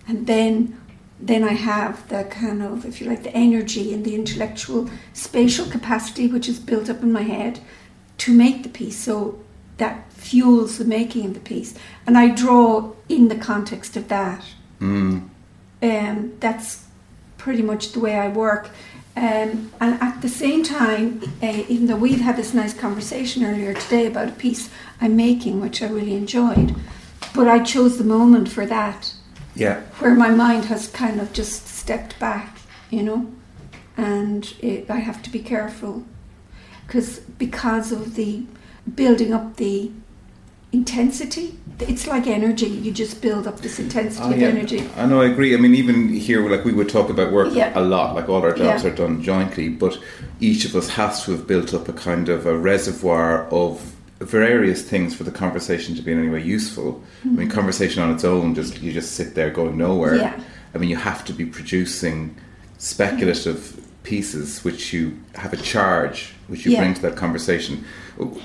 and 0.07 0.25
then 0.25 0.79
then 1.19 1.43
I 1.43 1.53
have 1.53 2.07
the 2.09 2.25
kind 2.25 2.61
of 2.61 2.85
if 2.85 2.99
you 2.99 3.07
like 3.07 3.23
the 3.23 3.35
energy 3.35 3.93
and 3.93 4.03
the 4.03 4.15
intellectual 4.15 4.89
spatial 5.13 5.65
capacity 5.65 6.27
which 6.27 6.49
is 6.49 6.59
built 6.59 6.89
up 6.89 7.01
in 7.01 7.11
my 7.11 7.21
head 7.23 7.59
to 8.19 8.33
make 8.33 8.63
the 8.63 8.69
piece. 8.69 8.97
So 8.97 9.39
that 9.77 10.11
fuels 10.11 10.77
the 10.77 10.85
making 10.85 11.25
of 11.25 11.33
the 11.33 11.39
piece, 11.39 11.75
and 12.07 12.17
I 12.17 12.29
draw 12.29 12.93
in 13.09 13.27
the 13.27 13.35
context 13.35 13.95
of 13.97 14.07
that 14.07 14.43
Mm. 14.81 15.29
um, 15.81 16.33
that's 16.39 16.83
pretty 17.37 17.61
much 17.61 17.91
the 17.93 17.99
way 17.99 18.15
I 18.17 18.27
work. 18.27 18.69
Um, 19.17 19.71
and 19.79 20.01
at 20.01 20.21
the 20.21 20.27
same 20.27 20.63
time, 20.63 21.21
uh, 21.41 21.63
even 21.69 21.87
though 21.87 21.95
we've 21.95 22.19
had 22.19 22.35
this 22.35 22.53
nice 22.53 22.73
conversation 22.73 23.45
earlier 23.45 23.73
today 23.73 24.07
about 24.07 24.27
a 24.27 24.33
piece 24.33 24.69
I'm 24.99 25.15
making, 25.15 25.61
which 25.61 25.81
I 25.81 25.87
really 25.87 26.15
enjoyed, 26.15 26.75
but 27.33 27.47
I 27.47 27.59
chose 27.63 27.97
the 27.97 28.03
moment 28.03 28.49
for 28.49 28.65
that, 28.65 29.13
Yeah. 29.55 29.81
where 29.99 30.13
my 30.15 30.29
mind 30.29 30.65
has 30.65 30.87
kind 30.87 31.19
of 31.21 31.31
just 31.33 31.67
stepped 31.67 32.19
back, 32.19 32.57
you 32.89 33.03
know, 33.03 33.31
and 33.97 34.53
it, 34.59 34.89
I 34.89 34.97
have 34.97 35.21
to 35.23 35.29
be 35.29 35.39
careful. 35.39 36.03
because 36.87 37.19
because 37.39 37.91
of 37.91 38.15
the 38.15 38.43
building 38.95 39.33
up 39.33 39.55
the 39.57 39.91
intensity. 40.71 41.57
It's 41.79 42.05
like 42.07 42.27
energy. 42.27 42.67
You 42.67 42.91
just 42.91 43.21
build 43.21 43.47
up 43.47 43.61
this 43.61 43.79
intensity 43.79 44.27
Oh, 44.27 44.31
of 44.31 44.39
yeah. 44.39 44.47
energy. 44.47 44.89
I 44.97 45.05
know, 45.05 45.21
I 45.21 45.25
agree. 45.27 45.53
I 45.53 45.57
mean, 45.57 45.73
even 45.75 46.09
here, 46.09 46.47
like 46.49 46.65
we 46.65 46.73
would 46.73 46.89
talk 46.89 47.09
about 47.09 47.31
work 47.31 47.53
Yeah. 47.53 47.71
a 47.75 47.81
lot, 47.81 48.13
like 48.15 48.27
all 48.29 48.41
our 48.41 48.53
jobs 48.53 48.83
Yeah. 48.83 48.89
are 48.91 48.95
done 48.95 49.21
jointly, 49.21 49.69
but 49.69 49.97
each 50.39 50.65
of 50.65 50.75
us 50.75 50.89
has 50.89 51.23
to 51.25 51.31
have 51.31 51.47
built 51.47 51.73
up 51.73 51.87
a 51.87 51.93
kind 51.93 52.27
of 52.29 52.45
a 52.45 52.57
reservoir 52.57 53.47
of 53.49 53.94
various 54.25 54.81
things 54.81 55.15
for 55.15 55.23
the 55.23 55.31
conversation 55.31 55.95
to 55.95 56.01
be 56.01 56.11
in 56.11 56.19
any 56.19 56.29
way 56.29 56.41
useful. 56.41 57.01
I 57.23 57.27
mean, 57.27 57.49
conversation 57.49 58.01
on 58.03 58.11
its 58.13 58.23
own, 58.23 58.55
just 58.55 58.81
you 58.81 58.91
just 58.91 59.13
sit 59.13 59.35
there 59.35 59.49
going 59.51 59.77
nowhere. 59.77 60.13
Mm-hmm. 60.17 60.39
Yeah. 60.39 60.45
I 60.73 60.77
mean, 60.77 60.89
you 60.89 60.97
have 60.97 61.23
to 61.25 61.33
be 61.33 61.45
producing 61.45 62.35
speculative 62.77 63.81
pieces 64.03 64.63
which 64.63 64.93
you 64.93 65.17
have 65.33 65.51
a 65.51 65.57
charge, 65.57 66.33
which 66.47 66.65
you 66.65 66.71
Yeah. 66.71 66.81
bring 66.81 66.93
to 66.93 67.01
that 67.01 67.15
conversation. 67.15 67.83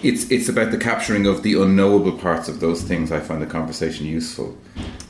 It's 0.02 0.24
it's 0.30 0.48
about 0.48 0.70
the 0.70 0.78
capturing 0.78 1.26
of 1.26 1.42
the 1.42 1.54
unknowable 1.62 2.12
parts 2.12 2.48
of 2.48 2.60
those 2.60 2.82
things. 2.82 3.12
I 3.12 3.20
find 3.20 3.42
the 3.42 3.46
conversation 3.46 4.06
useful. 4.06 4.56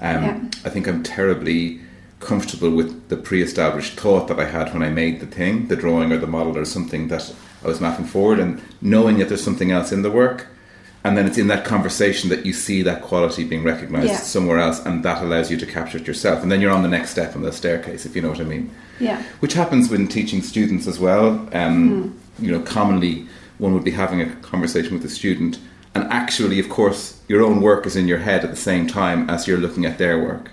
Um, 0.01 0.23
Yeah. 0.25 0.39
I 0.65 0.69
think 0.71 0.89
I'm 0.89 1.03
terribly 1.03 1.81
comfortable 2.19 2.71
with 2.71 3.09
the 3.09 3.17
pre-established 3.17 3.99
thought 3.99 4.29
that 4.29 4.39
I 4.39 4.45
had 4.45 4.75
when 4.75 4.83
I 4.83 4.91
made 4.91 5.21
the 5.21 5.27
thing, 5.27 5.69
the 5.69 5.77
drawing 5.77 6.13
or 6.13 6.19
the 6.19 6.27
model 6.27 6.59
or 6.59 6.65
something 6.67 7.09
that 7.09 7.33
I 7.65 7.69
was 7.69 7.81
mapping 7.81 8.05
forward, 8.07 8.39
and 8.39 8.61
knowing 8.83 9.19
that 9.19 9.29
there's 9.29 9.43
something 9.45 9.71
else 9.71 9.91
in 9.93 10.03
the 10.03 10.11
work. 10.11 10.47
And 11.03 11.17
then 11.17 11.27
it's 11.27 11.39
in 11.39 11.47
that 11.47 11.65
conversation 11.65 12.29
that 12.29 12.45
you 12.45 12.53
see 12.53 12.83
that 12.83 13.01
quality 13.01 13.45
being 13.45 13.65
recognized 13.65 14.09
Yeah. 14.09 14.19
somewhere 14.19 14.59
else, 14.59 14.85
and 14.85 15.03
that 15.03 15.23
allows 15.23 15.51
you 15.51 15.57
to 15.57 15.65
capture 15.67 15.97
it 15.99 16.07
yourself. 16.07 16.43
And 16.43 16.53
then 16.53 16.61
you're 16.61 16.71
on 16.73 16.83
the 16.83 16.89
next 16.89 17.11
step 17.11 17.35
on 17.35 17.43
the 17.43 17.53
staircase, 17.53 18.05
if 18.05 18.15
you 18.15 18.21
know 18.23 18.29
what 18.31 18.41
I 18.41 18.45
mean 18.45 18.71
Yeah. 18.99 19.23
which 19.41 19.55
happens 19.55 19.89
when 19.91 20.09
teaching 20.09 20.43
students 20.43 20.87
as 20.87 20.99
well. 21.01 21.49
Um, 21.53 21.89
Hmm. 22.39 22.45
You 22.45 22.53
know, 22.53 22.61
commonly 22.61 23.27
one 23.59 23.73
would 23.75 23.85
be 23.85 23.91
having 23.93 24.21
a 24.21 24.27
conversation 24.43 24.93
with 24.95 25.05
a 25.05 25.09
student, 25.11 25.59
and 25.95 26.05
actually, 26.11 26.59
of 26.61 26.69
course, 26.69 27.15
your 27.29 27.43
own 27.43 27.61
work 27.63 27.87
is 27.87 27.97
in 27.97 28.07
your 28.09 28.19
head 28.19 28.45
at 28.45 28.51
the 28.51 28.57
same 28.57 28.87
time 28.87 29.29
as 29.29 29.47
you're 29.47 29.59
looking 29.59 29.85
at 29.87 29.97
their 29.99 30.19
work. 30.19 30.51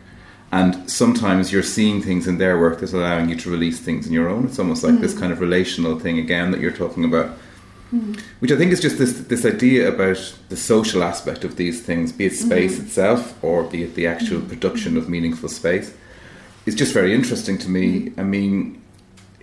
And 0.51 0.89
sometimes 0.89 1.51
you're 1.51 1.61
seeing 1.63 2.01
things 2.01 2.25
in 2.25 2.37
their 2.37 2.57
work 2.57 2.79
that's 2.79 2.93
allowing 2.93 3.27
you 3.29 3.35
to 3.35 3.49
release 3.49 3.79
things 3.79 4.07
in 4.07 4.13
your 4.13 4.29
own. 4.29 4.45
It's 4.45 4.59
almost 4.59 4.81
like 4.83 4.95
Hmm. 4.95 5.01
this 5.01 5.13
kind 5.13 5.31
of 5.33 5.41
relational 5.41 5.99
thing 5.99 6.17
again 6.17 6.51
that 6.51 6.61
you're 6.61 6.71
talking 6.71 7.03
about. 7.03 7.31
Hmm. 7.89 8.13
Which 8.39 8.51
I 8.51 8.57
think 8.57 8.71
is 8.71 8.81
just 8.81 8.97
this 8.97 9.13
this 9.13 9.45
idea 9.45 9.87
about 9.87 10.35
the 10.49 10.57
social 10.57 11.03
aspect 11.03 11.43
of 11.43 11.55
these 11.55 11.81
things, 11.81 12.11
be 12.11 12.25
it 12.25 12.37
hmm. 12.37 12.47
space 12.47 12.79
itself 12.79 13.41
or 13.43 13.63
be 13.63 13.83
it 13.83 13.95
the 13.95 14.07
actual 14.07 14.39
hmm. 14.39 14.49
production 14.49 14.97
of 14.97 15.07
meaningful 15.07 15.49
space 15.49 15.93
is 16.67 16.75
just 16.75 16.93
very 16.93 17.13
interesting 17.13 17.57
to 17.57 17.69
me. 17.69 18.11
I 18.17 18.23
mean, 18.23 18.81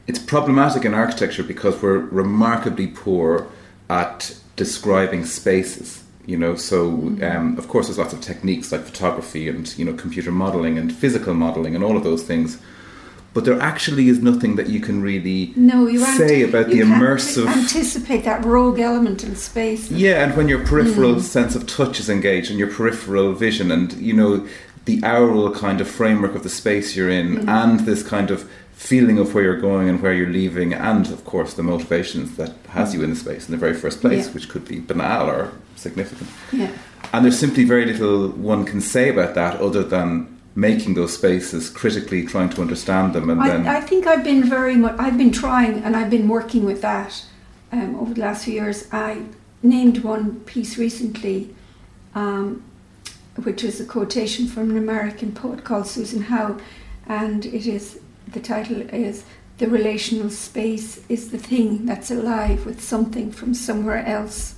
it's 0.06 0.18
problematic 0.18 0.84
in 0.84 0.92
architecture 0.94 1.42
because 1.42 1.80
we're 1.80 1.98
remarkably 1.98 2.86
poor 2.86 3.46
at 3.88 4.36
describing 4.56 5.24
spaces. 5.24 6.02
You 6.26 6.38
know, 6.38 6.54
so 6.54 6.88
um, 7.22 7.56
of 7.58 7.68
course 7.68 7.86
there's 7.86 7.98
lots 7.98 8.14
of 8.14 8.20
techniques 8.22 8.72
like 8.72 8.82
photography 8.82 9.46
and 9.48 9.76
you 9.78 9.84
know 9.84 9.92
computer 9.92 10.30
modeling 10.30 10.78
and 10.78 10.94
physical 10.94 11.34
modeling 11.34 11.74
and 11.74 11.84
all 11.84 11.98
of 11.98 12.04
those 12.04 12.22
things, 12.22 12.58
but 13.34 13.44
there 13.44 13.60
actually 13.60 14.08
is 14.08 14.22
nothing 14.22 14.54
that 14.56 14.68
you 14.68 14.80
can 14.80 15.02
really 15.02 15.52
No, 15.56 15.86
you 15.86 15.98
say 15.98 16.42
about 16.42 16.70
you 16.70 16.76
the 16.76 16.90
immersive. 16.90 17.48
anticipate 17.48 18.24
that 18.24 18.44
rogue 18.44 18.78
element 18.78 19.24
in 19.24 19.34
space. 19.36 19.90
Yeah, 19.90 20.24
and 20.24 20.36
when 20.36 20.48
your 20.48 20.64
peripheral 20.64 21.16
mm. 21.16 21.20
sense 21.20 21.54
of 21.56 21.66
touch 21.66 21.98
is 22.00 22.08
engaged 22.08 22.48
and 22.50 22.58
your 22.58 22.70
peripheral 22.70 23.32
vision 23.32 23.70
and, 23.70 23.92
you 23.94 24.14
know, 24.14 24.46
the 24.84 25.02
aural 25.02 25.50
kind 25.52 25.80
of 25.80 25.88
framework 25.88 26.34
of 26.34 26.42
the 26.44 26.48
space 26.48 26.94
you're 26.94 27.10
in 27.10 27.38
mm. 27.38 27.48
and 27.48 27.80
this 27.80 28.02
kind 28.02 28.30
of 28.30 28.48
feeling 28.72 29.18
of 29.18 29.34
where 29.34 29.44
you're 29.44 29.60
going 29.60 29.88
and 29.88 30.00
where 30.00 30.12
you're 30.12 30.28
leaving 30.28 30.72
and, 30.72 31.06
of 31.10 31.24
course, 31.24 31.54
the 31.54 31.62
motivations 31.62 32.36
that 32.36 32.52
has 32.68 32.94
you 32.94 33.02
in 33.02 33.10
the 33.10 33.16
space 33.16 33.46
in 33.46 33.52
the 33.52 33.58
very 33.58 33.74
first 33.74 34.00
place, 34.00 34.26
Yeah. 34.26 34.32
which 34.32 34.48
could 34.48 34.66
be 34.66 34.78
banal 34.78 35.28
or 35.28 35.52
significant. 35.74 36.30
Yeah. 36.52 36.70
And 37.12 37.24
there's 37.24 37.38
simply 37.38 37.64
very 37.64 37.84
little 37.86 38.28
one 38.28 38.64
can 38.64 38.80
say 38.80 39.08
about 39.08 39.34
that 39.34 39.60
other 39.60 39.82
than 39.82 40.33
making 40.56 40.94
those 40.94 41.14
spaces 41.14 41.68
critically, 41.68 42.24
trying 42.24 42.48
to 42.48 42.60
understand 42.60 43.12
them 43.12 43.28
and 43.28 43.40
then... 43.40 43.66
I, 43.66 43.78
I 43.78 43.80
think 43.80 44.06
I've 44.06 44.22
been 44.22 44.44
very 44.44 44.76
much. 44.76 44.94
I've 44.98 45.18
been 45.18 45.32
trying, 45.32 45.82
and 45.82 45.96
I've 45.96 46.10
been 46.10 46.28
working 46.28 46.64
with 46.64 46.80
that 46.82 47.24
um, 47.72 47.96
over 47.96 48.14
the 48.14 48.20
last 48.20 48.44
few 48.44 48.54
years. 48.54 48.86
I 48.92 49.22
named 49.62 49.98
one 49.98 50.40
piece 50.40 50.78
recently, 50.78 51.54
um, 52.14 52.62
which 53.42 53.64
is 53.64 53.80
a 53.80 53.84
quotation 53.84 54.46
from 54.46 54.70
an 54.70 54.76
American 54.76 55.32
poet 55.32 55.64
called 55.64 55.88
Susan 55.88 56.22
Howe, 56.22 56.58
and 57.06 57.44
it 57.46 57.66
is 57.66 58.00
the 58.28 58.40
title 58.40 58.80
is 58.94 59.24
"The 59.58 59.68
relational 59.68 60.30
space 60.30 61.04
is 61.08 61.30
the 61.30 61.38
thing 61.38 61.84
that's 61.84 62.10
alive 62.12 62.64
with 62.64 62.80
something 62.80 63.32
from 63.32 63.54
somewhere 63.54 64.06
else." 64.06 64.54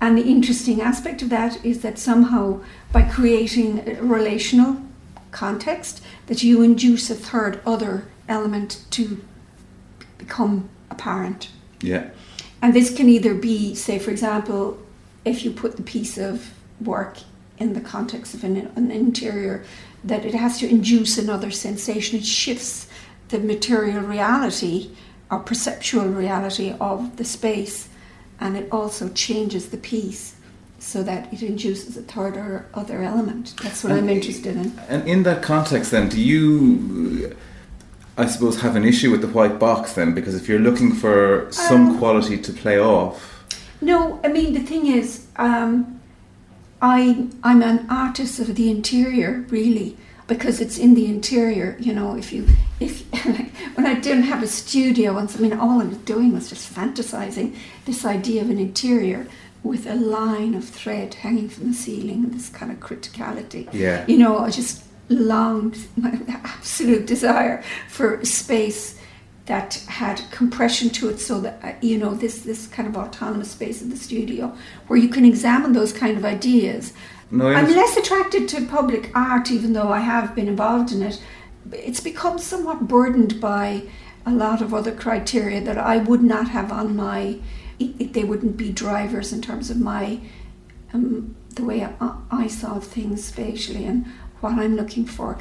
And 0.00 0.18
the 0.18 0.24
interesting 0.24 0.80
aspect 0.80 1.22
of 1.22 1.28
that 1.30 1.64
is 1.64 1.82
that 1.82 1.98
somehow, 1.98 2.60
by 2.92 3.02
creating 3.02 3.86
a 3.88 4.02
relational 4.02 4.78
context, 5.34 6.02
that 6.26 6.42
you 6.42 6.62
induce 6.62 7.10
a 7.10 7.14
third 7.14 7.60
other 7.66 8.06
element 8.28 8.84
to 8.90 9.22
become 10.16 10.70
apparent. 10.90 11.50
yeah. 11.80 12.10
And 12.62 12.72
this 12.72 12.96
can 12.96 13.10
either 13.10 13.34
be, 13.34 13.74
say, 13.74 13.98
for 13.98 14.10
example, 14.10 14.78
if 15.26 15.44
you 15.44 15.50
put 15.50 15.76
the 15.76 15.82
piece 15.82 16.16
of 16.16 16.54
work 16.80 17.18
in 17.58 17.74
the 17.74 17.80
context 17.80 18.32
of 18.32 18.42
an, 18.42 18.72
an 18.74 18.90
interior, 18.90 19.64
that 20.02 20.24
it 20.24 20.34
has 20.34 20.58
to 20.60 20.68
induce 20.68 21.18
another 21.18 21.50
sensation. 21.50 22.18
It 22.18 22.24
shifts 22.24 22.88
the 23.28 23.38
material 23.38 24.02
reality 24.02 24.90
or 25.30 25.40
perceptual 25.40 26.06
reality 26.06 26.74
of 26.80 27.16
the 27.16 27.24
space, 27.24 27.88
and 28.40 28.56
it 28.56 28.68
also 28.72 29.08
changes 29.10 29.68
the 29.68 29.76
piece 29.76 30.33
so 30.84 31.02
that 31.02 31.32
it 31.32 31.42
induces 31.42 31.96
a 31.96 32.02
third 32.02 32.36
or 32.36 32.66
other 32.74 33.02
element. 33.02 33.54
That's 33.62 33.82
what 33.82 33.92
And- 33.92 34.00
I'm 34.02 34.08
interested 34.08 34.54
in. 34.56 34.72
And 34.88 35.08
in 35.08 35.22
that 35.22 35.40
context, 35.42 35.90
then, 35.90 36.08
do 36.10 36.20
you, 36.20 37.34
I 38.18 38.26
suppose, 38.26 38.60
have 38.60 38.76
an 38.76 38.84
issue 38.84 39.10
with 39.10 39.22
the 39.22 39.28
white 39.28 39.58
box 39.58 39.94
then? 39.94 40.12
Because 40.14 40.34
if 40.34 40.46
you're 40.48 40.60
looking 40.68 40.92
for 40.92 41.46
some 41.50 41.82
Um, 41.90 41.98
quality 41.98 42.36
to 42.38 42.52
play 42.52 42.78
off, 42.78 43.30
No, 43.80 44.18
I 44.24 44.28
mean 44.28 44.54
the 44.54 44.60
thing 44.70 44.86
is, 44.86 45.08
um, 45.36 46.00
I 46.80 47.00
I'm 47.42 47.60
an 47.62 47.86
artist 47.90 48.38
of 48.38 48.54
the 48.54 48.70
interior, 48.70 49.44
really, 49.50 49.96
because 50.26 50.56
it's 50.64 50.78
in 50.78 50.94
the 50.94 51.06
interior. 51.06 51.76
You 51.86 51.92
know, 51.98 52.16
if 52.22 52.32
you 52.32 52.46
if 52.80 53.02
when 53.76 53.86
I 53.86 53.94
didn't 54.06 54.24
have 54.32 54.42
a 54.42 54.46
studio 54.46 55.12
once, 55.14 55.36
I 55.36 55.40
mean, 55.40 55.52
all 55.64 55.80
I 55.82 55.86
was 55.92 55.98
doing 56.14 56.32
was 56.32 56.48
just 56.52 56.64
fantasizing 56.78 57.48
this 57.84 58.04
idea 58.16 58.40
of 58.42 58.48
an 58.50 58.58
interior 58.58 59.26
with 59.64 59.86
a 59.86 59.94
line 59.94 60.54
of 60.54 60.64
thread 60.64 61.14
hanging 61.14 61.48
from 61.48 61.68
the 61.68 61.74
ceiling, 61.74 62.30
this 62.30 62.50
kind 62.50 62.70
of 62.70 62.78
criticality. 62.78 63.66
yeah, 63.72 64.04
You 64.06 64.18
know, 64.18 64.38
I 64.38 64.50
just 64.50 64.84
longed 65.08 65.78
my 65.96 66.18
absolute 66.28 67.06
desire 67.06 67.64
for 67.88 68.24
space 68.24 69.00
that 69.46 69.74
had 69.88 70.22
compression 70.30 70.88
to 70.88 71.08
it 71.10 71.18
so 71.18 71.40
that 71.40 71.62
uh, 71.62 71.72
you 71.82 71.98
know 71.98 72.14
this 72.14 72.40
this 72.40 72.66
kind 72.66 72.88
of 72.88 72.96
autonomous 72.96 73.50
space 73.50 73.82
in 73.82 73.90
the 73.90 73.96
studio 73.96 74.56
where 74.86 74.98
you 74.98 75.08
can 75.08 75.24
examine 75.24 75.72
those 75.72 75.92
kind 75.92 76.16
of 76.16 76.24
ideas. 76.24 76.94
No, 77.30 77.48
i'm 77.48 77.70
less 77.74 77.96
attracted 77.96 78.48
to 78.50 78.64
public 78.66 79.10
art 79.14 79.50
even 79.50 79.72
though 79.72 79.88
i 79.88 79.98
have 79.98 80.34
been 80.34 80.48
involved 80.48 80.92
in 80.92 81.02
it. 81.02 81.22
It's 81.72 82.00
become 82.00 82.38
somewhat 82.38 82.86
burdened 82.88 83.40
by 83.40 83.82
a 84.24 84.30
lot 84.30 84.62
of 84.62 84.72
other 84.72 84.92
criteria 84.92 85.60
that 85.62 85.76
i 85.76 85.98
would 85.98 86.22
not 86.22 86.48
have 86.48 86.72
on 86.72 86.96
my 86.96 87.38
they 87.78 88.24
wouldn't 88.24 88.56
be 88.56 88.72
drivers 88.72 89.32
in 89.32 89.42
terms 89.42 89.70
of 89.70 89.78
my 89.78 90.20
um, 90.92 91.36
the 91.54 91.64
way 91.64 91.84
I, 91.84 92.16
I 92.30 92.46
saw 92.46 92.78
things 92.78 93.24
spatially 93.24 93.84
and 93.84 94.06
what 94.40 94.54
I'm 94.54 94.76
looking 94.76 95.06
for. 95.06 95.38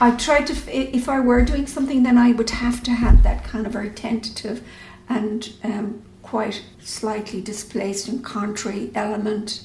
I 0.00 0.12
tried 0.12 0.46
to, 0.46 0.54
if 0.74 1.08
I 1.08 1.20
were 1.20 1.42
doing 1.42 1.66
something, 1.66 2.02
then 2.02 2.16
I 2.16 2.32
would 2.32 2.50
have 2.50 2.82
to 2.84 2.90
have 2.90 3.22
that 3.22 3.44
kind 3.44 3.66
of 3.66 3.72
very 3.72 3.90
tentative 3.90 4.66
and 5.08 5.52
um, 5.62 6.02
quite 6.22 6.62
slightly 6.80 7.42
displaced 7.42 8.08
and 8.08 8.24
contrary 8.24 8.90
element 8.94 9.64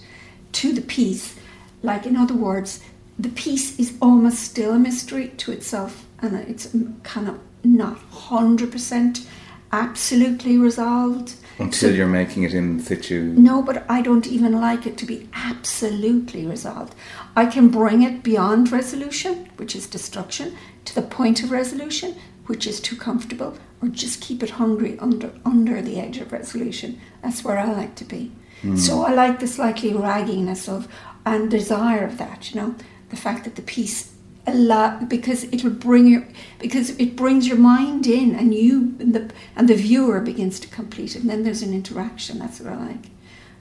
to 0.53 0.73
the 0.73 0.81
piece. 0.81 1.35
Like, 1.81 2.05
in 2.05 2.17
other 2.17 2.33
words, 2.33 2.83
the 3.17 3.29
piece 3.29 3.79
is 3.79 3.97
almost 4.01 4.39
still 4.39 4.73
a 4.73 4.79
mystery 4.79 5.29
to 5.37 5.53
itself, 5.53 6.05
and 6.21 6.35
it's 6.35 6.75
kind 7.03 7.29
of 7.29 7.39
not 7.63 7.97
100% 8.11 9.25
absolutely 9.71 10.57
resolved. 10.57 11.35
Until 11.57 11.89
So- 11.89 11.95
you're 11.95 12.07
making 12.07 12.43
it 12.43 12.53
in 12.53 12.79
situ. 12.79 13.33
no, 13.37 13.61
but 13.61 13.85
I 13.89 14.01
don't 14.01 14.27
even 14.27 14.53
like 14.59 14.85
it 14.85 14.97
to 14.97 15.05
be 15.05 15.27
absolutely 15.33 16.45
resolved. 16.45 16.93
I 17.35 17.45
can 17.45 17.69
bring 17.69 18.01
it 18.03 18.23
beyond 18.23 18.71
resolution, 18.71 19.47
which 19.57 19.75
is 19.75 19.87
destruction, 19.87 20.53
to 20.85 20.95
the 20.95 21.01
point 21.01 21.43
of 21.43 21.51
resolution, 21.51 22.15
which 22.47 22.67
is 22.67 22.79
too 22.79 22.95
comfortable, 22.95 23.57
or 23.81 23.87
just 23.89 24.21
keep 24.21 24.43
it 24.43 24.51
hungry 24.51 24.97
under 24.99 25.31
under 25.43 25.81
the 25.81 25.99
edge 25.99 26.17
of 26.17 26.31
resolution. 26.31 26.99
That's 27.23 27.43
where 27.43 27.57
I 27.57 27.71
like 27.71 27.95
to 27.95 28.05
be. 28.05 28.31
Hmm. 28.61 28.77
So 28.77 29.03
I 29.03 29.13
like 29.13 29.39
the 29.39 29.47
slightly 29.47 29.91
ragginess 29.91 30.67
of 30.69 30.87
and 31.25 31.49
desire 31.49 32.03
of 32.05 32.17
that. 32.17 32.53
You 32.53 32.61
know, 32.61 32.75
the 33.09 33.15
fact 33.15 33.43
that 33.45 33.55
the 33.55 33.61
piece 33.61 34.11
a 34.47 34.53
lot 34.53 35.09
because 35.09 35.43
it'll 35.45 35.69
bring 35.71 36.07
your 36.07 36.27
because 36.59 36.91
it 36.99 37.15
brings 37.15 37.47
your 37.47 37.57
mind 37.57 38.05
in 38.05 38.35
and 38.35 38.53
you 38.53 38.95
and 38.99 39.13
the 39.15 39.31
and 39.55 39.67
the 39.67 39.75
viewer 39.75 40.19
begins 40.21 40.59
to 40.59 40.67
complete 40.67 41.15
it 41.15 41.21
and 41.21 41.29
then 41.29 41.43
there's 41.43 41.63
an 41.63 41.73
interaction 41.73 42.37
that's 42.39 42.59
what 42.59 42.73
I 42.73 42.77
like 42.77 43.05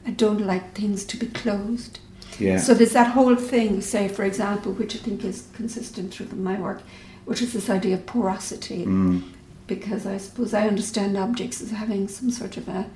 I 0.06 0.10
don't 0.10 0.46
like 0.46 0.74
things 0.74 1.04
to 1.06 1.16
be 1.16 1.26
closed 1.26 2.00
Yeah. 2.38 2.58
so 2.58 2.74
there's 2.74 2.92
that 2.92 3.12
whole 3.12 3.34
thing 3.36 3.80
say 3.80 4.08
for 4.08 4.24
example 4.24 4.72
which 4.72 4.94
I 4.94 4.98
think 4.98 5.24
is 5.24 5.48
consistent 5.54 6.12
through 6.12 6.26
my 6.36 6.60
work 6.60 6.82
which 7.24 7.40
is 7.40 7.52
this 7.54 7.70
idea 7.70 7.94
of 7.94 8.04
porosity 8.04 8.84
Mm. 8.84 9.22
because 9.66 10.04
I 10.06 10.18
suppose 10.18 10.52
I 10.52 10.68
understand 10.68 11.16
objects 11.16 11.62
as 11.62 11.70
having 11.70 12.08
some 12.08 12.30
sort 12.30 12.56
of 12.58 12.68
a 12.68 12.90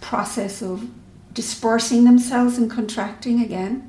process 0.00 0.62
of 0.62 0.88
dispersing 1.32 2.02
themselves 2.04 2.58
and 2.58 2.68
contracting 2.70 3.40
again. 3.40 3.86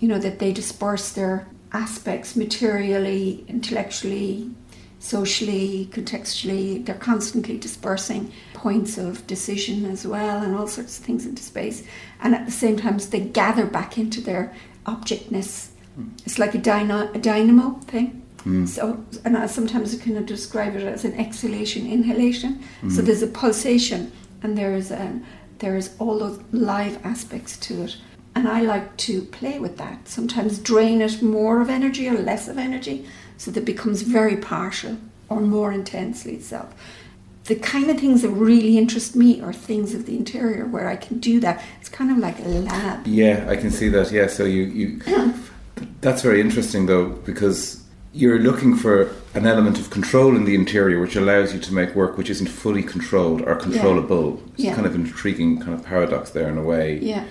You 0.00 0.08
know, 0.08 0.18
that 0.18 0.40
they 0.40 0.52
disperse 0.52 1.10
their 1.12 1.46
aspects 1.72 2.36
materially, 2.36 3.44
intellectually, 3.48 4.50
socially, 4.98 5.88
contextually. 5.92 6.84
They're 6.84 6.94
constantly 6.94 7.58
dispersing 7.58 8.32
points 8.54 8.98
of 8.98 9.26
decision 9.26 9.84
as 9.86 10.06
well 10.06 10.42
and 10.42 10.54
all 10.54 10.66
sorts 10.68 10.98
of 10.98 11.04
things 11.04 11.26
into 11.26 11.42
space. 11.42 11.82
And 12.20 12.34
at 12.34 12.46
the 12.46 12.52
same 12.52 12.76
time, 12.76 12.98
they 12.98 13.20
gather 13.20 13.66
back 13.66 13.98
into 13.98 14.20
their 14.20 14.54
objectness. 14.86 15.70
It's 16.24 16.38
like 16.38 16.54
a, 16.54 16.58
dyno- 16.58 17.14
a 17.14 17.18
dynamo 17.18 17.72
thing. 17.86 18.22
Mm. 18.44 18.66
So, 18.66 19.04
and 19.24 19.36
I 19.36 19.46
sometimes 19.46 19.96
kind 19.98 20.16
of 20.16 20.26
describe 20.26 20.74
it 20.74 20.82
as 20.82 21.04
an 21.04 21.14
exhalation, 21.18 21.86
inhalation. 21.90 22.60
So 22.90 23.02
Mm. 23.02 23.06
there's 23.06 23.22
a 23.22 23.26
pulsation, 23.28 24.10
and 24.42 24.58
there 24.58 24.74
is 24.74 24.90
a, 24.90 25.20
there 25.58 25.76
is 25.76 25.94
all 26.00 26.18
those 26.18 26.40
live 26.50 26.98
aspects 27.06 27.56
to 27.58 27.82
it. 27.82 27.96
And 28.34 28.48
I 28.48 28.62
like 28.62 28.96
to 28.98 29.22
play 29.22 29.58
with 29.58 29.76
that. 29.78 30.08
Sometimes 30.08 30.58
drain 30.58 31.00
it 31.02 31.22
more 31.22 31.60
of 31.60 31.68
energy 31.68 32.08
or 32.08 32.14
less 32.14 32.48
of 32.48 32.58
energy, 32.58 33.06
so 33.36 33.50
that 33.50 33.60
it 33.60 33.66
becomes 33.66 34.02
very 34.02 34.36
partial 34.36 34.96
or 35.28 35.40
more 35.40 35.72
intensely 35.72 36.34
itself. 36.34 36.74
The 37.44 37.56
kind 37.56 37.90
of 37.90 37.98
things 37.98 38.22
that 38.22 38.28
really 38.30 38.78
interest 38.78 39.16
me 39.16 39.40
are 39.40 39.52
things 39.52 39.94
of 39.94 40.06
the 40.06 40.16
interior 40.16 40.64
where 40.64 40.88
I 40.88 40.96
can 40.96 41.18
do 41.18 41.40
that. 41.40 41.62
It's 41.80 41.88
kind 41.88 42.10
of 42.10 42.18
like 42.18 42.38
a 42.38 42.48
lab. 42.48 43.06
Yeah, 43.06 43.44
I 43.48 43.56
can 43.56 43.70
see 43.70 43.88
that. 43.90 44.12
Yeah, 44.12 44.28
so 44.28 44.44
you, 44.44 44.62
you 44.62 45.00
that's 46.00 46.22
very 46.22 46.40
interesting 46.40 46.86
though 46.86 47.06
because 47.10 47.82
you're 48.14 48.38
looking 48.38 48.76
for 48.76 49.10
an 49.34 49.46
element 49.46 49.78
of 49.80 49.90
control 49.90 50.36
in 50.36 50.44
the 50.44 50.54
interior 50.54 51.00
which 51.00 51.16
allows 51.16 51.52
you 51.54 51.58
to 51.58 51.72
make 51.72 51.94
work 51.94 52.16
which 52.18 52.28
isn't 52.30 52.48
fully 52.48 52.82
controlled 52.82 53.42
or 53.42 53.56
controllable. 53.56 54.36
Yeah. 54.36 54.52
It's 54.54 54.64
Yeah. 54.64 54.74
kind 54.74 54.86
of 54.86 54.94
intriguing 54.94 55.58
kind 55.58 55.74
of 55.74 55.82
paradox 55.84 56.30
there 56.30 56.48
in 56.48 56.58
a 56.58 56.62
way. 56.62 56.98
Yeah. 57.00 57.24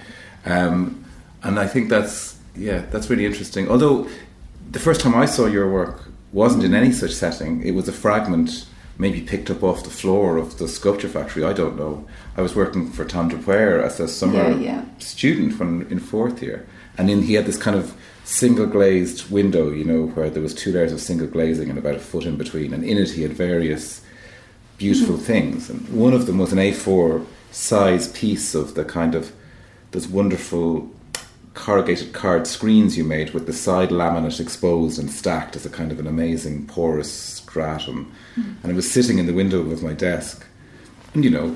Um, 0.45 1.05
and 1.43 1.59
I 1.59 1.67
think 1.67 1.89
that's 1.89 2.37
yeah, 2.55 2.85
that's 2.91 3.09
really 3.09 3.25
interesting. 3.25 3.69
Although 3.69 4.07
the 4.69 4.79
first 4.79 5.01
time 5.01 5.15
I 5.15 5.25
saw 5.25 5.45
your 5.47 5.71
work 5.71 6.11
wasn't 6.31 6.63
in 6.63 6.73
any 6.73 6.91
such 6.91 7.11
setting. 7.11 7.61
It 7.63 7.71
was 7.71 7.87
a 7.87 7.93
fragment 7.93 8.65
maybe 8.97 9.21
picked 9.21 9.49
up 9.49 9.63
off 9.63 9.83
the 9.83 9.89
floor 9.89 10.37
of 10.37 10.57
the 10.59 10.67
sculpture 10.67 11.07
factory. 11.09 11.43
I 11.43 11.53
don't 11.53 11.77
know. 11.77 12.07
I 12.37 12.41
was 12.41 12.55
working 12.55 12.89
for 12.91 13.03
Tom 13.03 13.29
de 13.29 13.35
Paor 13.37 13.83
as 13.83 13.99
a 13.99 14.07
summer 14.07 14.51
Yeah, 14.51 14.55
yeah. 14.57 14.85
student 14.99 15.59
when 15.59 15.87
in 15.89 15.99
fourth 15.99 16.41
year, 16.41 16.65
and 16.97 17.09
in, 17.09 17.23
he 17.23 17.33
had 17.33 17.45
this 17.45 17.57
kind 17.57 17.75
of 17.75 17.95
single 18.23 18.65
glazed 18.67 19.29
window, 19.31 19.71
you 19.71 19.83
know, 19.83 20.07
where 20.07 20.29
there 20.29 20.41
was 20.43 20.53
two 20.53 20.71
layers 20.71 20.91
of 20.93 21.01
single 21.01 21.27
glazing 21.27 21.69
and 21.69 21.79
about 21.79 21.95
a 21.95 21.99
foot 21.99 22.25
in 22.25 22.37
between, 22.37 22.73
and 22.73 22.83
in 22.83 22.97
it 22.97 23.11
he 23.11 23.23
had 23.23 23.33
various 23.33 24.01
beautiful 24.77 25.17
things, 25.17 25.69
and 25.69 25.87
one 25.89 26.13
of 26.13 26.25
them 26.27 26.37
was 26.37 26.51
an 26.53 26.59
A4 26.59 27.25
size 27.51 28.07
piece 28.09 28.55
of 28.55 28.75
the 28.75 28.85
kind 28.85 29.15
of 29.15 29.33
those 29.91 30.07
wonderful 30.07 30.89
corrugated 31.53 32.13
card 32.13 32.47
screens 32.47 32.97
you 32.97 33.03
made 33.03 33.31
with 33.31 33.45
the 33.45 33.53
side 33.53 33.89
laminate 33.89 34.39
exposed 34.39 34.97
and 34.97 35.11
stacked 35.11 35.55
as 35.55 35.65
a 35.65 35.69
kind 35.69 35.91
of 35.91 35.99
an 35.99 36.07
amazing 36.07 36.65
porous 36.65 37.11
stratum, 37.11 38.11
and 38.35 38.71
it 38.71 38.75
was 38.75 38.89
sitting 38.89 39.19
in 39.19 39.25
the 39.25 39.33
window 39.33 39.59
of 39.59 39.83
my 39.83 39.93
desk, 39.93 40.45
and 41.13 41.23
you 41.23 41.29
know, 41.29 41.55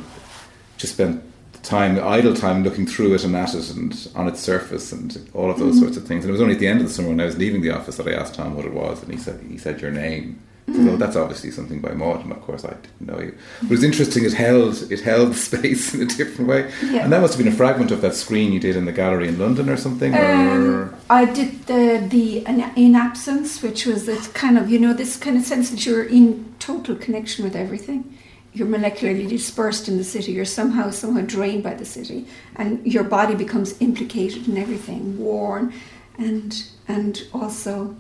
just 0.78 0.94
spent 0.94 1.24
time, 1.64 1.98
idle 2.00 2.36
time, 2.36 2.64
looking 2.64 2.86
through 2.86 3.14
it 3.14 3.24
and 3.24 3.36
at 3.36 3.56
it 3.56 3.72
and 3.72 4.08
on 4.16 4.28
its 4.28 4.40
surface 4.40 4.92
and 4.92 5.30
all 5.34 5.50
of 5.50 5.58
those 5.58 5.76
mm-hmm. 5.76 5.84
sorts 5.84 5.98
of 5.98 6.06
things. 6.06 6.24
And 6.24 6.30
it 6.30 6.32
was 6.34 6.42
only 6.42 6.54
at 6.54 6.60
the 6.60 6.68
end 6.68 6.80
of 6.80 6.88
the 6.88 6.94
summer 6.94 7.10
when 7.10 7.20
I 7.20 7.26
was 7.26 7.38
leaving 7.38 7.62
the 7.62 7.72
office 7.72 7.98
that 7.98 8.08
I 8.08 8.14
asked 8.14 8.36
Tom 8.36 8.56
what 8.56 8.66
it 8.66 8.74
was, 8.74 9.02
and 9.02 9.12
he 9.12 9.18
said 9.18 9.42
he 9.42 9.58
said 9.58 9.82
your 9.82 9.92
name. 9.92 10.42
So 10.74 10.98
that's 10.98 11.16
obviously 11.16 11.52
something 11.52 11.80
by 11.80 11.92
Maud, 11.94 12.24
and 12.24 12.32
of 12.32 12.42
course 12.42 12.66
I 12.66 12.70
didn't 12.74 13.02
know 13.02 13.20
you. 13.20 13.38
But 13.62 13.66
it 13.66 13.70
was 13.70 13.84
interesting. 13.84 14.26
It 14.26 14.34
held 14.34 14.92
it 14.92 15.00
held 15.02 15.30
the 15.34 15.36
space 15.50 15.94
in 15.94 16.02
a 16.02 16.06
different 16.06 16.50
way, 16.50 16.72
Yeah. 16.84 17.04
and 17.04 17.14
that 17.14 17.22
must 17.22 17.36
have 17.36 17.44
been 17.44 17.54
a 17.54 17.56
fragment 17.56 17.92
of 17.92 18.02
that 18.02 18.16
screen 18.16 18.52
you 18.52 18.60
did 18.60 18.76
in 18.76 18.86
the 18.86 18.92
gallery 18.92 19.28
in 19.28 19.38
London 19.38 19.70
or 19.70 19.78
something. 19.78 20.14
or 20.16 20.84
Um, 20.90 20.96
I 21.10 21.26
did 21.26 21.68
the 21.68 22.04
the 22.10 22.40
in- 22.48 22.72
in 22.76 22.96
absence, 22.96 23.62
which 23.62 23.86
was 23.86 24.06
this 24.08 24.28
kind 24.28 24.58
of 24.58 24.70
you 24.72 24.80
know 24.80 24.94
this 24.94 25.18
kind 25.18 25.38
of 25.38 25.46
sense 25.46 25.70
that 25.70 25.86
you're 25.86 26.04
in 26.04 26.46
total 26.60 26.96
connection 26.96 27.46
with 27.46 27.56
everything. 27.56 28.04
You're 28.52 28.68
molecularly 28.68 29.28
dispersed 29.30 29.88
in 29.88 29.98
the 29.98 30.04
city. 30.04 30.32
You're 30.32 30.46
somehow 30.46 30.90
somehow 30.90 31.22
drained 31.22 31.62
by 31.64 31.76
the 31.76 31.86
city, 31.86 32.26
and 32.56 32.80
your 32.86 33.04
body 33.04 33.36
becomes 33.36 33.76
implicated 33.80 34.48
in 34.48 34.58
everything, 34.58 35.20
worn, 35.20 35.74
and 36.18 36.64
and 36.88 37.22
also 37.34 37.96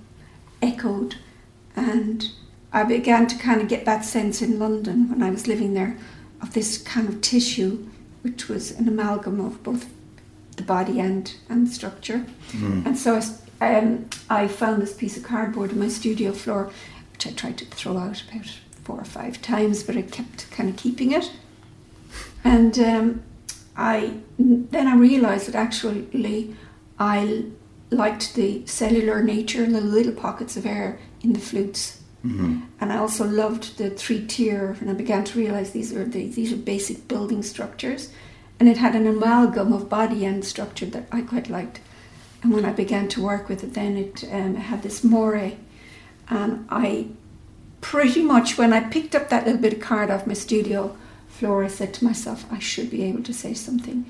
echoed. 0.63 1.15
And 1.75 2.30
I 2.76 2.84
began 2.84 3.26
to 3.28 3.38
kind 3.38 3.62
of 3.62 3.70
get 3.70 3.86
that 3.86 4.04
sense 4.04 4.42
in 4.42 4.60
London 4.60 5.10
when 5.10 5.24
I 5.24 5.30
was 5.30 5.48
living 5.48 5.74
there 5.74 5.98
of 6.42 6.54
this 6.54 6.78
kind 6.78 7.08
of 7.08 7.22
tissue, 7.22 7.88
which 8.22 8.50
was 8.50 8.72
an 8.72 8.90
amalgam 8.90 9.40
of 9.40 9.64
both 9.64 9.88
the 10.58 10.64
body 10.64 11.00
and 11.00 11.34
and 11.48 11.68
the 11.68 11.72
structure. 11.72 12.26
Mm. 12.52 12.86
And 12.86 12.98
so 12.98 13.22
I, 13.62 13.76
um, 13.76 14.10
I 14.30 14.50
found 14.50 14.82
this 14.82 14.94
piece 14.94 15.16
of 15.16 15.24
cardboard 15.24 15.72
in 15.72 15.80
my 15.80 15.88
studio 15.88 16.34
floor, 16.34 16.70
which 17.14 17.26
I 17.26 17.32
tried 17.32 17.58
to 17.60 17.66
throw 17.66 17.98
out 17.98 18.22
about 18.30 18.60
four 18.84 19.00
or 19.00 19.06
five 19.06 19.42
times, 19.42 19.82
but 19.82 19.96
I 19.96 20.02
kept 20.02 20.52
kind 20.52 20.70
of 20.70 20.76
keeping 20.76 21.14
it. 21.14 21.32
And 22.44 22.78
um, 22.78 23.24
I 23.78 24.20
then 24.38 24.88
I 24.88 24.96
realised 24.96 25.48
that 25.48 25.56
actually 25.56 26.56
I 27.00 27.46
liked 27.90 28.36
the 28.36 28.68
cellular 28.68 29.24
nature, 29.24 29.64
and 29.64 29.74
the 29.74 29.80
little 29.80 30.14
pockets 30.14 30.58
of 30.58 30.66
air 30.66 31.00
in 31.22 31.32
the 31.32 31.40
flutes. 31.40 32.02
Mhm. 32.26 32.64
And 32.82 32.92
I 32.92 32.98
also 32.98 33.26
loved 33.26 33.78
the 33.78 33.90
three 33.90 34.26
tier, 34.26 34.76
and 34.80 34.90
I 34.90 34.94
began 34.94 35.24
to 35.26 35.38
realize 35.38 35.72
these 35.72 35.94
are 35.94 36.06
the, 36.06 36.28
these 36.28 36.52
are 36.52 36.58
basic 36.58 37.08
building 37.08 37.44
structures, 37.44 38.10
and 38.60 38.68
it 38.68 38.78
had 38.78 38.96
an 38.96 39.06
amalgam 39.06 39.72
of 39.74 39.90
body 39.90 40.26
and 40.26 40.44
structure 40.44 40.88
that 40.88 41.08
I 41.12 41.22
quite 41.22 41.50
liked. 41.50 41.80
And 42.42 42.52
when 42.54 42.66
I 42.66 42.74
began 42.74 43.08
to 43.10 43.22
work 43.22 43.48
with 43.48 43.64
it, 43.64 43.74
then 43.74 43.96
it 43.98 44.24
um, 44.32 44.56
had 44.56 44.82
this 44.82 45.04
moire, 45.04 45.52
and 46.30 46.66
I 46.70 47.08
pretty 47.82 48.24
much 48.24 48.58
when 48.58 48.74
I 48.74 48.80
picked 48.80 49.14
up 49.14 49.30
that 49.30 49.46
little 49.46 49.62
bit 49.62 49.74
of 49.74 49.80
card 49.80 50.10
off 50.10 50.26
my 50.26 50.34
studio 50.34 50.98
floor, 51.28 51.64
I 51.64 51.68
said 51.68 51.94
to 51.96 52.06
myself, 52.06 52.46
I 52.52 52.60
should 52.60 52.90
be 52.90 53.04
able 53.04 53.22
to 53.24 53.34
say 53.34 53.54
something 53.54 54.06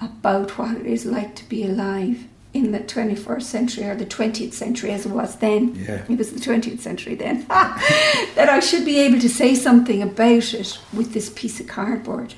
about 0.00 0.58
what 0.58 0.76
it 0.76 0.86
is 0.86 1.06
like 1.06 1.34
to 1.36 1.48
be 1.48 1.64
alive 1.64 2.26
in 2.64 2.72
the 2.72 2.80
21st 2.80 3.42
century 3.42 3.84
or 3.84 3.94
the 3.94 4.06
20th 4.06 4.52
century 4.52 4.90
as 4.90 5.06
it 5.06 5.12
was 5.12 5.36
then 5.36 5.74
Yeah. 5.74 6.02
it 6.08 6.18
was 6.18 6.32
the 6.32 6.40
20th 6.40 6.80
century 6.80 7.14
then, 7.14 7.46
that 7.48 8.48
I 8.50 8.60
should 8.60 8.84
be 8.84 8.98
able 9.00 9.20
to 9.20 9.28
say 9.28 9.54
something 9.54 10.02
about 10.02 10.54
it 10.54 10.78
with 10.92 11.12
this 11.12 11.30
piece 11.30 11.60
of 11.60 11.66
cardboard. 11.66 12.34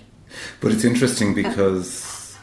But 0.60 0.72
it's 0.72 0.84
interesting 0.84 1.30
uh. 1.32 1.34
because, 1.48 2.36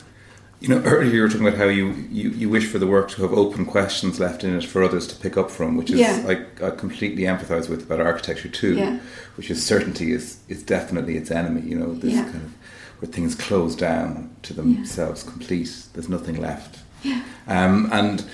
you 0.59 0.69
know, 0.69 0.81
earlier 0.83 1.13
you 1.13 1.21
were 1.21 1.29
talking 1.29 1.47
about 1.47 1.59
how 1.59 1.65
you, 1.65 1.91
you, 2.09 2.29
you 2.31 2.49
wish 2.49 2.65
for 2.67 2.79
the 2.79 2.87
work 2.87 3.09
to 3.11 3.21
have 3.21 3.33
open 3.33 3.65
questions 3.65 4.19
left 4.19 4.43
in 4.43 4.55
it 4.55 4.65
for 4.65 4.83
others 4.83 5.05
to 5.07 5.15
pick 5.15 5.37
up 5.37 5.51
from, 5.51 5.77
which 5.77 5.91
is 5.91 5.99
Yeah. 5.99 6.25
I, 6.27 6.65
I 6.67 6.69
completely 6.71 7.23
empathise 7.23 7.69
with 7.69 7.83
about 7.83 7.99
architecture 8.01 8.49
too, 8.49 8.75
Yeah. 8.75 8.99
which 9.35 9.51
is 9.51 9.63
certainty 9.65 10.11
is, 10.11 10.39
is 10.47 10.63
definitely 10.63 11.17
its 11.17 11.29
enemy. 11.31 11.61
You 11.61 11.77
know, 11.77 11.93
this 11.93 12.13
Yeah. 12.13 12.23
kind 12.23 12.35
of 12.37 12.53
where 12.99 13.11
things 13.11 13.35
close 13.35 13.75
down 13.75 14.33
to 14.43 14.53
themselves, 14.53 15.21
complete. 15.21 15.69
There's 15.93 16.07
nothing 16.09 16.39
left. 16.39 16.79
Yeah. 17.05 17.21
Um, 17.47 17.89
and 17.91 18.25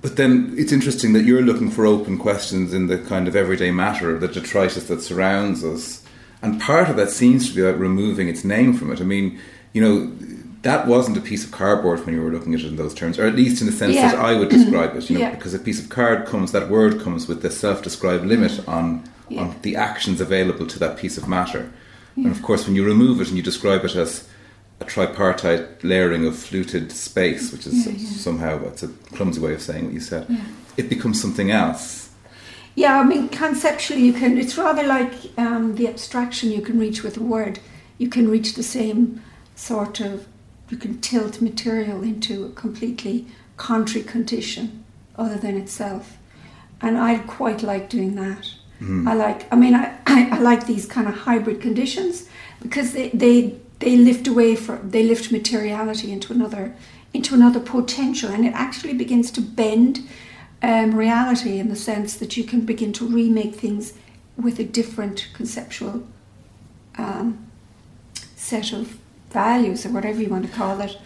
but 0.00 0.16
then 0.16 0.54
it's 0.56 0.72
interesting 0.72 1.12
that 1.14 1.24
you're 1.24 1.42
looking 1.42 1.70
for 1.70 1.84
open 1.86 2.18
questions 2.18 2.72
in 2.72 2.86
the 2.86 2.98
kind 2.98 3.26
of 3.28 3.34
everyday 3.34 3.70
matter, 3.70 4.14
of 4.14 4.20
the 4.20 4.28
detritus 4.28 4.84
that 4.88 5.02
surrounds 5.02 5.64
us, 5.64 6.02
and 6.42 6.60
part 6.60 6.88
of 6.88 6.96
that 6.96 7.10
seems 7.10 7.48
to 7.48 7.54
be 7.54 7.62
about 7.62 7.80
removing 7.80 8.28
its 8.28 8.44
name 8.44 8.72
from 8.74 8.92
it. 8.92 9.00
I 9.00 9.04
mean, 9.04 9.38
you 9.72 9.82
know, 9.82 10.12
that 10.62 10.86
wasn't 10.86 11.16
a 11.16 11.20
piece 11.20 11.44
of 11.44 11.50
cardboard 11.50 12.04
when 12.04 12.14
you 12.14 12.22
were 12.22 12.30
looking 12.30 12.54
at 12.54 12.60
it 12.60 12.66
in 12.66 12.76
those 12.76 12.94
terms, 12.94 13.18
or 13.18 13.26
at 13.26 13.34
least 13.36 13.60
in 13.60 13.66
the 13.66 13.72
sense 13.72 13.94
Yeah. 13.94 14.10
that 14.12 14.18
I 14.20 14.34
would 14.38 14.48
describe 14.48 14.96
it. 14.96 15.08
You 15.10 15.18
know, 15.18 15.24
Yeah. 15.24 15.34
because 15.34 15.54
a 15.54 15.58
piece 15.58 15.80
of 15.80 15.88
card 15.88 16.26
comes, 16.26 16.50
that 16.52 16.68
word 16.70 17.00
comes 17.00 17.28
with 17.28 17.42
the 17.42 17.50
self-described 17.50 18.24
limit 18.24 18.66
on 18.68 19.02
Yeah. 19.28 19.42
on 19.42 19.54
the 19.62 19.76
actions 19.76 20.20
available 20.20 20.66
to 20.66 20.78
that 20.78 20.96
piece 20.96 21.16
of 21.18 21.28
matter. 21.28 21.70
And 22.16 22.26
of 22.36 22.42
course, 22.42 22.66
when 22.66 22.74
you 22.74 22.84
remove 22.84 23.20
it 23.20 23.28
and 23.28 23.36
you 23.36 23.42
describe 23.42 23.84
it 23.84 23.94
as 23.94 24.24
a 24.80 24.84
tripartite 24.84 25.82
layering 25.84 26.26
of 26.26 26.36
fluted 26.38 26.92
space, 26.92 27.52
which 27.52 27.66
is 27.66 27.86
Yeah, 27.86 27.92
yeah. 27.92 28.08
somehow 28.16 28.58
that's 28.58 28.82
a 28.82 28.88
clumsy 29.14 29.40
way 29.40 29.54
of 29.54 29.62
saying 29.62 29.84
what 29.86 29.94
you 29.94 30.00
said, 30.00 30.26
Yeah. 30.28 30.40
it 30.76 30.88
becomes 30.88 31.20
something 31.20 31.50
else. 31.50 32.10
Yeah, 32.74 33.00
I 33.00 33.04
mean, 33.04 33.28
conceptually, 33.28 34.02
you 34.04 34.12
can. 34.12 34.38
It's 34.38 34.56
rather 34.56 34.84
like 34.84 35.12
um, 35.36 35.74
the 35.74 35.88
abstraction 35.88 36.52
you 36.52 36.60
can 36.62 36.78
reach 36.78 37.02
with 37.02 37.16
a 37.16 37.22
word. 37.22 37.58
You 37.98 38.08
can 38.08 38.28
reach 38.30 38.54
the 38.54 38.62
same 38.62 39.20
sort 39.56 39.98
of. 40.00 40.26
You 40.70 40.76
can 40.76 41.00
tilt 41.00 41.40
material 41.40 42.02
into 42.02 42.44
a 42.44 42.50
completely 42.50 43.26
contrary 43.56 44.06
condition, 44.06 44.84
other 45.16 45.36
than 45.38 45.56
itself. 45.56 46.16
and 46.80 46.96
I 46.96 47.18
quite 47.18 47.64
like 47.64 47.88
doing 47.90 48.14
that. 48.14 48.48
I 48.80 49.14
like. 49.14 49.52
I 49.52 49.56
mean, 49.56 49.74
I, 49.74 49.96
I, 50.06 50.28
I 50.36 50.38
like 50.38 50.66
these 50.68 50.86
kind 50.86 51.08
of 51.08 51.14
hybrid 51.14 51.60
conditions 51.60 52.28
because 52.62 52.92
they 52.92 53.08
they 53.08 53.56
they 53.80 53.96
lift 53.96 54.26
away 54.26 54.56
from 54.56 54.90
they 54.90 55.02
lift 55.02 55.30
materiality 55.30 56.12
into 56.12 56.32
another 56.32 56.74
into 57.14 57.34
another 57.34 57.60
potential, 57.60 58.30
and 58.30 58.44
it 58.44 58.52
actually 58.54 58.94
begins 58.94 59.30
to 59.30 59.40
bend 59.40 60.06
um, 60.62 60.94
reality 60.94 61.58
in 61.58 61.68
the 61.68 61.76
sense 61.76 62.16
that 62.16 62.36
you 62.36 62.44
can 62.44 62.66
begin 62.66 62.92
to 62.92 63.06
remake 63.06 63.54
things 63.54 63.94
with 64.36 64.58
a 64.58 64.64
different 64.64 65.28
conceptual 65.32 66.06
um, 66.96 67.46
set 68.36 68.72
of 68.72 68.98
values 69.30 69.86
or 69.86 69.90
whatever 69.90 70.20
you 70.20 70.28
want 70.28 70.46
to 70.46 70.52
call 70.52 70.80
it, 70.80 70.98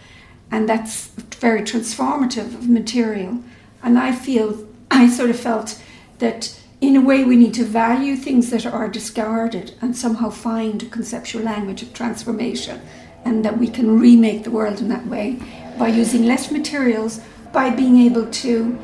and 0.51 0.67
that's 0.67 1.07
very 1.39 1.61
transformative 1.61 2.53
of 2.55 2.69
material. 2.69 3.39
And 3.81 3.97
I 3.97 4.13
feel 4.13 4.67
I 4.91 5.09
sort 5.09 5.29
of 5.29 5.39
felt 5.39 5.81
that 6.19 6.59
in 6.83 6.97
a 6.97 7.01
way 7.01 7.23
we 7.23 7.37
need 7.37 7.53
to 7.53 7.63
value 7.63 8.17
things 8.17 8.49
that 8.49 8.65
are 8.65 8.89
discarded 8.89 9.73
and 9.81 9.95
somehow 9.95 10.29
find 10.29 10.83
a 10.83 10.85
conceptual 10.87 11.41
language 11.41 11.81
of 11.81 11.93
transformation 11.93 12.81
and 13.23 13.45
that 13.45 13.57
we 13.57 13.69
can 13.69 13.97
remake 14.01 14.43
the 14.43 14.51
world 14.51 14.81
in 14.81 14.89
that 14.89 15.07
way 15.07 15.39
by 15.79 15.87
using 15.87 16.25
less 16.25 16.51
materials 16.51 17.21
by 17.53 17.69
being 17.69 17.99
able 17.99 18.29
to 18.29 18.77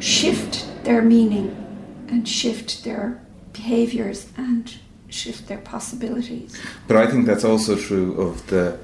shift 0.00 0.66
their 0.84 1.00
meaning 1.00 1.48
and 2.08 2.28
shift 2.28 2.84
their 2.84 3.18
behaviors 3.54 4.26
and 4.36 4.74
shift 5.08 5.48
their 5.48 5.62
possibilities 5.74 6.60
But 6.88 6.98
I 6.98 7.06
think 7.06 7.24
that's 7.24 7.44
also 7.44 7.74
true 7.74 8.20
of 8.20 8.46
the 8.48 8.76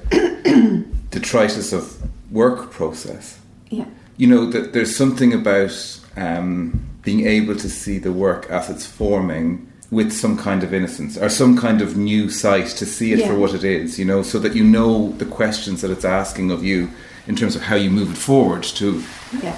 detritus 1.11 1.73
of 1.73 1.95
work 2.31 2.71
process. 2.71 3.39
yeah 3.69 3.85
You 4.17 4.25
know 4.25 4.49
that 4.49 4.73
there's 4.73 4.95
something 4.95 5.31
about 5.31 5.75
um, 6.15 6.86
being 7.07 7.25
able 7.25 7.55
to 7.55 7.69
see 7.69 7.97
the 7.99 8.11
work 8.11 8.49
as 8.49 8.69
it's 8.69 8.85
forming 8.85 9.71
with 9.89 10.11
some 10.11 10.37
kind 10.37 10.61
of 10.61 10.73
innocence 10.73 11.17
or 11.17 11.29
some 11.29 11.57
kind 11.57 11.81
of 11.81 11.95
new 11.95 12.29
sight 12.29 12.67
to 12.67 12.85
see 12.85 13.13
it 13.13 13.25
for 13.25 13.33
what 13.33 13.53
it 13.53 13.63
is. 13.63 13.97
You 13.97 14.03
know, 14.03 14.21
so 14.23 14.39
that 14.39 14.53
you 14.57 14.65
know 14.65 15.13
the 15.13 15.29
questions 15.39 15.79
that 15.81 15.89
it's 15.89 16.03
asking 16.03 16.51
of 16.51 16.65
you 16.65 16.91
in 17.25 17.37
terms 17.37 17.55
of 17.55 17.61
how 17.61 17.77
you 17.77 17.89
move 17.89 18.11
it 18.11 18.17
forward 18.17 18.63
to 18.79 19.01
yeah 19.41 19.57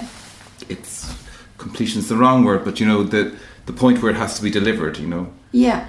its 0.76 1.12
completion's 1.58 2.08
the 2.08 2.16
wrong 2.16 2.44
word, 2.44 2.64
but 2.64 2.80
you 2.80 2.86
know 2.86 3.02
the 3.02 3.36
the 3.66 3.74
point 3.74 4.00
where 4.00 4.12
it 4.12 4.18
has 4.24 4.36
to 4.38 4.44
be 4.44 4.52
delivered. 4.52 5.00
You 5.00 5.08
know. 5.08 5.34
Yeah. 5.52 5.88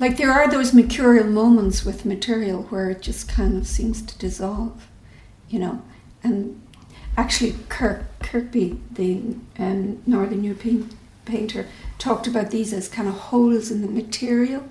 Like 0.00 0.16
there 0.16 0.32
are 0.32 0.48
those 0.50 0.72
mercurial 0.72 1.26
moments 1.26 1.84
with 1.84 2.06
material 2.06 2.62
where 2.70 2.88
it 2.88 3.02
just 3.02 3.28
kind 3.28 3.58
of 3.58 3.66
seems 3.66 4.00
to 4.00 4.18
dissolve, 4.18 4.88
you 5.50 5.58
know. 5.58 5.82
And 6.22 6.38
actually, 7.16 7.54
Kirk, 7.68 8.04
Kirkeby, 8.20 8.78
the 8.90 9.36
um, 9.58 10.02
Northern 10.06 10.44
European 10.44 10.90
painter, 11.24 11.66
talked 11.98 12.26
about 12.26 12.50
these 12.50 12.72
as 12.72 12.88
kind 12.88 13.08
of 13.08 13.14
holes 13.14 13.70
in 13.70 13.82
the 13.82 13.88
material, 13.88 14.62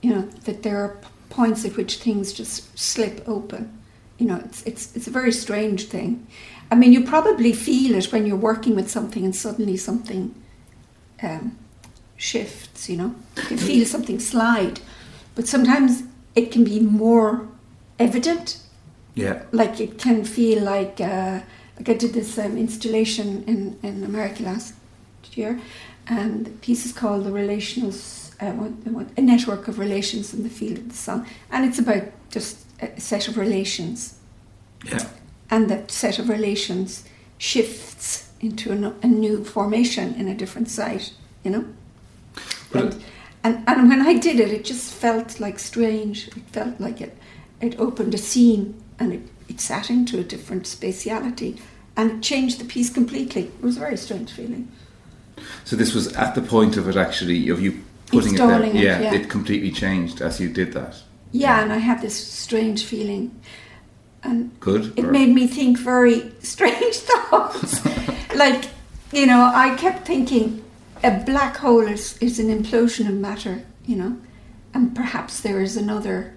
you 0.00 0.10
know, 0.14 0.22
that 0.44 0.62
there 0.62 0.78
are 0.78 0.96
points 1.30 1.64
at 1.64 1.76
which 1.76 1.96
things 1.96 2.32
just 2.32 2.78
slip 2.78 3.26
open. 3.26 3.78
You 4.18 4.26
know, 4.26 4.36
it's, 4.44 4.62
it's, 4.64 4.94
it's 4.94 5.06
a 5.06 5.10
very 5.10 5.32
strange 5.32 5.86
thing. 5.86 6.26
I 6.70 6.74
mean, 6.74 6.92
you 6.92 7.04
probably 7.04 7.52
feel 7.52 7.94
it 7.94 8.12
when 8.12 8.26
you're 8.26 8.36
working 8.36 8.74
with 8.74 8.90
something 8.90 9.24
and 9.24 9.34
suddenly 9.34 9.76
something 9.76 10.34
um, 11.22 11.58
shifts, 12.16 12.88
you 12.88 12.96
know. 12.96 13.14
You 13.36 13.42
can 13.42 13.58
feel 13.58 13.84
something 13.84 14.20
slide. 14.20 14.80
But 15.34 15.48
sometimes 15.48 16.04
it 16.34 16.52
can 16.52 16.64
be 16.64 16.80
more 16.80 17.48
evident. 17.98 18.58
Yeah. 19.14 19.42
Like 19.50 19.80
it 19.80 19.98
can 19.98 20.24
feel 20.24 20.62
like, 20.62 21.00
uh, 21.00 21.40
like 21.76 21.88
I 21.88 21.94
did 21.94 22.12
this 22.12 22.38
um, 22.38 22.56
installation 22.58 23.44
in, 23.44 23.78
in 23.82 24.04
America 24.04 24.42
last 24.42 24.74
year, 25.34 25.60
and 26.06 26.46
the 26.46 26.50
piece 26.50 26.84
is 26.84 26.92
called 26.92 27.24
The 27.24 27.32
Relational, 27.32 27.92
uh, 28.40 28.68
a 29.16 29.20
network 29.22 29.68
of 29.68 29.78
relations 29.78 30.34
in 30.34 30.42
the 30.42 30.50
field 30.50 30.78
of 30.78 30.88
the 30.88 30.94
sun. 30.94 31.26
And 31.50 31.64
it's 31.64 31.78
about 31.78 32.04
just 32.30 32.58
a 32.80 33.00
set 33.00 33.28
of 33.28 33.36
relations 33.38 34.18
Yeah. 34.84 35.06
and 35.50 35.70
that 35.70 35.90
set 35.90 36.18
of 36.18 36.28
relations 36.28 37.04
shifts 37.38 38.30
into 38.40 38.72
a, 38.72 38.94
a 39.02 39.06
new 39.06 39.44
formation 39.44 40.14
in 40.14 40.28
a 40.28 40.34
different 40.34 40.68
site, 40.68 41.12
you 41.44 41.50
know? 41.50 41.64
And, 42.74 43.04
and, 43.44 43.64
and 43.66 43.88
when 43.88 44.02
I 44.02 44.18
did 44.18 44.40
it, 44.40 44.50
it 44.50 44.64
just 44.64 44.92
felt 44.92 45.38
like 45.40 45.58
strange. 45.58 46.28
It 46.28 46.42
felt 46.52 46.80
like 46.80 47.00
it, 47.00 47.16
it 47.60 47.78
opened 47.78 48.14
a 48.14 48.18
seam 48.18 48.74
and 48.98 49.12
it, 49.12 49.20
it 49.48 49.60
sat 49.60 49.90
into 49.90 50.18
a 50.18 50.24
different 50.24 50.64
spatiality 50.64 51.60
and 51.96 52.10
it 52.10 52.22
changed 52.22 52.58
the 52.60 52.64
piece 52.64 52.90
completely. 52.90 53.44
It 53.44 53.62
was 53.62 53.76
a 53.76 53.80
very 53.80 53.96
strange 53.96 54.32
feeling. 54.32 54.70
So 55.64 55.76
this 55.76 55.94
was 55.94 56.12
at 56.14 56.34
the 56.34 56.42
point 56.42 56.76
of 56.76 56.88
it 56.88 56.96
actually 56.96 57.48
of 57.48 57.60
you 57.60 57.82
putting 58.06 58.34
it 58.34 58.38
there. 58.38 58.50
Installing 58.50 58.76
it, 58.76 58.84
yeah, 58.84 59.00
yeah. 59.00 59.14
it 59.14 59.28
completely 59.28 59.70
changed 59.70 60.20
as 60.20 60.40
you 60.40 60.48
did 60.48 60.72
that. 60.72 60.96
Yeah, 61.32 61.62
and 61.62 61.72
I 61.72 61.78
had 61.78 62.00
this 62.02 62.14
strange 62.14 62.84
feeling. 62.84 63.38
And 64.22 64.58
Good. 64.60 64.96
it 64.96 65.06
or- 65.06 65.10
made 65.10 65.34
me 65.34 65.46
think 65.46 65.78
very 65.78 66.32
strange 66.40 66.96
thoughts. 66.96 67.84
like, 68.34 68.66
you 69.12 69.26
know, 69.26 69.50
I 69.54 69.74
kept 69.76 70.06
thinking 70.06 70.64
a 71.02 71.22
black 71.24 71.56
hole 71.56 71.86
is, 71.86 72.16
is 72.18 72.38
an 72.38 72.48
implosion 72.48 73.08
of 73.08 73.14
matter, 73.14 73.64
you 73.86 73.96
know, 73.96 74.16
and 74.72 74.94
perhaps 74.94 75.40
there 75.40 75.60
is 75.60 75.76
another 75.76 76.34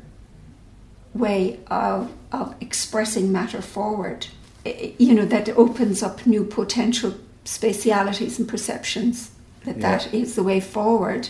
way 1.15 1.59
of, 1.67 2.11
of 2.31 2.55
expressing 2.61 3.31
matter 3.31 3.61
forward, 3.61 4.27
you 4.65 5.13
know, 5.13 5.25
that 5.25 5.49
opens 5.49 6.03
up 6.03 6.25
new 6.27 6.43
potential 6.43 7.15
spatialities 7.45 8.37
and 8.39 8.47
perceptions, 8.47 9.31
that 9.63 9.77
Yeah. 9.77 9.97
that 9.97 10.13
is 10.13 10.35
the 10.35 10.43
way 10.43 10.59
forward 10.59 11.29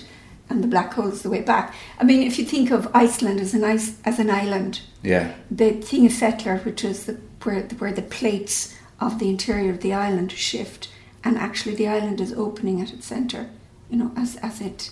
and 0.49 0.63
the 0.63 0.67
black 0.67 0.93
hole 0.93 1.07
is 1.07 1.21
the 1.23 1.29
way 1.29 1.41
back. 1.41 1.73
I 1.99 2.03
mean, 2.03 2.21
if 2.21 2.37
you 2.37 2.45
think 2.45 2.71
of 2.71 2.87
Iceland 2.93 3.39
as 3.39 3.53
an, 3.53 3.63
ice, 3.63 3.97
as 4.05 4.19
an 4.19 4.29
island, 4.29 4.81
yeah. 5.01 5.33
the 5.49 5.71
Thingvellir, 5.71 6.63
which 6.63 6.83
is 6.83 7.05
the, 7.05 7.13
where, 7.43 7.61
where 7.79 7.91
the 7.91 8.01
plates 8.01 8.75
of 8.99 9.19
the 9.19 9.29
interior 9.29 9.71
of 9.71 9.81
the 9.81 9.93
island 9.93 10.31
shift, 10.31 10.89
and 11.23 11.37
actually 11.37 11.75
the 11.75 11.87
island 11.87 12.21
is 12.21 12.31
opening 12.33 12.79
at 12.81 12.93
its 12.93 13.07
centre, 13.07 13.49
you 13.89 13.97
know, 13.97 14.11
as, 14.15 14.35
as 14.37 14.61
it 14.61 14.91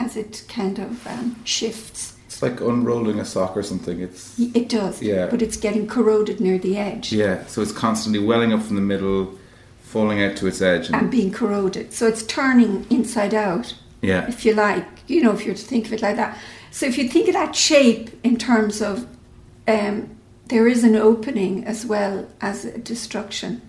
as 0.00 0.16
it 0.16 0.44
kind 0.48 0.78
of 0.78 1.04
um, 1.08 1.36
shifts. 1.44 2.14
It's 2.38 2.42
like 2.44 2.60
unrolling 2.60 3.18
a 3.18 3.24
sock 3.24 3.56
or 3.56 3.64
something. 3.64 3.98
It's 4.00 4.38
It 4.38 4.68
does, 4.68 5.02
Yeah. 5.02 5.26
but 5.28 5.42
it's 5.42 5.56
getting 5.56 5.88
corroded 5.88 6.40
near 6.40 6.56
the 6.56 6.76
edge 6.78 7.12
yeah. 7.12 7.44
So 7.46 7.60
it's 7.62 7.72
constantly 7.72 8.24
welling 8.24 8.52
up 8.52 8.62
from 8.62 8.76
the 8.76 8.80
middle, 8.82 9.36
falling 9.80 10.22
out 10.22 10.36
to 10.36 10.46
its 10.46 10.62
edge, 10.62 10.86
and, 10.86 10.94
and 10.94 11.10
being 11.10 11.32
corroded. 11.32 11.92
So 11.92 12.06
it's 12.06 12.22
turning 12.22 12.86
inside 12.90 13.34
out, 13.34 13.74
yeah, 14.02 14.28
if 14.28 14.44
you 14.44 14.54
like, 14.54 14.86
you 15.08 15.20
know, 15.20 15.32
if 15.32 15.44
you're 15.44 15.56
to 15.56 15.60
think 15.64 15.86
of 15.86 15.92
it 15.92 16.00
like 16.00 16.14
that. 16.14 16.38
So 16.70 16.86
if 16.86 16.96
you 16.96 17.08
think 17.08 17.26
of 17.26 17.34
that 17.34 17.56
shape 17.56 18.10
in 18.22 18.36
terms 18.36 18.80
of 18.80 19.04
um, 19.66 20.08
there 20.46 20.68
is 20.68 20.84
an 20.84 20.94
opening 20.94 21.64
as 21.64 21.84
well 21.86 22.28
as 22.40 22.64
a 22.64 22.78
destruction. 22.78 23.62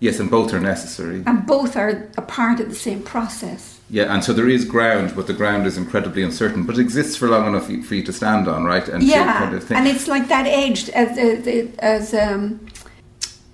yes, 0.00 0.18
and 0.18 0.28
both 0.28 0.52
are 0.52 0.58
necessary. 0.58 1.22
and 1.26 1.46
both 1.46 1.76
are 1.76 2.10
a 2.16 2.22
part 2.22 2.58
of 2.58 2.70
the 2.70 2.74
same 2.74 3.02
process. 3.04 3.73
Yeah, 3.90 4.12
and 4.12 4.24
so 4.24 4.32
there 4.32 4.48
is 4.48 4.64
ground, 4.64 5.12
but 5.14 5.26
the 5.26 5.34
ground 5.34 5.66
is 5.66 5.76
incredibly 5.76 6.22
uncertain, 6.22 6.64
but 6.64 6.78
it 6.78 6.80
exists 6.80 7.16
for 7.16 7.28
long 7.28 7.46
enough 7.46 7.66
for 7.66 7.94
you 7.94 8.02
to 8.02 8.12
stand 8.12 8.48
on, 8.48 8.64
right? 8.64 8.88
And 8.88 9.02
yeah, 9.02 9.40
kind 9.40 9.54
of 9.54 9.70
and 9.70 9.86
it's 9.86 10.08
like 10.08 10.28
that 10.28 10.46
edge, 10.46 10.88
as, 10.90 11.18
as, 11.18 11.46
as 11.78 12.14
um, 12.14 12.66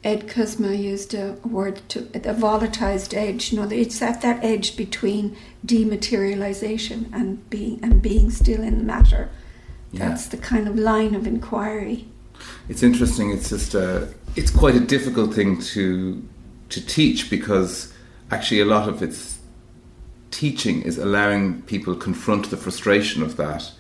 Ed 0.03 0.29
Kuzma 0.29 0.73
used 0.73 1.14
a 1.14 1.33
word 1.45 1.83
to 1.88 2.01
a 2.14 2.35
volatilized 2.35 3.14
edge. 3.14 3.53
You 3.53 3.61
know, 3.61 3.69
it's 3.69 4.01
at 4.01 4.23
that 4.23 4.43
edge 4.43 4.77
between 4.77 5.37
dematerialization 5.66 7.12
and 7.12 7.49
being 7.51 7.81
and 7.83 8.01
being 8.01 8.31
still 8.31 8.62
in 8.62 8.87
matter. 8.87 9.31
Yeah. 9.93 10.09
That's 10.09 10.29
the 10.29 10.37
kind 10.37 10.69
of 10.69 10.77
line 10.77 11.14
of 11.14 11.27
inquiry. 11.27 12.07
It's 12.69 12.83
interesting. 12.83 13.31
It's 13.31 13.51
just 13.51 13.75
a, 13.75 14.09
it's 14.37 14.51
quite 14.51 14.77
a 14.77 14.81
difficult 14.81 15.35
thing 15.35 15.61
to 15.75 16.23
to 16.71 16.87
teach 16.87 17.29
because 17.29 17.93
actually 18.31 18.61
a 18.61 18.64
lot 18.64 18.88
of 18.88 19.03
its 19.03 19.39
teaching 20.31 20.83
is 20.83 20.99
allowing 20.99 21.62
people 21.62 21.95
confront 21.95 22.51
the 22.51 22.57
frustration 22.57 23.23
of 23.23 23.37
that 23.37 23.73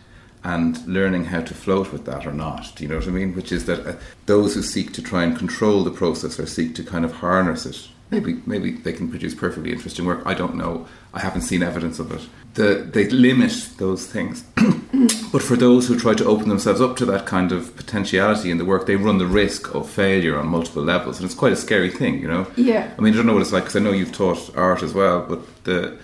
and 0.42 0.86
learning 0.86 1.26
how 1.26 1.40
to 1.42 1.54
float 1.54 1.92
with 1.92 2.06
that 2.06 2.26
or 2.26 2.32
not. 2.32 2.72
Do 2.74 2.84
you 2.84 2.88
know 2.88 2.96
what 2.96 3.08
I 3.08 3.10
mean? 3.10 3.34
Which 3.34 3.52
is 3.52 3.66
that 3.66 3.86
uh, 3.86 3.96
those 4.26 4.54
who 4.54 4.62
seek 4.62 4.92
to 4.94 5.02
try 5.02 5.22
and 5.24 5.36
control 5.36 5.84
the 5.84 5.90
process 5.90 6.40
or 6.40 6.46
seek 6.46 6.74
to 6.76 6.82
kind 6.82 7.04
of 7.04 7.12
harness 7.12 7.66
it, 7.66 7.88
maybe 8.10 8.40
maybe 8.46 8.72
they 8.72 8.92
can 8.92 9.08
produce 9.10 9.34
perfectly 9.34 9.70
interesting 9.70 10.06
work. 10.06 10.22
I 10.24 10.34
don't 10.34 10.56
know. 10.56 10.86
I 11.12 11.20
haven't 11.20 11.42
seen 11.42 11.62
evidence 11.62 11.98
of 11.98 12.10
it. 12.12 12.26
The, 12.54 12.88
they 12.90 13.08
limit 13.10 13.52
those 13.76 14.06
things. 14.06 14.42
but 15.32 15.42
for 15.42 15.56
those 15.56 15.86
who 15.86 15.98
try 15.98 16.14
to 16.14 16.24
open 16.24 16.48
themselves 16.48 16.80
up 16.80 16.96
to 16.96 17.04
that 17.06 17.26
kind 17.26 17.52
of 17.52 17.76
potentiality 17.76 18.50
in 18.50 18.58
the 18.58 18.64
work, 18.64 18.86
they 18.86 18.96
run 18.96 19.18
the 19.18 19.26
risk 19.26 19.74
of 19.74 19.88
failure 19.88 20.38
on 20.38 20.48
multiple 20.48 20.82
levels, 20.82 21.18
and 21.18 21.26
it's 21.26 21.34
quite 21.34 21.52
a 21.52 21.56
scary 21.56 21.90
thing, 21.90 22.20
you 22.20 22.28
know. 22.28 22.46
Yeah. 22.56 22.92
I 22.96 23.00
mean, 23.00 23.12
I 23.12 23.16
don't 23.16 23.26
know 23.26 23.34
what 23.34 23.42
it's 23.42 23.52
like 23.52 23.64
because 23.64 23.76
I 23.76 23.80
know 23.80 23.92
you've 23.92 24.12
taught 24.12 24.56
art 24.56 24.82
as 24.82 24.94
well, 24.94 25.24
but 25.28 25.64
the 25.64 25.98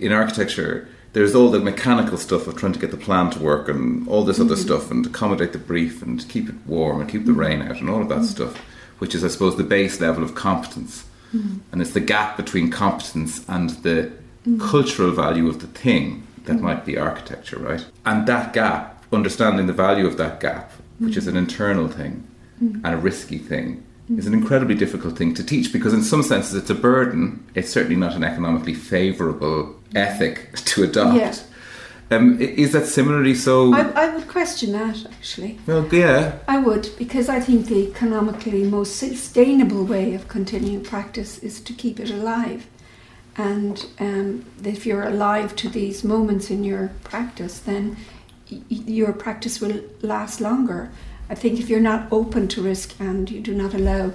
in 0.00 0.12
architecture, 0.12 0.88
there's 1.12 1.34
all 1.34 1.50
the 1.50 1.60
mechanical 1.60 2.16
stuff 2.16 2.46
of 2.46 2.56
trying 2.56 2.72
to 2.72 2.78
get 2.78 2.90
the 2.90 2.96
plan 2.96 3.30
to 3.30 3.38
work 3.38 3.68
and 3.68 4.08
all 4.08 4.24
this 4.24 4.40
other 4.40 4.54
mm-hmm. 4.54 4.64
stuff 4.64 4.90
and 4.90 5.06
accommodate 5.06 5.52
the 5.52 5.58
brief 5.58 6.02
and 6.02 6.26
keep 6.28 6.48
it 6.48 6.54
warm 6.66 7.00
and 7.00 7.10
keep 7.10 7.26
the 7.26 7.32
rain 7.32 7.62
out 7.62 7.80
and 7.80 7.90
all 7.90 8.02
of 8.02 8.08
that 8.08 8.16
mm-hmm. 8.16 8.24
stuff, 8.24 8.56
which 8.98 9.14
is, 9.14 9.24
I 9.24 9.28
suppose, 9.28 9.56
the 9.56 9.64
base 9.64 10.00
level 10.00 10.22
of 10.22 10.34
competence. 10.34 11.04
Mm-hmm. 11.34 11.58
and 11.72 11.80
it's 11.80 11.92
the 11.92 12.00
gap 12.00 12.36
between 12.36 12.70
competence 12.70 13.42
and 13.48 13.70
the 13.86 14.12
cultural 14.58 15.12
value 15.12 15.48
of 15.48 15.60
the 15.60 15.66
thing 15.66 16.26
that 16.44 16.60
might 16.60 16.84
be 16.84 16.98
architecture, 16.98 17.58
right? 17.58 17.86
And 18.04 18.26
that 18.26 18.52
gap, 18.52 19.02
understanding 19.10 19.66
the 19.66 19.72
value 19.72 20.06
of 20.06 20.18
that 20.18 20.40
gap, 20.40 20.72
which 20.98 21.16
is 21.16 21.26
an 21.26 21.36
internal 21.36 21.88
thing 21.88 22.28
and 22.60 22.86
a 22.86 22.98
risky 22.98 23.38
thing, 23.38 23.82
is 24.10 24.26
an 24.26 24.34
incredibly 24.34 24.74
difficult 24.74 25.16
thing 25.16 25.32
to 25.34 25.42
teach 25.42 25.72
because, 25.72 25.94
in 25.94 26.02
some 26.02 26.22
senses, 26.22 26.54
it's 26.54 26.68
a 26.68 26.74
burden. 26.74 27.46
It's 27.54 27.70
certainly 27.70 27.96
not 27.96 28.14
an 28.14 28.24
economically 28.24 28.74
favourable 28.74 29.74
ethic 29.94 30.52
to 30.56 30.84
adopt. 30.84 31.16
Yeah. 31.16 31.34
Um, 32.10 32.38
is 32.40 32.72
that 32.72 32.86
similarly 32.86 33.34
so? 33.34 33.72
I, 33.72 33.88
I 33.90 34.14
would 34.14 34.28
question 34.28 34.72
that 34.72 35.06
actually. 35.06 35.58
well, 35.66 35.88
yeah. 35.90 36.38
I 36.46 36.58
would, 36.58 36.90
because 36.98 37.30
I 37.30 37.40
think 37.40 37.66
the 37.66 37.88
economically 37.88 38.64
most 38.64 38.96
sustainable 38.96 39.84
way 39.84 40.12
of 40.14 40.28
continuing 40.28 40.84
practice 40.84 41.38
is 41.38 41.60
to 41.62 41.72
keep 41.72 41.98
it 41.98 42.10
alive. 42.10 42.66
And 43.36 43.86
um, 43.98 44.44
if 44.62 44.84
you're 44.84 45.04
alive 45.04 45.56
to 45.56 45.70
these 45.70 46.04
moments 46.04 46.50
in 46.50 46.64
your 46.64 46.90
practice, 47.02 47.58
then 47.58 47.96
y- 48.50 48.60
your 48.68 49.14
practice 49.14 49.58
will 49.58 49.80
last 50.02 50.40
longer. 50.40 50.90
I 51.30 51.34
think 51.34 51.58
if 51.58 51.70
you're 51.70 51.80
not 51.80 52.12
open 52.12 52.46
to 52.48 52.62
risk 52.62 52.94
and 53.00 53.30
you 53.30 53.40
do 53.40 53.54
not 53.54 53.72
allow 53.72 54.12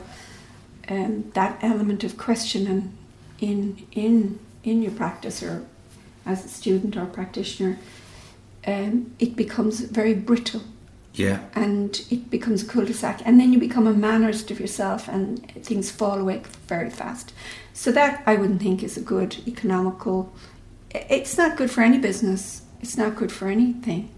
um, 0.88 1.32
that 1.34 1.58
element 1.64 2.04
of 2.04 2.16
questioning 2.16 2.96
in 3.40 3.86
in 3.92 4.40
in 4.68 4.82
your 4.82 4.92
practice 4.92 5.42
or 5.42 5.66
as 6.26 6.46
a 6.46 6.48
student 6.48 6.98
or 6.98 7.06
practitioner, 7.06 7.78
um, 8.66 9.12
it 9.20 9.36
becomes 9.36 9.80
very 9.82 10.14
brittle. 10.14 10.62
Yeah. 11.14 11.40
and 11.56 12.06
it 12.12 12.30
becomes 12.30 12.62
a 12.62 12.68
cul-de-sac. 12.68 13.24
And 13.26 13.40
then 13.40 13.52
you 13.52 13.58
become 13.58 13.88
a 13.88 13.94
mannerist 13.94 14.52
of 14.52 14.60
yourself 14.60 15.08
and 15.08 15.52
things 15.66 15.90
fall 15.90 16.20
away 16.20 16.44
very 16.68 16.92
fast. 16.92 17.34
So 17.74 17.92
that 17.92 18.22
i 18.28 18.36
wouldn't 18.36 18.62
think 18.62 18.84
is 18.84 18.98
a 18.98 19.02
good 19.02 19.38
economical 19.48 20.32
it's 20.92 21.38
not 21.38 21.58
good 21.58 21.72
for 21.72 21.82
any 21.82 21.98
business. 21.98 22.62
It's 22.82 22.98
not 22.98 23.16
good 23.16 23.32
for 23.32 23.48
anything. 23.48 24.10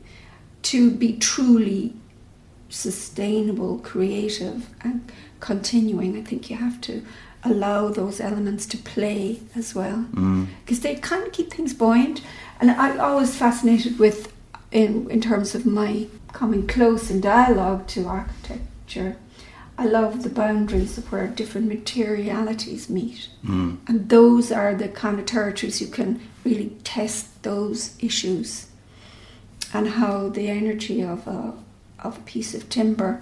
To 0.64 0.92
be 0.92 1.18
truly 1.18 1.94
sustainable 2.70 3.80
creative 3.80 4.70
and 4.82 5.12
continuing 5.40 6.16
i 6.18 6.22
think 6.22 6.50
you 6.52 6.56
have 6.56 6.80
to 6.80 7.04
allow 7.44 7.90
those 7.90 8.20
elements 8.20 8.66
to 8.66 8.78
play 8.78 9.40
as 9.56 9.74
well 9.74 10.06
Mm. 10.14 10.48
because 10.66 10.82
they 10.82 10.96
kind 10.96 11.26
of 11.26 11.32
keep 11.32 11.54
things 11.54 11.74
buoyant. 11.74 12.22
And 12.60 12.72
I'm 12.72 13.00
always 13.00 13.36
fascinated 13.36 13.98
with, 14.00 14.34
in, 14.72 15.10
in 15.10 15.22
terms 15.22 15.56
of 15.56 15.66
my 15.66 16.08
coming 16.34 16.68
close 16.68 17.10
in 17.10 17.22
dialogue 17.22 17.88
to 17.88 18.06
architecture, 18.08 19.16
I 19.78 19.86
love 19.86 20.24
the 20.24 20.30
boundaries 20.30 20.98
of 20.98 21.10
where 21.10 21.28
different 21.28 21.68
materialities 21.68 22.90
meet. 22.90 23.30
Mm. 23.46 23.78
And 23.88 24.10
those 24.10 24.52
are 24.52 24.76
the 24.76 24.90
kind 24.90 25.18
of 25.20 25.26
territories 25.26 25.80
you 25.80 25.88
can 25.88 26.20
really 26.44 26.72
test 26.84 27.42
those 27.44 27.96
issues 28.00 28.68
and 29.74 29.88
how 29.88 30.28
the 30.30 30.50
energy 30.50 31.02
of 31.02 31.26
a, 31.28 31.54
of 32.00 32.18
a 32.18 32.22
piece 32.22 32.54
of 32.54 32.68
timber 32.70 33.22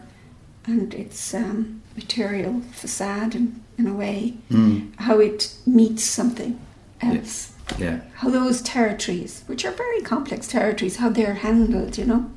and 0.68 0.94
its 0.94 1.34
um, 1.34 1.82
material 1.96 2.62
facade, 2.74 3.34
in, 3.34 3.64
in 3.78 3.88
a 3.88 3.94
way, 3.94 4.36
Mm. 4.52 4.92
how 4.98 5.20
it 5.20 5.56
meets 5.66 6.04
something 6.04 6.60
else. 7.02 7.54
Yeah. 7.78 8.00
How 8.16 8.30
those 8.30 8.62
territories, 8.62 9.44
which 9.48 9.66
are 9.66 9.72
very 9.72 10.02
complex 10.02 10.48
territories, 10.48 10.98
how 10.98 11.10
they're 11.10 11.36
handled, 11.36 11.98
you 11.98 12.06
know. 12.06 12.30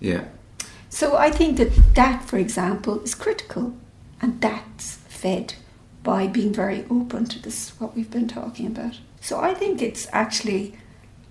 Yeah. 0.00 0.24
So 0.88 1.16
I 1.16 1.30
think 1.30 1.56
that 1.58 1.94
that, 1.94 2.24
for 2.24 2.38
example, 2.38 3.00
is 3.02 3.14
critical, 3.14 3.74
and 4.22 4.40
that's 4.40 4.96
fed 5.08 5.54
by 6.02 6.26
being 6.26 6.52
very 6.52 6.84
open 6.90 7.26
to 7.26 7.38
this 7.42 7.72
what 7.80 7.94
we've 7.94 8.10
been 8.10 8.28
talking 8.28 8.66
about. 8.66 8.98
So 9.20 9.40
I 9.40 9.52
think 9.54 9.82
it's 9.82 10.06
actually, 10.12 10.74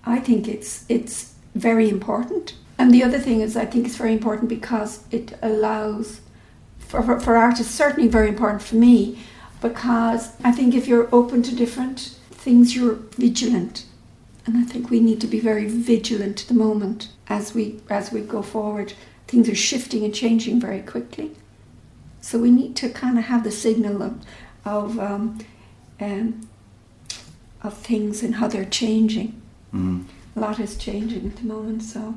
I 0.04 0.18
think 0.20 0.46
it's 0.46 0.84
it's 0.88 1.34
very 1.54 1.88
important. 1.88 2.54
And 2.78 2.92
the 2.92 3.02
other 3.02 3.18
thing 3.18 3.40
is, 3.40 3.56
I 3.56 3.66
think 3.66 3.86
it's 3.86 3.96
very 3.96 4.12
important 4.12 4.48
because 4.48 5.00
it 5.10 5.36
allows 5.42 6.20
for, 6.88 7.02
for, 7.02 7.20
for 7.20 7.36
artists, 7.36 7.74
certainly 7.74 8.08
very 8.08 8.28
important 8.28 8.62
for 8.62 8.76
me, 8.76 9.18
because 9.60 10.32
I 10.42 10.52
think 10.52 10.74
if 10.74 10.88
you're 10.88 11.08
open 11.14 11.42
to 11.42 11.54
different 11.54 12.18
things, 12.30 12.74
you're 12.74 12.94
vigilant. 13.16 13.84
And 14.46 14.56
I 14.56 14.64
think 14.64 14.88
we 14.88 15.00
need 15.00 15.20
to 15.20 15.26
be 15.26 15.40
very 15.40 15.68
vigilant 15.68 16.42
at 16.42 16.48
the 16.48 16.54
moment 16.54 17.10
as 17.28 17.54
we 17.54 17.80
as 17.90 18.10
we 18.10 18.22
go 18.22 18.40
forward. 18.40 18.94
Things 19.26 19.46
are 19.48 19.54
shifting 19.54 20.04
and 20.04 20.14
changing 20.14 20.58
very 20.58 20.80
quickly. 20.80 21.32
So 22.22 22.38
we 22.38 22.50
need 22.50 22.74
to 22.76 22.88
kind 22.88 23.18
of 23.18 23.24
have 23.24 23.44
the 23.44 23.50
signal 23.50 24.02
of 24.02 24.24
of 24.64 24.98
um, 24.98 25.38
um, 26.00 26.48
of 27.62 27.74
things 27.74 28.22
and 28.22 28.36
how 28.36 28.48
they're 28.48 28.64
changing. 28.64 29.40
Mm. 29.74 30.06
A 30.36 30.40
lot 30.40 30.58
is 30.58 30.76
changing 30.78 31.26
at 31.26 31.36
the 31.36 31.44
moment, 31.44 31.82
so 31.82 32.14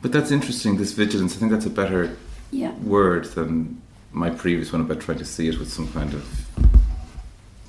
But 0.00 0.12
that's 0.12 0.30
interesting. 0.30 0.78
This 0.78 0.92
vigilance. 0.92 1.36
I 1.36 1.38
think 1.40 1.52
that's 1.52 1.66
a 1.66 1.70
better 1.70 2.16
yeah. 2.50 2.72
word 2.76 3.24
than 3.34 3.80
my 4.12 4.30
previous 4.30 4.72
one 4.72 4.80
about 4.82 5.00
trying 5.00 5.18
to 5.18 5.24
see 5.24 5.48
it 5.48 5.58
with 5.58 5.70
some 5.72 5.90
kind 5.92 6.14
of 6.14 6.24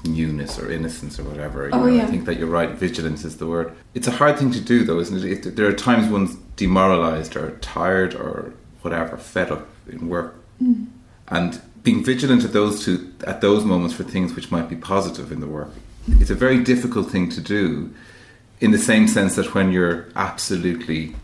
newness 0.05 0.57
or 0.57 0.71
innocence 0.71 1.19
or 1.19 1.23
whatever. 1.23 1.67
You 1.67 1.73
Oh, 1.73 1.79
know, 1.85 1.87
yeah. 1.87 2.03
I 2.03 2.05
think 2.07 2.25
that 2.25 2.37
you're 2.37 2.47
right. 2.47 2.69
Vigilance 2.71 3.25
is 3.25 3.37
the 3.37 3.45
word. 3.47 3.73
It's 3.93 4.07
a 4.07 4.11
hard 4.11 4.37
thing 4.39 4.51
to 4.51 4.61
do, 4.61 4.83
though, 4.85 4.99
isn't 4.99 5.23
it? 5.23 5.45
it 5.45 5.55
there 5.55 5.67
are 5.67 5.73
times 5.73 6.07
one's 6.09 6.35
demoralised 6.55 7.35
or 7.35 7.51
tired 7.59 8.15
or 8.15 8.53
whatever, 8.81 9.17
fed 9.17 9.51
up 9.51 9.67
in 9.89 10.07
work, 10.07 10.35
Mm. 10.61 10.87
and 11.29 11.61
being 11.83 12.03
vigilant 12.03 12.43
at 12.43 12.51
those 12.51 12.83
two 12.83 13.13
at 13.25 13.39
those 13.39 13.63
moments 13.63 13.93
for 13.95 14.03
things 14.03 14.35
which 14.35 14.51
might 14.51 14.67
be 14.69 14.75
positive 14.75 15.31
in 15.31 15.39
the 15.39 15.47
work. 15.47 15.71
It's 16.19 16.29
a 16.29 16.35
very 16.35 16.61
difficult 16.63 17.09
thing 17.09 17.29
to 17.29 17.39
do, 17.41 17.93
in 18.59 18.71
the 18.71 18.77
same 18.77 19.07
sense 19.07 19.35
that 19.35 19.53
when 19.53 19.71
you're 19.71 20.07
absolutely 20.17 21.15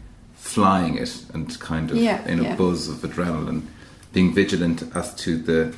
flying 0.45 0.95
it 0.97 1.25
and 1.33 1.59
kind 1.59 1.89
of 1.91 1.97
Yeah, 1.97 2.25
in 2.27 2.39
a 2.39 2.43
yeah. 2.43 2.55
buzz 2.55 2.87
of 2.87 2.97
adrenaline, 2.97 3.63
being 4.13 4.33
vigilant 4.33 4.83
as 4.95 5.13
to 5.15 5.37
the 5.37 5.75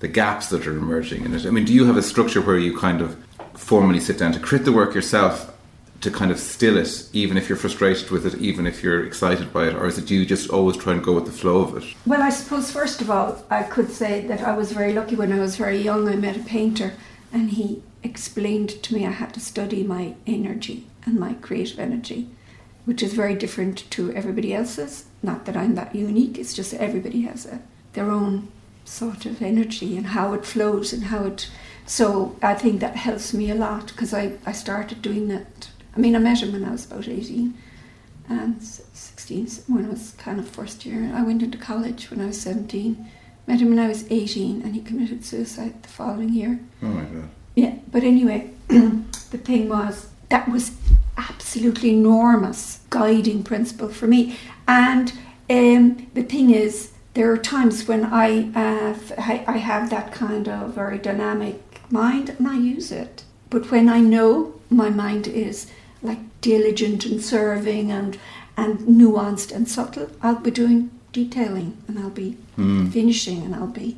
the 0.00 0.08
gaps 0.08 0.48
that 0.48 0.66
are 0.66 0.76
emerging 0.76 1.24
in 1.26 1.34
it. 1.34 1.44
I 1.44 1.50
mean, 1.50 1.66
do 1.66 1.74
you 1.74 1.84
have 1.84 1.98
a 1.98 2.02
structure 2.02 2.40
where 2.40 2.58
you 2.58 2.76
kind 2.76 3.02
of 3.02 3.16
formally 3.54 4.00
sit 4.00 4.16
down 4.18 4.32
to 4.32 4.40
crit 4.40 4.64
the 4.64 4.72
work 4.72 4.94
yourself 4.94 5.54
to 6.00 6.10
kind 6.10 6.30
of 6.30 6.38
still 6.38 6.78
it, 6.78 7.08
even 7.12 7.36
if 7.36 7.48
you're 7.48 7.58
frustrated 7.58 8.10
with 8.10 8.24
it, 8.24 8.34
even 8.36 8.66
if 8.66 8.82
you're 8.82 9.04
excited 9.04 9.52
by 9.52 9.68
it, 9.68 9.74
or 9.74 9.86
is 9.86 9.98
it 9.98 10.06
do 10.06 10.14
you 10.14 10.24
just 10.24 10.48
always 10.48 10.76
try 10.78 10.94
and 10.94 11.04
go 11.04 11.12
with 11.12 11.26
the 11.26 11.32
flow 11.42 11.60
of 11.60 11.76
it? 11.76 11.84
Well, 12.06 12.22
I 12.22 12.30
suppose 12.30 12.72
first 12.72 13.02
of 13.02 13.10
all, 13.10 13.44
I 13.50 13.62
could 13.62 13.90
say 13.90 14.26
that 14.26 14.40
I 14.40 14.56
was 14.56 14.72
very 14.72 14.94
lucky 14.94 15.14
when 15.14 15.32
I 15.32 15.38
was 15.38 15.56
very 15.56 15.76
young. 15.78 16.08
I 16.08 16.16
met 16.16 16.36
a 16.38 16.40
painter, 16.40 16.94
and 17.32 17.50
he 17.50 17.82
explained 18.02 18.70
to 18.84 18.94
me 18.94 19.06
I 19.06 19.10
had 19.10 19.34
to 19.34 19.40
study 19.40 19.82
my 19.82 20.14
energy 20.26 20.86
and 21.04 21.20
my 21.20 21.34
creative 21.34 21.78
energy, 21.78 22.28
which 22.84 23.02
is 23.02 23.12
very 23.12 23.34
different 23.34 23.90
to 23.90 24.12
everybody 24.12 24.54
else's. 24.54 25.04
Not 25.22 25.44
that 25.44 25.56
I'm 25.56 25.74
that 25.74 25.94
unique; 25.94 26.38
it's 26.38 26.54
just 26.54 26.72
that 26.72 26.80
everybody 26.80 27.22
has 27.22 27.46
a, 27.46 27.60
their 27.92 28.10
own 28.10 28.48
sort 28.84 29.26
of 29.26 29.42
energy 29.42 29.96
and 29.96 30.08
how 30.08 30.32
it 30.32 30.44
flows 30.44 30.92
and 30.92 31.04
how 31.04 31.24
it. 31.24 31.50
So 31.86 32.36
I 32.42 32.54
think 32.54 32.80
that 32.80 32.96
helps 32.96 33.34
me 33.34 33.50
a 33.50 33.54
lot 33.54 33.88
because 33.88 34.14
I, 34.14 34.38
I 34.46 34.52
started 34.52 35.02
doing 35.02 35.28
that. 35.28 35.70
I 35.96 36.00
mean, 36.00 36.14
I 36.14 36.18
met 36.18 36.42
him 36.42 36.52
when 36.52 36.64
I 36.64 36.70
was 36.70 36.86
about 36.86 37.08
eighteen 37.08 37.54
um, 38.30 38.38
and 38.38 38.62
16 38.62 39.48
when 39.66 39.84
I 39.84 39.88
was 39.88 40.12
kind 40.12 40.38
of 40.38 40.48
first 40.48 40.86
year. 40.86 41.12
I 41.14 41.22
went 41.22 41.42
into 41.42 41.58
college 41.58 42.10
when 42.10 42.20
I 42.20 42.26
was 42.26 42.40
17. 42.40 43.06
Met 43.46 43.60
him 43.60 43.70
when 43.70 43.78
I 43.78 43.88
was 43.88 44.06
18 44.10 44.62
and 44.62 44.74
he 44.74 44.80
committed 44.80 45.24
suicide 45.24 45.82
the 45.82 45.88
following 45.88 46.28
year. 46.30 46.60
Oh 46.82 46.86
my 46.86 47.02
god. 47.02 47.28
Yeah, 47.56 47.74
but 47.90 48.04
anyway, 48.04 48.50
the 48.68 49.38
thing 49.38 49.68
was 49.68 50.08
that 50.28 50.48
was 50.48 50.70
absolutely 51.28 51.90
enormous 51.90 52.80
guiding 52.90 53.42
principle 53.42 53.88
for 53.88 54.06
me. 54.06 54.36
And 54.66 55.12
um, 55.48 56.06
the 56.14 56.22
thing 56.22 56.50
is, 56.50 56.92
there 57.14 57.30
are 57.32 57.38
times 57.38 57.88
when 57.88 58.04
I, 58.04 58.28
uh, 58.54 58.94
I 59.18 59.44
I 59.46 59.56
have 59.70 59.90
that 59.90 60.12
kind 60.12 60.48
of 60.48 60.74
very 60.74 60.98
dynamic 60.98 61.56
mind 61.90 62.30
and 62.38 62.46
I 62.46 62.56
use 62.56 62.92
it. 62.92 63.24
But 63.50 63.70
when 63.72 63.88
I 63.88 64.00
know 64.00 64.54
my 64.70 64.90
mind 64.90 65.26
is 65.26 65.66
like 66.02 66.18
diligent 66.40 67.04
and 67.06 67.20
serving 67.22 67.90
and 67.90 68.16
and 68.56 68.78
nuanced 69.00 69.50
and 69.54 69.68
subtle, 69.68 70.08
I'll 70.22 70.36
be 70.36 70.50
doing 70.52 70.90
detailing 71.12 71.76
and 71.88 71.98
I'll 71.98 72.10
be 72.24 72.36
Mm. 72.58 72.92
finishing 72.92 73.42
and 73.44 73.54
I'll 73.54 73.74
be 73.84 73.96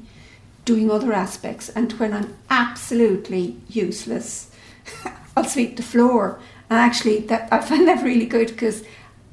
doing 0.64 0.88
other 0.90 1.12
aspects. 1.12 1.68
And 1.76 1.92
when 1.98 2.12
I'm 2.12 2.28
absolutely 2.48 3.56
useless, 3.68 4.50
I'll 5.36 5.44
sweep 5.44 5.76
the 5.76 5.82
floor. 5.82 6.38
And 6.72 6.80
actually, 6.80 7.18
that 7.26 7.52
I 7.52 7.60
find 7.60 7.86
that 7.86 8.02
really 8.02 8.24
good 8.24 8.48
because 8.48 8.82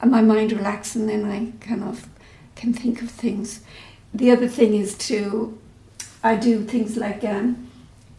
my 0.05 0.21
mind 0.21 0.51
relaxes 0.51 0.97
and 0.97 1.07
then 1.07 1.23
I 1.23 1.53
kind 1.65 1.85
of 1.85 2.09
can 2.57 2.73
think 2.73 3.01
of 3.01 3.09
things. 3.09 3.61
The 4.13 4.29
other 4.31 4.49
thing 4.49 4.73
is 4.73 4.93
to, 5.07 5.57
I 6.21 6.35
do 6.35 6.65
things 6.65 6.97
like 6.97 7.23
um, 7.23 7.69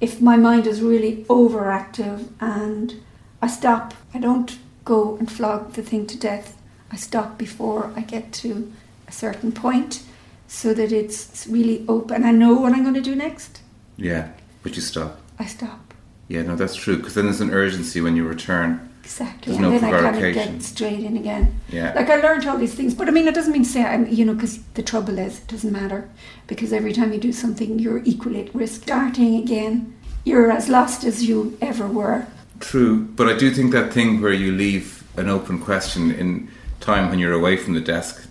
if 0.01 0.23
my 0.23 0.39
mind 0.39 0.67
is 0.67 0.81
really 0.81 1.25
overactive 1.25 2.29
and 2.41 2.95
I 3.43 3.49
stop, 3.49 3.93
I 4.15 4.21
don't 4.21 4.59
go 4.87 5.19
and 5.19 5.31
flog 5.31 5.75
the 5.75 5.83
thing 5.83 6.07
to 6.07 6.19
death. 6.19 6.57
I 6.91 6.97
stop 6.97 7.37
before 7.37 7.93
I 7.95 8.01
get 8.01 8.33
to 8.41 8.73
a 9.07 9.13
certain 9.13 9.53
point 9.53 10.03
so 10.49 10.73
that 10.73 10.93
it's 10.93 11.47
really 11.47 11.85
open. 11.89 12.25
I 12.25 12.31
know 12.31 12.55
what 12.55 12.73
I'm 12.73 12.85
going 12.85 12.95
to 12.95 13.03
do 13.03 13.15
next. 13.15 13.61
Yeah, 13.99 14.31
but 14.63 14.77
you 14.77 14.81
stop. 14.81 15.21
I 15.39 15.45
stop. 15.45 15.93
Yeah, 16.29 16.41
no, 16.41 16.57
that's 16.57 16.75
true. 16.75 16.97
Because 16.97 17.13
then 17.13 17.27
there's 17.27 17.43
an 17.43 17.51
urgency 17.51 18.01
when 18.01 18.17
you 18.17 18.27
return. 18.27 18.87
Exactly, 19.03 19.53
There's 19.53 19.65
and 19.65 19.75
no 19.75 19.79
then 19.81 19.93
I 19.95 20.01
kind 20.13 20.25
of 20.25 20.35
get 20.35 20.63
straight 20.63 21.01
in 21.01 21.17
again. 21.17 21.59
Yeah. 21.69 21.93
Like 21.95 22.09
I 22.11 22.17
learned 22.17 22.47
all 22.47 22.57
these 22.59 22.75
things, 22.75 22.95
but 22.95 23.09
I 23.09 23.11
mean, 23.11 23.27
it 23.27 23.35
doesn't 23.35 23.53
mean 23.53 23.65
to 23.65 23.69
say 23.69 23.83
I'm, 23.85 24.07
you 24.09 24.25
know, 24.25 24.35
because 24.35 24.63
the 24.75 24.83
trouble 24.83 25.19
is, 25.19 25.39
it 25.41 25.49
doesn't 25.49 25.73
matter, 25.73 26.09
because 26.47 26.73
every 26.73 26.93
time 26.93 27.13
you 27.13 27.19
do 27.19 27.33
something, 27.33 27.79
you're 27.79 28.03
equally 28.05 28.45
at 28.47 28.55
risk. 28.55 28.83
Starting 28.83 29.37
again, 29.37 29.95
you're 30.25 30.51
as 30.53 30.69
lost 30.69 31.03
as 31.05 31.25
you 31.29 31.57
ever 31.61 31.87
were. 31.87 32.27
True, 32.61 33.05
but 33.17 33.27
I 33.29 33.37
do 33.37 33.51
think 33.51 33.73
that 33.73 33.93
thing 33.93 34.21
where 34.21 34.33
you 34.35 34.53
leave 34.53 35.03
an 35.17 35.29
open 35.29 35.59
question 35.59 36.11
in 36.13 36.49
time 36.79 37.11
when 37.11 37.19
you're 37.19 37.33
away 37.33 37.57
from 37.57 37.73
the 37.75 37.81
desk 37.81 38.27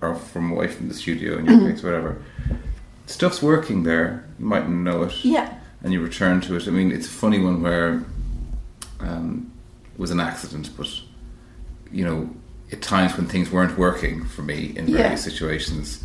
or 0.00 0.14
from 0.14 0.50
away 0.50 0.66
from 0.68 0.88
the 0.88 0.94
studio 0.94 1.38
in 1.38 1.44
your 1.44 1.54
Mm-hmm. 1.56 1.70
case, 1.72 1.82
whatever, 1.82 2.20
stuff's 3.06 3.42
working 3.42 3.82
there. 3.84 4.24
You 4.38 4.46
mightn't 4.46 4.70
know 4.70 5.02
it, 5.04 5.24
Yeah, 5.24 5.54
and 5.84 5.92
you 5.92 6.00
return 6.02 6.40
to 6.42 6.56
it. 6.56 6.66
I 6.66 6.70
mean, 6.70 6.90
it's 6.90 7.06
a 7.06 7.10
funny 7.10 7.38
one 7.38 7.62
where 7.62 8.02
um, 9.00 9.50
was 10.00 10.10
an 10.10 10.18
accident, 10.18 10.70
but 10.76 10.88
you 11.92 12.04
know, 12.04 12.30
at 12.72 12.80
times 12.80 13.16
when 13.16 13.26
things 13.26 13.50
weren't 13.50 13.76
working 13.76 14.24
for 14.24 14.42
me 14.42 14.72
in 14.74 14.88
Yeah. 14.88 15.02
various 15.02 15.22
situations, 15.22 16.02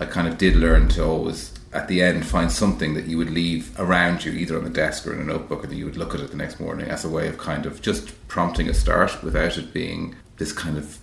I 0.00 0.06
kind 0.06 0.26
of 0.26 0.38
did 0.38 0.56
learn 0.56 0.88
to 0.94 1.04
always. 1.04 1.52
At 1.72 1.88
the 1.88 2.02
end, 2.02 2.24
find 2.24 2.52
something 2.52 2.94
that 2.94 3.06
you 3.06 3.18
would 3.18 3.30
leave 3.30 3.72
around 3.76 4.24
you, 4.24 4.30
either 4.30 4.56
on 4.56 4.62
the 4.62 4.70
desk 4.70 5.06
or 5.06 5.12
in 5.12 5.20
a 5.20 5.24
notebook, 5.24 5.64
and 5.64 5.72
that 5.72 5.76
you 5.76 5.84
would 5.86 5.96
look 5.96 6.14
at 6.14 6.20
it 6.20 6.30
the 6.30 6.36
next 6.36 6.60
morning 6.60 6.88
as 6.88 7.04
a 7.04 7.08
way 7.08 7.26
of 7.26 7.36
kind 7.36 7.66
of 7.66 7.82
just 7.82 8.04
prompting 8.28 8.68
a 8.68 8.74
start 8.74 9.24
without 9.24 9.58
it 9.58 9.72
being 9.72 10.14
this 10.36 10.52
kind 10.52 10.78
of 10.78 10.98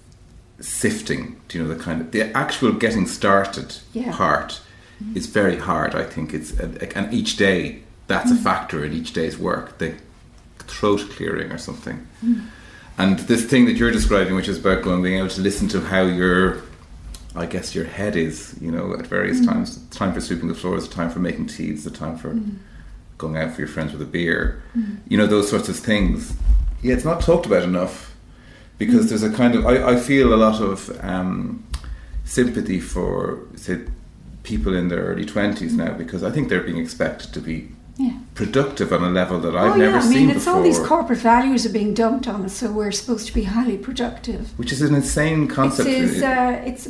sifting. 0.62 1.36
Do 1.48 1.58
you 1.58 1.64
know 1.64 1.74
the 1.74 1.84
kind 1.84 2.00
of 2.02 2.12
the 2.12 2.36
actual 2.36 2.72
getting 2.72 3.06
started 3.06 3.76
Yeah. 3.94 4.16
part 4.16 4.62
mm-hmm. 5.04 5.18
is 5.18 5.26
very 5.28 5.58
hard. 5.58 5.94
I 5.94 6.06
think 6.06 6.34
it's 6.34 6.52
and 6.58 7.14
each 7.14 7.36
day 7.36 7.84
that's 8.08 8.32
a 8.32 8.34
mm-hmm. 8.34 8.44
factor 8.44 8.86
in 8.86 8.94
each 8.94 9.12
day's 9.14 9.38
work. 9.38 9.78
The 9.78 9.96
throat 10.72 11.02
clearing 11.12 11.52
or 11.52 11.58
something. 11.58 12.08
And 12.98 13.20
this 13.20 13.46
thing 13.46 13.66
that 13.66 13.74
you're 13.74 13.92
describing, 13.92 14.36
which 14.36 14.48
is 14.48 14.60
about 14.60 14.84
going, 14.84 15.02
being 15.02 15.18
able 15.18 15.30
to 15.30 15.42
listen 15.42 15.68
to 15.70 15.82
how 15.82 16.04
your, 16.04 16.62
I 17.36 17.46
guess 17.46 17.74
your 17.74 17.86
head 17.86 18.16
is, 18.16 18.56
you 18.62 18.72
know, 18.72 18.94
at 18.94 19.08
various 19.08 19.40
mm. 19.40 19.48
times. 19.48 19.78
It's 19.78 19.98
time 19.98 20.14
for 20.14 20.22
sweeping 20.22 20.48
the 20.48 20.54
floors, 20.54 20.88
the 20.88 20.94
time 20.94 21.10
for 21.10 21.20
making 21.20 21.48
tea, 21.48 21.70
it's 21.70 21.84
the 21.84 21.90
time 21.90 22.18
for 22.18 22.34
mm. 22.34 22.58
going 23.18 23.38
out 23.38 23.54
for 23.54 23.62
your 23.62 23.68
friends 23.68 23.92
with 23.92 24.02
a 24.02 24.06
beer. 24.06 24.62
Mm. 24.78 24.98
You 25.08 25.18
know, 25.18 25.26
those 25.26 25.50
sorts 25.50 25.70
of 25.70 25.78
things. 25.78 26.36
Yeah, 26.82 26.94
it's 26.94 27.06
not 27.06 27.22
talked 27.22 27.46
about 27.46 27.64
enough 27.64 28.16
because 28.78 29.10
there's 29.10 29.24
a 29.24 29.32
kind 29.32 29.56
of, 29.56 29.66
I, 29.66 29.94
I 29.94 29.96
feel 29.96 30.34
a 30.34 30.36
lot 30.36 30.62
of 30.62 30.96
um, 31.04 31.66
sympathy 32.24 32.80
for, 32.80 33.40
say, 33.56 33.82
people 34.44 34.76
in 34.76 34.90
their 34.90 35.02
early 35.02 35.26
20s 35.26 35.72
now 35.72 35.94
because 35.94 36.24
I 36.24 36.32
think 36.32 36.50
they're 36.50 36.64
being 36.64 36.80
expected 36.80 37.34
to 37.34 37.40
be 37.40 37.70
yeah. 37.98 38.18
productive 38.36 38.92
on 38.94 39.04
a 39.04 39.10
level 39.10 39.40
that 39.40 39.56
I've 39.56 39.74
oh 39.74 39.76
never 39.76 39.92
yeah, 39.92 39.98
I 39.98 40.02
seen 40.02 40.14
mean, 40.14 40.30
it's 40.30 40.46
before. 40.46 40.54
all 40.56 40.64
these 40.64 40.80
corporate 40.80 41.20
values 41.20 41.66
are 41.66 41.70
being 41.74 41.94
dumped 41.94 42.28
on 42.28 42.44
us, 42.46 42.54
so 42.56 42.72
we're 42.72 42.92
supposed 42.92 43.28
to 43.28 43.34
be 43.34 43.44
highly 43.44 43.78
productive. 43.78 44.58
which 44.58 44.72
is 44.72 44.82
an 44.82 44.96
insane 44.96 45.48
concept. 45.48 45.88
It 45.90 46.02
is, 46.02 46.24
uh, 46.24 46.62
it's 46.66 46.88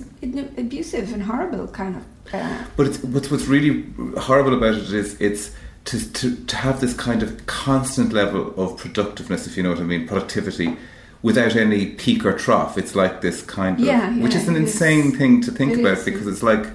abusive 0.57 1.13
and 1.13 1.23
horrible 1.23 1.67
kind 1.67 1.95
of. 1.97 2.03
Uh, 2.33 2.63
but 2.77 2.87
it's, 2.87 3.03
what's 3.03 3.29
what's 3.29 3.45
really 3.47 3.85
horrible 4.17 4.53
about 4.53 4.75
it 4.75 4.93
is 4.93 5.19
it's 5.19 5.51
to, 5.85 6.13
to 6.13 6.35
to 6.45 6.55
have 6.55 6.79
this 6.79 6.93
kind 6.93 7.23
of 7.23 7.45
constant 7.47 8.13
level 8.13 8.53
of 8.55 8.77
productiveness, 8.77 9.47
if 9.47 9.57
you 9.57 9.63
know 9.63 9.71
what 9.71 9.79
I 9.79 9.83
mean, 9.83 10.07
productivity, 10.07 10.77
without 11.23 11.55
any 11.55 11.87
peak 11.87 12.23
or 12.25 12.33
trough. 12.37 12.77
It's 12.77 12.95
like 12.95 13.21
this 13.21 13.41
kind 13.41 13.79
of, 13.79 13.85
Yeah, 13.85 14.15
which 14.19 14.35
is 14.35 14.47
an 14.47 14.55
it 14.55 14.63
is. 14.63 14.71
insane 14.73 15.11
thing 15.11 15.41
to 15.41 15.51
think 15.51 15.77
about 15.77 15.97
is. 15.97 16.05
because 16.05 16.27
it's 16.27 16.43
like 16.43 16.65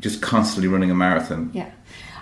just 0.00 0.22
constantly 0.22 0.68
running 0.68 0.90
a 0.90 0.94
marathon. 0.94 1.50
Yeah, 1.52 1.70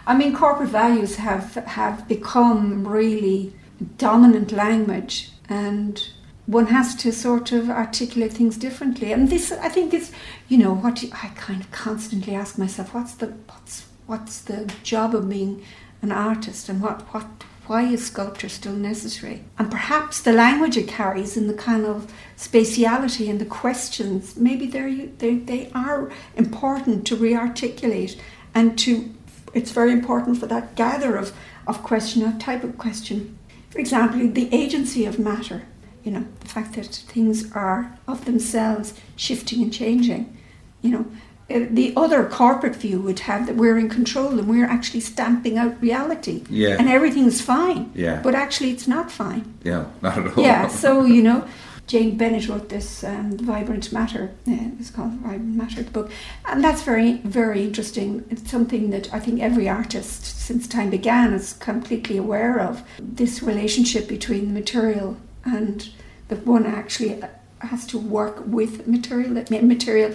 I 0.07 0.17
mean, 0.17 0.35
corporate 0.35 0.71
values 0.71 1.17
have 1.17 1.55
have 1.55 2.07
become 2.09 2.87
really 2.87 3.53
dominant 3.99 4.53
language, 4.53 5.31
and 5.49 6.01
one 6.47 6.67
has 6.67 6.95
to 6.97 7.11
sort 7.13 7.51
of 7.53 7.69
articulate 7.69 8.33
things 8.33 8.57
differently. 8.57 9.13
And 9.13 9.29
this, 9.29 9.51
I 9.51 9.69
think, 9.69 9.93
is 9.93 10.13
you 10.49 10.59
know 10.59 10.75
what 10.75 11.03
you- 11.03 11.11
I 11.25 11.29
kind 11.35 11.61
of 11.61 11.71
constantly 11.73 12.35
ask 12.37 12.57
myself: 12.57 12.95
what's 12.95 13.15
the 13.15 13.27
what's 13.49 13.85
what's 14.07 14.41
the 14.41 14.73
job 14.85 15.15
of 15.15 15.29
being 15.29 15.63
an 16.03 16.13
artist, 16.13 16.69
and 16.69 16.81
what 16.81 17.03
what 17.13 17.27
why 17.67 17.83
is 17.83 18.07
sculpture 18.07 18.49
still 18.49 18.77
necessary? 18.77 19.43
And 19.59 19.69
perhaps 19.73 20.21
the 20.21 20.33
language 20.33 20.77
it 20.77 20.87
carries 20.87 21.37
and 21.37 21.51
the 21.51 21.55
kind 21.55 21.85
of 21.85 22.13
spatiality 22.37 23.29
and 23.29 23.41
the 23.41 23.45
questions, 23.45 24.37
maybe 24.37 24.69
they're, 24.69 25.09
they 25.19 25.35
they 25.35 25.69
are 25.75 26.13
important 26.37 27.05
to 27.09 27.17
re-articulate 27.17 28.17
and 28.55 28.79
to. 28.79 29.11
It's 29.57 29.71
very 29.71 29.91
important 29.91 30.39
for 30.39 30.47
that 30.47 30.75
gather 30.77 31.17
of, 31.17 31.33
of 31.67 31.83
question, 31.83 32.23
a 32.23 32.39
type 32.39 32.63
of 32.63 32.77
question. 32.77 33.39
For 33.71 33.79
example, 33.79 34.29
the 34.29 34.49
agency 34.55 35.07
of 35.07 35.19
matter. 35.19 35.63
You 36.05 36.13
know, 36.13 36.25
the 36.41 36.49
fact 36.49 36.75
that 36.75 36.87
things 36.87 37.51
are 37.53 37.99
of 38.07 38.27
themselves 38.27 38.95
shifting 39.17 39.63
and 39.63 39.73
changing. 39.73 40.37
You 40.83 40.91
know, 40.91 41.07
uh, 41.51 41.67
the 41.71 41.93
other 41.97 42.29
corporate 42.29 42.77
view 42.77 43.01
would 43.01 43.21
have 43.21 43.47
that 43.47 43.57
we're 43.57 43.79
in 43.79 43.89
control 43.89 44.39
and 44.39 44.47
we're 44.47 44.67
actually 44.67 45.01
stamping 45.01 45.57
out 45.59 45.81
reality 45.81 46.45
Yeah. 46.51 46.77
and 46.79 46.89
everything's 46.89 47.41
fine. 47.41 47.91
Yeah. 47.95 48.21
But 48.23 48.35
actually, 48.35 48.71
it's 48.71 48.87
not 48.87 49.11
fine. 49.11 49.55
Yeah, 49.65 49.87
not 50.03 50.19
at 50.19 50.37
all. 50.37 50.45
Yeah, 50.45 50.69
so, 50.69 51.05
you 51.05 51.23
know, 51.23 51.45
Jane 51.87 52.17
Bennett 52.17 52.49
wrote 52.49 52.69
this 52.69 53.05
um, 53.05 53.39
Vibrant 53.39 53.93
Matter. 53.93 54.33
Uh, 54.47 54.71
it's 54.81 54.91
called 54.91 55.13
Vibrant 55.13 55.55
Matter, 55.55 55.83
the 55.85 55.91
book. 55.91 56.11
And 56.45 56.63
that's 56.63 56.83
very, 56.83 57.19
very 57.19 57.63
interesting. 57.63 58.25
It's 58.29 58.51
something 58.51 58.91
that 58.91 59.13
I 59.15 59.21
think 59.21 59.41
every 59.41 59.69
artist 59.69 60.25
since 60.25 60.67
time 60.67 60.91
began 60.91 61.33
is 61.33 61.53
completely 61.53 62.17
aware 62.17 62.59
of. 62.59 62.83
This 62.99 63.43
relationship 63.43 64.09
between 64.09 64.49
the 64.49 64.61
material 64.61 65.17
and 65.45 65.89
that 66.29 66.45
one 66.45 66.67
actually 66.67 67.23
has 67.61 67.87
to 67.87 67.99
work 67.99 68.43
with 68.47 68.89
material, 68.89 69.35
that 69.35 69.51
material 69.51 70.13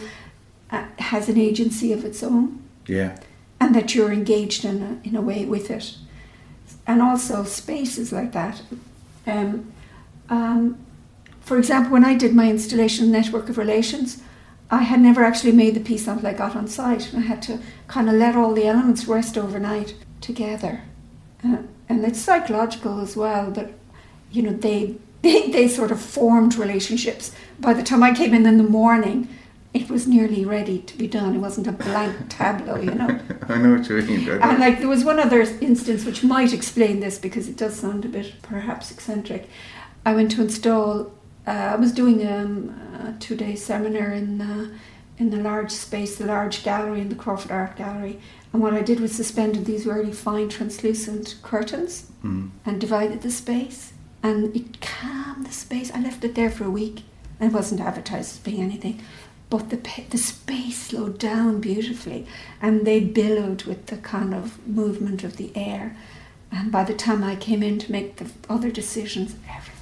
uh, 0.72 0.86
has 0.99 1.30
an 1.30 1.38
agency 1.38 1.93
of 1.93 2.03
its 2.03 2.22
own 2.22 2.61
yeah, 2.86 3.17
and 3.59 3.74
that 3.76 3.95
you're 3.95 4.11
engaged 4.11 4.65
in 4.65 4.82
a, 4.82 5.07
in 5.07 5.15
a 5.15 5.22
way 5.22 5.45
with 5.45 5.72
it. 5.72 5.95
And 6.86 7.01
also 7.01 7.43
spaces 7.43 8.11
like 8.11 8.34
that. 8.34 8.61
Um, 9.26 9.72
um, 10.30 10.78
for 11.52 11.58
example, 11.58 11.91
when 11.91 12.06
I 12.06 12.14
did 12.14 12.34
my 12.34 12.49
installation 12.49 13.12
Network 13.12 13.49
of 13.49 13.58
Relations, 13.58 14.24
I 14.70 14.84
had 14.84 15.02
never 15.02 15.22
actually 15.22 15.52
made 15.52 15.76
the 15.76 15.82
piece 15.82 16.08
until 16.08 16.28
I 16.28 16.32
got 16.32 16.56
on 16.56 16.66
site. 16.66 17.12
And 17.12 17.22
I 17.22 17.28
had 17.28 17.41
to 17.41 17.60
kind 17.89 18.08
of 18.08 18.16
let 18.16 18.38
all 18.38 18.54
the 18.54 18.68
elements 18.68 19.06
rest 19.06 19.38
overnight 19.38 19.93
together. 20.22 20.84
Uh, 21.43 21.58
and 21.89 22.06
it's 22.06 22.22
psychological 22.22 23.02
as 23.02 23.18
well, 23.18 23.52
but 23.52 23.74
you 24.32 24.43
know, 24.43 24.54
they, 24.54 24.95
they, 25.24 25.52
they 25.52 25.68
sort 25.68 25.91
of 25.91 26.02
formed 26.02 26.56
relationships. 26.56 27.36
By 27.60 27.74
the 27.74 27.84
time 27.84 28.02
I 28.02 28.16
came 28.16 28.34
in 28.34 28.45
in 28.45 28.56
the 28.56 28.64
morning, 28.64 29.28
it 29.74 29.89
was 29.89 30.08
nearly 30.08 30.45
ready 30.45 30.80
to 30.80 30.97
be 30.97 31.06
done. 31.06 31.36
It 31.36 31.39
wasn't 31.39 31.68
a 31.68 31.74
blank 31.74 32.30
tableau, 32.30 32.78
you 32.78 32.91
know. 32.91 33.20
I 33.49 33.58
know 33.58 33.76
what 33.76 33.89
you 33.89 34.02
mean. 34.04 34.30
And 34.30 34.58
like 34.58 34.80
there 34.80 34.88
was 34.88 35.04
one 35.04 35.20
other 35.20 35.41
instance 35.41 36.06
which 36.06 36.24
might 36.24 36.54
explain 36.54 37.02
this 37.02 37.20
because 37.20 37.49
it 37.49 37.58
does 37.58 37.78
sound 37.78 38.06
a 38.06 38.08
bit 38.08 38.36
perhaps 38.41 38.89
eccentric. 38.89 39.49
I 40.06 40.14
went 40.14 40.32
to 40.32 40.41
install. 40.43 41.12
Uh, 41.47 41.51
I 41.51 41.75
was 41.75 41.91
doing 41.91 42.25
um, 42.27 42.69
a 43.03 43.19
two-day 43.19 43.55
seminar 43.55 44.11
in 44.11 44.41
uh, 44.41 44.67
in 45.17 45.29
the 45.29 45.37
large 45.37 45.69
space, 45.71 46.17
the 46.17 46.25
large 46.25 46.63
gallery 46.63 47.01
in 47.01 47.09
the 47.09 47.15
Crawford 47.15 47.51
Art 47.51 47.75
Gallery, 47.75 48.19
and 48.51 48.61
what 48.61 48.73
I 48.73 48.81
did 48.81 48.99
was 48.99 49.11
suspended 49.11 49.65
these 49.65 49.85
really 49.85 50.11
fine 50.13 50.49
translucent 50.49 51.35
curtains 51.43 52.07
Mm. 52.23 52.51
and 52.67 52.79
divided 52.79 53.21
the 53.23 53.31
space, 53.31 53.93
and 54.21 54.55
it 54.55 54.79
calmed 54.79 55.47
the 55.47 55.51
space. 55.51 55.91
I 55.91 55.99
left 56.01 56.23
it 56.23 56.35
there 56.35 56.51
for 56.51 56.65
a 56.65 56.69
week, 56.69 57.01
and 57.39 57.49
it 57.51 57.55
wasn't 57.55 57.81
advertised 57.81 58.33
as 58.33 58.37
being 58.39 58.61
anything. 58.61 59.01
But 59.49 59.69
the 59.71 59.79
the 60.11 60.17
space 60.19 60.77
slowed 60.77 61.17
down 61.17 61.59
beautifully, 61.61 62.27
and 62.61 62.85
they 62.85 62.99
billowed 62.99 63.63
with 63.63 63.87
the 63.87 63.97
kind 63.97 64.33
of 64.35 64.65
movement 64.67 65.23
of 65.23 65.37
the 65.37 65.51
air. 65.55 65.95
And 66.51 66.71
by 66.71 66.83
the 66.83 66.93
time 66.93 67.23
I 67.23 67.35
came 67.35 67.63
in 67.63 67.79
to 67.79 67.91
make 67.91 68.17
the 68.17 68.29
other 68.49 68.69
decisions, 68.71 69.35
everything 69.49 69.80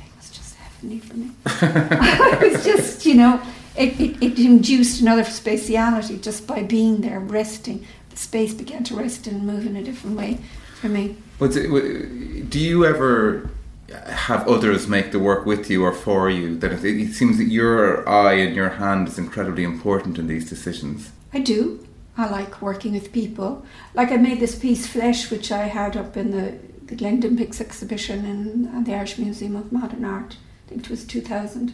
for 0.99 1.17
me. 1.17 1.31
it 1.45 2.53
was 2.53 2.63
just, 2.63 3.05
you 3.05 3.15
know, 3.15 3.41
it, 3.75 3.99
it, 3.99 4.23
it 4.23 4.39
induced 4.39 5.01
another 5.01 5.23
spatiality 5.23 6.21
just 6.21 6.47
by 6.47 6.63
being 6.63 7.01
there, 7.01 7.19
resting. 7.19 7.85
The 8.09 8.17
space 8.17 8.53
began 8.53 8.83
to 8.85 8.95
rest 8.95 9.27
and 9.27 9.45
move 9.45 9.65
in 9.65 9.75
a 9.75 9.83
different 9.83 10.17
way 10.17 10.39
for 10.79 10.87
me. 10.87 11.15
Wh- 11.39 12.49
do 12.49 12.59
you 12.59 12.85
ever 12.85 13.49
have 13.89 14.47
others 14.47 14.87
make 14.87 15.11
the 15.11 15.19
work 15.19 15.45
with 15.45 15.69
you 15.69 15.83
or 15.83 15.93
for 15.93 16.29
you? 16.29 16.57
That 16.57 16.71
it, 16.71 16.83
it 16.85 17.13
seems 17.13 17.37
that 17.37 17.45
your 17.45 18.07
eye 18.07 18.33
and 18.33 18.55
your 18.55 18.69
hand 18.69 19.07
is 19.07 19.17
incredibly 19.17 19.63
important 19.63 20.17
in 20.17 20.27
these 20.27 20.49
decisions. 20.49 21.11
I 21.33 21.39
do. 21.39 21.85
I 22.17 22.27
like 22.27 22.61
working 22.61 22.93
with 22.93 23.13
people. 23.13 23.65
Like 23.93 24.11
I 24.11 24.17
made 24.17 24.41
this 24.41 24.55
piece, 24.55 24.85
Flesh, 24.85 25.31
which 25.31 25.51
I 25.53 25.67
had 25.67 25.95
up 25.95 26.17
in 26.17 26.31
the, 26.31 26.57
the 26.85 26.95
Glen 26.95 27.21
Dimplex 27.21 27.61
exhibition 27.61 28.25
in 28.25 28.83
the 28.83 28.93
Irish 28.93 29.17
Museum 29.17 29.55
of 29.55 29.71
Modern 29.71 30.03
Art. 30.03 30.35
I 30.69 30.73
think 30.73 30.83
it 30.85 30.89
was 30.91 31.03
2000. 31.03 31.73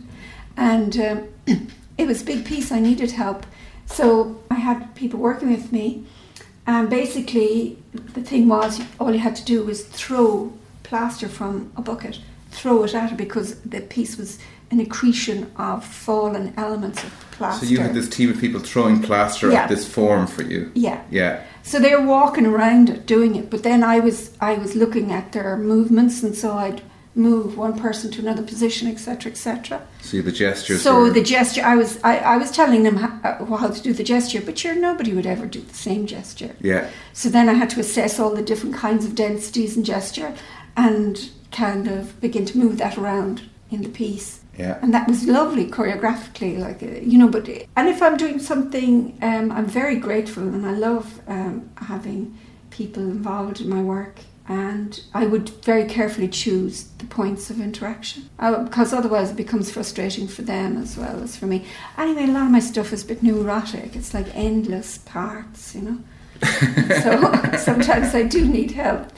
And 0.56 0.98
um, 0.98 1.28
it 1.98 2.08
was 2.08 2.22
a 2.22 2.26
big 2.26 2.46
piece. 2.46 2.72
I 2.72 2.80
needed 2.80 3.12
help. 3.12 3.46
So 3.88 4.42
I 4.50 4.56
had 4.56 4.96
people 4.96 5.20
working 5.20 5.52
with 5.52 5.74
me. 5.74 6.06
And 6.66 6.90
basically, 6.90 7.78
the 7.94 8.22
thing 8.22 8.48
was, 8.48 8.82
all 9.00 9.12
you 9.12 9.20
had 9.20 9.36
to 9.36 9.44
do 9.46 9.64
was 9.66 9.84
throw 9.86 10.54
plaster 10.84 11.28
from 11.28 11.74
a 11.76 11.82
bucket, 11.82 12.20
throw 12.52 12.84
it 12.86 12.96
at 12.96 13.10
her 13.12 13.18
because 13.18 13.60
the 13.62 13.82
piece 13.82 14.18
was 14.18 14.40
an 14.72 14.80
accretion 14.80 15.52
of 15.58 15.86
fallen 15.86 16.54
elements 16.58 17.04
of 17.04 17.12
plaster. 17.32 17.66
So 17.66 17.72
you 17.72 17.80
had 17.80 17.94
this 17.94 18.08
team 18.10 18.30
of 18.32 18.40
people 18.40 18.62
throwing 18.62 19.02
plaster 19.02 19.52
Yeah. 19.52 19.64
at 19.64 19.70
this 19.70 19.86
form 19.88 20.26
for 20.26 20.42
you. 20.42 20.72
Yeah. 20.74 21.04
Yeah. 21.12 21.44
So 21.64 21.80
they 21.80 21.94
were 21.96 22.06
walking 22.06 22.46
around 22.46 22.90
it, 22.90 23.06
doing 23.06 23.36
it. 23.36 23.50
But 23.50 23.64
then 23.64 23.84
I 23.84 24.00
was 24.00 24.32
I 24.40 24.54
was 24.54 24.74
looking 24.76 25.12
at 25.12 25.34
their 25.34 25.58
movements, 25.58 26.24
and 26.24 26.34
so 26.36 26.58
I'd 26.58 26.82
move 27.16 27.58
one 27.58 27.80
person 27.80 28.12
to 28.12 28.20
another 28.20 28.44
position, 28.44 28.90
etc., 28.90 29.32
etc. 29.32 29.82
See 30.02 30.20
the 30.20 30.32
gestures. 30.32 30.82
So 30.82 31.10
the 31.10 31.24
gesture, 31.24 31.64
I 31.64 31.76
was 31.76 32.00
I, 32.04 32.18
I 32.18 32.38
was 32.38 32.52
telling 32.52 32.84
them 32.84 32.98
how, 32.98 33.20
uh, 33.24 33.58
how 33.58 33.70
to 33.70 33.82
do 33.82 33.94
the 33.94 34.04
gesture, 34.04 34.42
but 34.42 34.58
sure, 34.58 34.76
nobody 34.76 35.14
would 35.14 35.26
ever 35.26 35.46
do 35.46 35.62
the 35.62 35.74
same 35.74 36.06
gesture. 36.06 36.56
Yeah. 36.60 36.90
So 37.14 37.30
then 37.30 37.48
I 37.48 37.54
had 37.54 37.70
to 37.72 37.80
assess 37.80 38.20
all 38.20 38.36
the 38.36 38.42
different 38.42 38.76
kinds 38.76 39.06
of 39.06 39.16
densities 39.16 39.78
and 39.78 39.86
gesture, 39.86 40.36
and 40.76 41.30
kind 41.52 41.88
of 41.88 42.20
begin 42.20 42.46
to 42.46 42.58
move 42.58 42.78
that 42.78 42.98
around 42.98 43.50
in 43.72 43.82
the 43.82 43.90
piece. 43.90 44.42
Yeah. 44.58 44.80
And 44.82 44.94
that 44.94 45.08
was 45.08 45.26
lovely 45.26 45.70
choreographically, 45.70 46.60
like 46.60 46.84
uh, 46.84 47.00
you 47.02 47.18
know. 47.18 47.30
But 47.30 47.48
and 47.76 47.88
if 47.88 48.02
I'm 48.02 48.18
doing 48.18 48.40
something, 48.40 49.18
um, 49.22 49.52
I'm 49.52 49.66
very 49.66 49.98
grateful, 49.98 50.44
and 50.44 50.66
I 50.66 50.72
love 50.72 51.22
um, 51.28 51.70
having 51.78 52.38
people 52.72 53.04
involved 53.04 53.62
in 53.62 53.70
my 53.70 53.82
work. 53.82 54.20
And 54.48 55.02
I 55.14 55.26
would 55.26 55.50
very 55.64 55.86
carefully 55.86 56.28
choose 56.28 56.84
the 57.00 57.06
points 57.06 57.50
of 57.50 57.60
interaction 57.60 58.30
uh, 58.38 58.64
because 58.64 58.94
otherwise 58.94 59.32
it 59.32 59.38
becomes 59.38 59.72
frustrating 59.72 60.28
for 60.28 60.44
them 60.44 60.78
as 60.78 60.98
well 60.98 61.24
as 61.24 61.36
for 61.36 61.48
me. 61.48 61.66
Anyway, 61.98 62.26
a 62.26 62.28
lot 62.28 62.46
of 62.46 62.52
my 62.52 62.60
stuff 62.60 62.94
is 62.94 63.04
a 63.04 63.08
bit 63.08 63.24
neurotic. 63.24 63.96
It's 63.96 64.14
like 64.14 64.28
endless 64.36 65.00
parts, 65.00 65.74
you 65.74 65.82
know. 65.82 66.00
so 67.02 67.58
sometimes 67.58 68.14
I 68.14 68.24
do 68.24 68.46
need 68.46 68.72
help. 68.72 69.12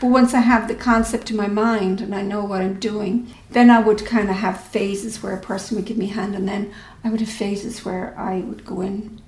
But 0.00 0.08
once 0.08 0.32
I 0.32 0.40
have 0.40 0.66
the 0.66 0.74
concept 0.74 1.30
in 1.30 1.36
my 1.36 1.46
mind 1.46 2.00
and 2.00 2.14
I 2.14 2.22
know 2.22 2.42
what 2.42 2.62
I'm 2.62 2.80
doing, 2.80 3.34
then 3.50 3.68
I 3.68 3.80
would 3.80 4.06
kind 4.06 4.30
of 4.30 4.36
have 4.36 4.58
phases 4.58 5.22
where 5.22 5.34
a 5.34 5.40
person 5.40 5.76
would 5.76 5.84
give 5.84 5.98
me 5.98 6.10
a 6.10 6.14
hand, 6.14 6.34
and 6.34 6.48
then 6.48 6.72
I 7.04 7.10
would 7.10 7.20
have 7.20 7.28
phases 7.28 7.84
where 7.84 8.18
I 8.18 8.38
would 8.38 8.64
go 8.64 8.80
in 8.80 9.20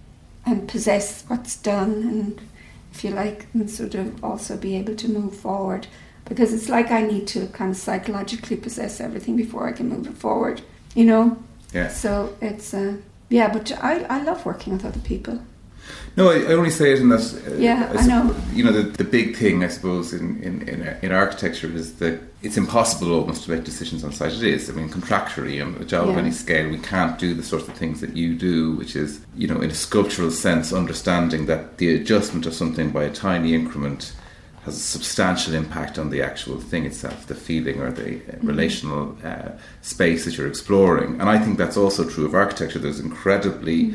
and 0.47 0.66
possess 0.66 1.24
what's 1.28 1.57
done, 1.57 1.93
and 1.93 2.40
if 2.93 3.05
you 3.05 3.11
like, 3.11 3.47
and 3.55 3.70
sort 3.70 3.95
of 3.95 4.22
also 4.22 4.57
be 4.57 4.76
able 4.76 4.95
to 4.97 5.09
move 5.09 5.34
forward. 5.34 5.86
Because 6.24 6.53
it's 6.55 6.68
like 6.68 6.90
I 6.90 7.03
need 7.03 7.26
to 7.28 7.49
kind 7.49 7.70
of 7.70 7.76
psychologically 7.76 8.57
possess 8.57 9.01
everything 9.01 9.36
before 9.36 9.68
I 9.68 9.72
can 9.72 9.88
move 9.88 10.07
it 10.07 10.16
forward, 10.16 10.62
you 10.95 11.05
know? 11.05 11.36
Yeah. 11.72 11.88
So 11.88 12.36
it's, 12.40 12.72
uh, 12.74 12.99
yeah, 13.28 13.53
but 13.53 13.72
I, 13.82 14.05
I 14.05 14.22
love 14.22 14.47
working 14.47 14.72
with 14.72 14.84
other 14.84 15.01
people. 15.01 15.43
No, 16.16 16.30
I, 16.30 16.40
I 16.40 16.52
only 16.54 16.70
say 16.70 16.92
it 16.92 16.98
in 17.00 17.08
that. 17.08 17.20
Uh, 17.48 17.54
Yeah, 17.54 17.90
I 17.92 18.02
sup- 18.02 18.06
know. 18.06 18.36
You 18.52 18.64
know, 18.64 18.72
the, 18.72 18.82
the 18.82 19.04
big 19.04 19.36
thing, 19.36 19.64
I 19.64 19.68
suppose, 19.68 20.12
in, 20.12 20.42
in, 20.42 20.68
in, 20.68 20.82
in 21.02 21.12
architecture 21.12 21.68
is 21.72 21.94
that 21.94 22.20
it's 22.42 22.56
impossible 22.56 23.12
almost 23.12 23.44
to 23.44 23.50
make 23.52 23.64
decisions 23.64 24.04
on 24.04 24.12
site. 24.12 24.32
It 24.32 24.42
is. 24.42 24.68
I 24.68 24.74
mean, 24.74 24.90
contractually, 24.90 25.64
on 25.64 25.80
a 25.80 25.84
job 25.84 26.08
of 26.08 26.18
any 26.18 26.32
scale, 26.32 26.68
we 26.68 26.78
can't 26.78 27.18
do 27.18 27.32
the 27.34 27.42
sorts 27.42 27.66
of 27.68 27.74
things 27.74 28.00
that 28.02 28.14
you 28.16 28.34
do, 28.34 28.72
which 28.74 28.94
is, 28.96 29.24
you 29.36 29.48
know, 29.48 29.60
in 29.60 29.70
a 29.70 29.74
sculptural 29.74 30.30
sense, 30.30 30.72
understanding 30.72 31.46
that 31.46 31.78
the 31.78 31.94
adjustment 31.94 32.44
of 32.46 32.52
something 32.54 32.90
by 32.90 33.04
a 33.04 33.10
tiny 33.12 33.54
increment 33.54 34.12
has 34.64 34.76
a 34.76 34.80
substantial 34.80 35.54
impact 35.54 35.98
on 35.98 36.10
the 36.10 36.22
actual 36.22 36.60
thing 36.60 36.84
itself, 36.84 37.26
the 37.26 37.34
feeling 37.34 37.80
or 37.80 37.90
the 37.90 38.16
uh, 38.16 38.36
relational 38.42 39.16
uh, 39.24 39.50
space 39.80 40.24
that 40.24 40.36
you're 40.36 40.46
exploring. 40.46 41.20
And 41.20 41.28
I 41.28 41.38
think 41.38 41.58
that's 41.58 41.76
also 41.76 42.08
true 42.08 42.26
of 42.26 42.34
architecture. 42.34 42.78
There's 42.78 43.00
incredibly 43.00 43.92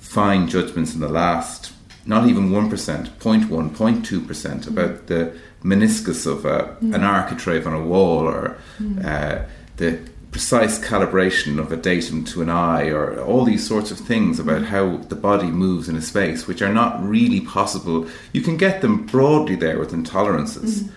fine 0.00 0.48
judgments 0.48 0.94
in 0.94 1.00
the 1.00 1.08
last, 1.08 1.72
not 2.04 2.26
even 2.26 2.50
1%, 2.50 2.68
0.1, 2.68 3.70
0.2% 3.70 4.66
about 4.66 4.90
mm. 4.90 5.06
the 5.06 5.38
meniscus 5.62 6.26
of 6.26 6.44
a, 6.44 6.76
mm. 6.82 6.94
an 6.94 7.04
architrave 7.04 7.66
on 7.66 7.74
a 7.74 7.82
wall 7.82 8.26
or 8.26 8.58
mm. 8.80 9.04
uh, 9.04 9.44
the 9.76 9.98
precise 10.30 10.78
calibration 10.78 11.58
of 11.58 11.72
a 11.72 11.76
datum 11.76 12.24
to 12.24 12.40
an 12.40 12.48
eye 12.48 12.88
or 12.88 13.20
all 13.20 13.44
these 13.44 13.66
sorts 13.66 13.90
of 13.90 13.98
things 13.98 14.38
about 14.38 14.62
how 14.62 14.96
the 14.96 15.16
body 15.16 15.48
moves 15.48 15.88
in 15.88 15.96
a 15.96 16.02
space 16.02 16.46
which 16.46 16.62
are 16.62 16.72
not 16.72 17.02
really 17.02 17.40
possible. 17.40 18.06
You 18.32 18.40
can 18.40 18.56
get 18.56 18.80
them 18.80 19.06
broadly 19.06 19.56
there 19.56 19.78
within 19.78 20.04
tolerances, 20.04 20.88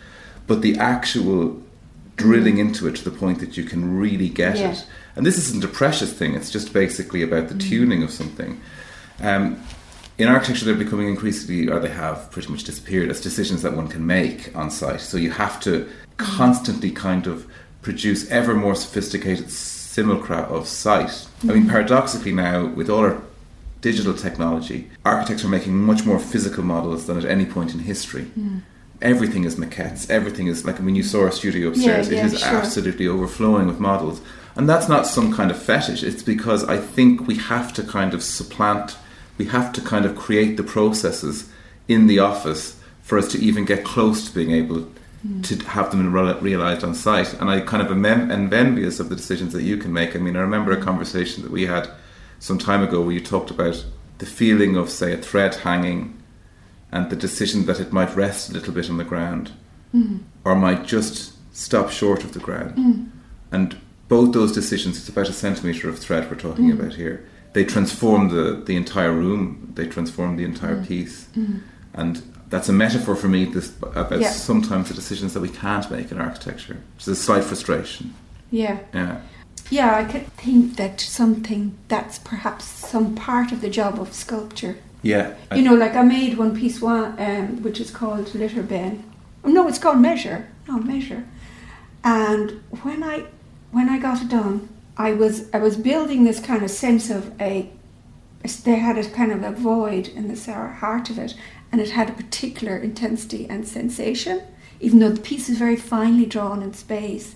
but 0.46 0.62
the 0.62 0.78
actual 0.78 1.62
drilling 2.16 2.60
into 2.60 2.88
it 2.88 2.96
to 2.96 3.04
the 3.04 3.18
point 3.18 3.40
that 3.40 3.58
you 3.58 3.64
can 3.64 3.98
really 3.98 4.30
get 4.30 4.58
Yeah. 4.58 4.72
it. 4.72 4.86
And 5.16 5.26
this 5.26 5.38
isn't 5.38 5.64
a 5.64 5.68
precious 5.68 6.14
thing, 6.14 6.36
it's 6.36 6.52
just 6.52 6.74
basically 6.74 7.22
about 7.24 7.50
the 7.50 7.56
tuning 7.56 8.04
of 8.04 8.12
something. 8.12 8.60
Um, 9.22 9.62
in 10.18 10.28
architecture, 10.28 10.66
they're 10.66 10.76
becoming 10.76 11.08
increasingly, 11.10 11.70
or 11.70 11.80
they 11.80 11.90
have 11.90 12.30
pretty 12.32 12.50
much 12.50 12.64
disappeared, 12.64 13.10
as 13.10 13.20
decisions 13.20 13.62
that 13.64 13.76
one 13.76 13.88
can 13.88 14.06
make 14.06 14.56
on 14.56 14.70
site. 14.70 15.02
So 15.02 15.18
you 15.18 15.32
have 15.32 15.60
to 15.62 15.90
constantly 16.18 16.92
kind 16.92 17.26
of 17.28 17.48
produce 17.82 18.30
ever 18.30 18.54
more 18.54 18.76
sophisticated 18.76 19.50
simulacra 19.50 20.38
of 20.44 20.68
site. 20.68 21.28
I 21.44 21.48
mean, 21.48 21.68
paradoxically, 21.68 22.32
now, 22.32 22.68
with 22.68 22.90
all 22.90 23.00
our 23.00 23.22
digital 23.82 24.14
technology, 24.14 24.90
architects 25.04 25.44
are 25.44 25.50
making 25.50 25.76
much 25.76 26.06
more 26.06 26.20
physical 26.20 26.64
models 26.64 27.08
than 27.08 27.18
at 27.18 27.26
any 27.26 27.46
point 27.46 27.74
in 27.74 27.80
history. 27.80 28.28
Everything 29.02 29.44
is 29.44 29.56
maquettes. 29.58 30.10
Everything 30.10 30.48
is 30.48 30.64
like 30.64 30.78
when 30.78 30.96
you 30.96 31.04
saw 31.04 31.24
our 31.24 31.32
studio 31.32 31.68
upstairs, 31.70 32.10
Yeah, 32.10 32.20
yeah, 32.20 32.26
it 32.28 32.34
is 32.34 32.40
sure. 32.40 32.50
absolutely 32.50 33.08
overflowing 33.08 33.68
with 33.68 33.80
models. 33.80 34.22
And 34.56 34.70
that's 34.70 34.88
not 34.88 35.08
some 35.08 35.34
kind 35.34 35.52
of 35.52 35.62
fetish. 35.62 36.04
It's 36.04 36.24
because 36.24 36.64
I 36.64 36.78
think 36.78 37.28
we 37.28 37.36
have 37.36 37.74
to 37.74 37.84
kind 37.84 38.14
of 38.14 38.22
supplant, 38.24 38.96
we 39.38 39.46
have 39.46 39.74
to 39.74 39.82
kind 39.82 40.06
of 40.06 40.16
create 40.16 40.58
the 40.58 40.64
processes 40.64 41.50
in 41.88 42.08
the 42.08 42.20
office 42.20 42.80
for 43.02 43.18
us 43.18 43.32
to 43.32 43.40
even 43.40 43.66
get 43.66 43.84
close 43.84 44.28
to 44.28 44.34
being 44.34 44.52
able 44.52 44.88
mm. 45.26 45.44
to 45.44 45.56
have 45.66 45.92
them 45.92 46.14
re- 46.14 46.40
realized 46.40 46.84
on 46.84 46.96
site. 46.96 47.34
And 47.34 47.50
I 47.50 47.60
kind 47.62 47.82
of 47.82 47.92
am, 47.92 48.06
am 48.06 48.54
envious 48.54 49.00
of 49.00 49.10
the 49.10 49.16
decisions 49.16 49.54
that 49.54 49.64
you 49.64 49.78
can 49.78 49.92
make. 49.92 50.16
I 50.16 50.20
mean, 50.20 50.36
I 50.36 50.42
remember 50.42 50.72
a 50.72 50.82
conversation 50.82 51.44
that 51.44 51.52
we 51.52 51.66
had 51.66 51.90
some 52.40 52.58
time 52.58 52.84
ago 52.84 53.02
where 53.02 53.14
you 53.14 53.22
talked 53.22 53.52
about 53.52 53.84
the 54.20 54.26
feeling 54.26 54.78
of, 54.78 54.90
say, 54.90 55.14
a 55.14 55.18
thread 55.18 55.56
hanging 55.56 56.22
and 56.92 57.10
the 57.10 57.16
decision 57.16 57.66
that 57.66 57.80
it 57.80 57.92
might 57.92 58.16
rest 58.16 58.50
a 58.50 58.54
little 58.54 58.74
bit 58.74 58.90
on 58.90 58.98
the 58.98 59.04
ground 59.04 59.52
mm. 59.94 60.20
or 60.46 60.56
might 60.56 60.86
just 60.86 61.34
stop 61.56 61.90
short 61.90 62.24
of 62.24 62.34
the 62.34 62.40
ground. 62.40 62.78
Mm. 62.78 63.10
And 63.52 63.78
both 64.08 64.34
those 64.34 64.52
decisions, 64.52 64.98
it's 64.98 65.10
about 65.10 65.30
a 65.30 65.34
centimetre 65.34 65.90
of 65.90 66.00
thread 66.00 66.30
we're 66.30 66.38
talking 66.38 66.72
about 66.72 66.94
here, 66.94 67.28
they 67.54 67.64
transform 67.66 68.30
the, 68.30 68.62
the 68.66 68.76
entire 68.76 69.12
room, 69.14 69.72
they 69.76 69.88
transform 69.88 70.38
the 70.38 70.44
entire 70.44 70.84
piece. 70.84 71.28
And 71.94 72.22
that's 72.50 72.70
a 72.70 72.74
metaphor 72.74 73.16
for 73.16 73.28
me 73.28 73.46
this, 73.46 73.74
about 73.82 74.20
Yeah. 74.20 74.30
sometimes 74.32 74.90
the 74.90 74.94
decisions 74.96 75.34
that 75.34 75.42
we 75.42 75.50
can't 75.50 75.90
make 75.92 76.12
in 76.12 76.20
architecture, 76.20 76.78
which 76.96 77.04
is 77.04 77.08
a 77.10 77.16
slight 77.16 77.44
frustration. 77.44 78.14
Yeah. 78.52 78.80
Yeah. 78.94 79.22
Yeah, 79.70 79.96
I 79.96 80.04
could 80.04 80.28
think 80.38 80.76
that 80.76 81.00
something 81.00 81.76
that's 81.88 82.20
perhaps 82.20 82.66
some 82.66 83.16
part 83.16 83.52
of 83.52 83.62
the 83.62 83.70
job 83.70 84.00
of 84.00 84.14
sculpture. 84.14 84.76
Yeah. 85.02 85.34
I- 85.52 85.56
You 85.56 85.64
know, 85.64 85.76
like 85.76 85.96
I 85.96 86.04
made 86.04 86.38
one 86.38 86.56
piece 86.56 86.82
one, 86.82 87.16
um, 87.18 87.62
which 87.64 87.80
is 87.80 87.90
called 87.92 88.34
Litter 88.36 88.62
Ben. 88.64 89.04
Oh, 89.44 89.50
no, 89.50 89.68
it's 89.68 89.80
called 89.80 90.00
Measure. 90.00 90.48
No, 90.68 90.78
Measure. 90.80 91.24
And 92.04 92.62
when 92.84 93.04
I 93.04 93.26
when 93.72 93.90
I 93.90 93.98
got 93.98 94.22
it 94.22 94.30
done, 94.30 94.70
I 94.98 95.14
was 95.14 95.50
I 95.54 95.58
was 95.58 95.76
building 95.76 96.24
this 96.24 96.40
kind 96.40 96.64
of 96.64 96.72
sense 96.72 97.10
of 97.10 97.40
a. 97.42 97.70
They 98.64 98.76
had 98.76 98.98
a 98.98 99.10
kind 99.10 99.32
of 99.32 99.42
a 99.44 99.52
void 99.52 100.10
in 100.10 100.28
the 100.28 100.54
heart 100.54 101.10
of 101.10 101.18
it, 101.18 101.34
and 101.72 101.80
it 101.80 101.92
had 101.92 102.10
a 102.10 102.14
particular 102.14 102.78
intensity 102.78 103.48
and 103.50 103.66
sensation, 103.66 104.42
even 104.82 105.00
though 105.00 105.10
the 105.10 105.22
piece 105.22 105.48
is 105.48 105.58
very 105.58 105.78
finely 105.78 106.26
drawn 106.26 106.62
in 106.62 106.74
space. 106.74 107.36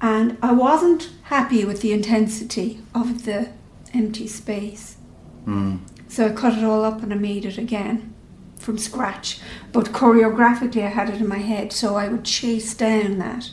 And 0.00 0.36
I 0.42 0.52
wasn't 0.52 1.10
happy 1.24 1.64
with 1.64 1.80
the 1.80 1.92
intensity 1.92 2.82
of 2.94 3.24
the 3.24 3.48
empty 3.94 4.26
space. 4.26 4.98
Mm. 5.46 5.80
So 6.06 6.26
I 6.26 6.32
cut 6.32 6.58
it 6.58 6.64
all 6.64 6.84
up 6.84 7.02
and 7.02 7.14
I 7.14 7.16
made 7.16 7.46
it 7.46 7.56
again 7.56 8.12
from 8.58 8.76
scratch. 8.76 9.40
But 9.72 9.86
choreographically, 9.86 10.82
I 10.82 10.88
had 10.88 11.08
it 11.08 11.20
in 11.20 11.28
my 11.28 11.38
head, 11.38 11.72
so 11.72 11.96
I 11.96 12.08
would 12.08 12.24
chase 12.24 12.74
down 12.74 13.18
that 13.18 13.50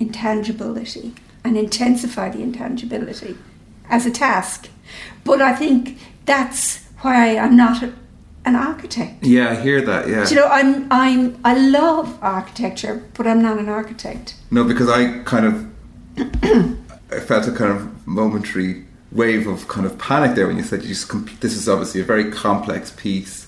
intangibility 0.00 1.14
and 1.44 1.56
intensify 1.56 2.30
the 2.30 2.42
intangibility 2.42 3.36
as 3.88 4.06
a 4.06 4.10
task. 4.10 4.68
But 5.24 5.40
I 5.40 5.54
think 5.54 5.98
that's 6.24 6.84
why 7.00 7.36
I'm 7.36 7.56
not 7.56 7.82
a, 7.82 7.92
an 8.44 8.56
architect. 8.56 9.24
Yeah, 9.24 9.50
I 9.50 9.54
hear 9.56 9.80
that. 9.82 10.08
Yeah. 10.08 10.24
Do 10.24 10.34
you 10.34 10.40
know, 10.40 10.48
I'm, 10.48 10.86
I'm, 10.92 11.40
I 11.44 11.58
love 11.58 12.18
architecture, 12.22 13.08
but 13.14 13.26
I'm 13.26 13.42
not 13.42 13.58
an 13.58 13.68
architect. 13.68 14.34
No, 14.50 14.64
because 14.64 14.88
I 14.88 15.22
kind 15.24 15.46
of 15.46 15.72
I 17.12 17.20
felt 17.20 17.46
a 17.46 17.52
kind 17.52 17.72
of 17.72 18.06
momentary 18.06 18.84
wave 19.10 19.46
of 19.46 19.68
kind 19.68 19.86
of 19.86 19.98
panic 19.98 20.34
there 20.34 20.46
when 20.46 20.56
you 20.56 20.62
said 20.62 20.82
you 20.82 20.88
just 20.88 21.08
com- 21.08 21.28
this 21.40 21.54
is 21.54 21.68
obviously 21.68 22.00
a 22.00 22.04
very 22.04 22.30
complex 22.30 22.90
piece. 22.90 23.46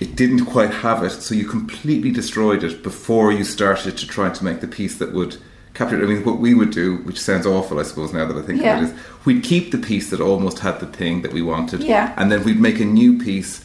It 0.00 0.16
didn't 0.16 0.46
quite 0.46 0.70
have 0.70 1.04
it, 1.04 1.10
so 1.10 1.34
you 1.34 1.46
completely 1.46 2.10
destroyed 2.10 2.64
it 2.64 2.82
before 2.82 3.30
you 3.30 3.44
started 3.44 3.96
to 3.98 4.06
try 4.06 4.30
to 4.30 4.44
make 4.44 4.60
the 4.60 4.66
piece 4.66 4.98
that 4.98 5.12
would 5.12 5.36
capture 5.74 6.00
it. 6.00 6.04
I 6.04 6.08
mean, 6.08 6.24
what 6.24 6.38
we 6.38 6.54
would 6.54 6.70
do, 6.70 6.96
which 6.98 7.20
sounds 7.20 7.46
awful, 7.46 7.78
I 7.80 7.82
suppose, 7.82 8.12
now 8.12 8.26
that 8.26 8.36
I 8.36 8.42
think 8.42 8.60
Yeah. 8.60 8.78
of 8.78 8.82
it, 8.82 8.86
is 8.86 9.00
we'd 9.24 9.42
keep 9.42 9.70
the 9.72 9.78
piece 9.78 10.10
that 10.10 10.20
almost 10.20 10.58
had 10.60 10.80
the 10.80 10.86
thing 10.86 11.22
that 11.22 11.32
we 11.32 11.42
wanted, 11.42 11.82
Yeah. 11.82 12.12
and 12.16 12.30
then 12.30 12.44
we'd 12.44 12.60
make 12.60 12.80
a 12.80 12.84
new 12.84 13.18
piece 13.18 13.60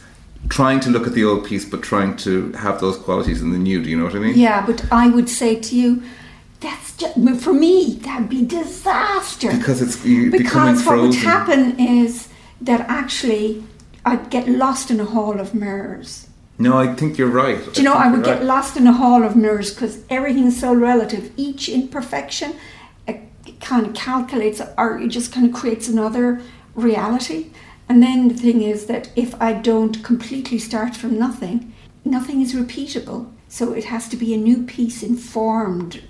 trying 0.50 0.80
to 0.80 0.90
look 0.90 1.06
at 1.08 1.14
the 1.14 1.26
old 1.26 1.44
piece, 1.46 1.66
but 1.66 1.82
trying 1.82 2.16
to 2.16 2.52
have 2.54 2.80
those 2.80 2.96
qualities 2.98 3.42
in 3.42 3.52
the 3.52 3.58
new. 3.58 3.84
Do 3.84 3.90
you 3.90 3.98
know 3.98 4.06
what 4.06 4.16
I 4.16 4.20
mean? 4.20 4.38
Yeah, 4.38 4.64
but 4.66 4.86
I 4.92 5.08
would 5.10 5.28
say 5.30 5.56
to 5.56 5.76
you, 5.76 6.02
that's 6.62 6.94
just 6.96 7.16
for 7.44 7.54
me. 7.54 8.00
That'd 8.04 8.30
be 8.30 8.46
disaster. 8.46 9.52
Because 9.52 9.82
it's 9.82 9.98
because 9.98 10.86
what 10.86 11.00
would 11.00 11.16
happen 11.16 11.78
is 11.80 12.30
that 12.62 12.86
actually 12.88 13.64
I'd 14.06 14.30
get 14.30 14.48
lost 14.48 14.90
in 14.90 15.00
a 15.00 15.06
hall 15.06 15.40
of 15.40 15.54
mirrors. 15.54 16.27
No, 16.60 16.78
I 16.78 16.94
think 16.96 17.18
you're 17.18 17.30
right. 17.30 17.58
Do 17.74 17.82
you 17.82 17.88
know, 17.88 17.94
I 17.94 18.12
would 18.12 18.24
get 18.24 18.38
right. 18.38 18.46
lost 18.46 18.78
in 18.78 18.88
a 18.88 18.94
hall 18.94 19.24
of 19.24 19.36
mirrors 19.36 19.74
because 19.74 20.04
everything's 20.10 20.60
so 20.60 20.74
relative. 20.74 21.32
Each 21.38 21.70
imperfection 21.70 22.56
uh, 23.08 23.14
kind 23.62 23.86
of 23.86 23.94
calculates 23.94 24.62
or 24.78 25.00
it 25.00 25.10
just 25.10 25.32
kind 25.32 25.46
of 25.46 25.54
creates 25.54 25.88
another 25.88 26.42
reality. 26.74 27.52
And 27.88 28.02
then 28.02 28.28
the 28.28 28.34
thing 28.34 28.62
is 28.64 28.88
that 28.88 29.10
if 29.16 29.40
I 29.42 29.54
don't 29.54 30.04
completely 30.04 30.58
start 30.58 30.96
from 30.96 31.18
nothing, 31.18 31.74
nothing 32.04 32.42
is 32.42 32.54
repeatable. 32.54 33.32
So 33.48 33.74
it 33.74 33.86
has 33.86 34.10
to 34.10 34.18
be 34.18 34.34
a 34.34 34.38
new 34.38 34.64
piece 34.64 35.04
informed 35.04 36.04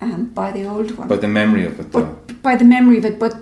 um, 0.00 0.26
by 0.26 0.52
the 0.52 0.66
old 0.66 0.90
one 0.98 1.08
By 1.08 1.16
the 1.16 1.28
memory 1.28 1.64
of 1.64 1.80
it, 1.80 1.92
though. 1.92 2.04
but 2.04 2.42
by 2.42 2.56
the 2.56 2.64
memory 2.64 2.98
of 2.98 3.04
it, 3.04 3.18
but 3.18 3.36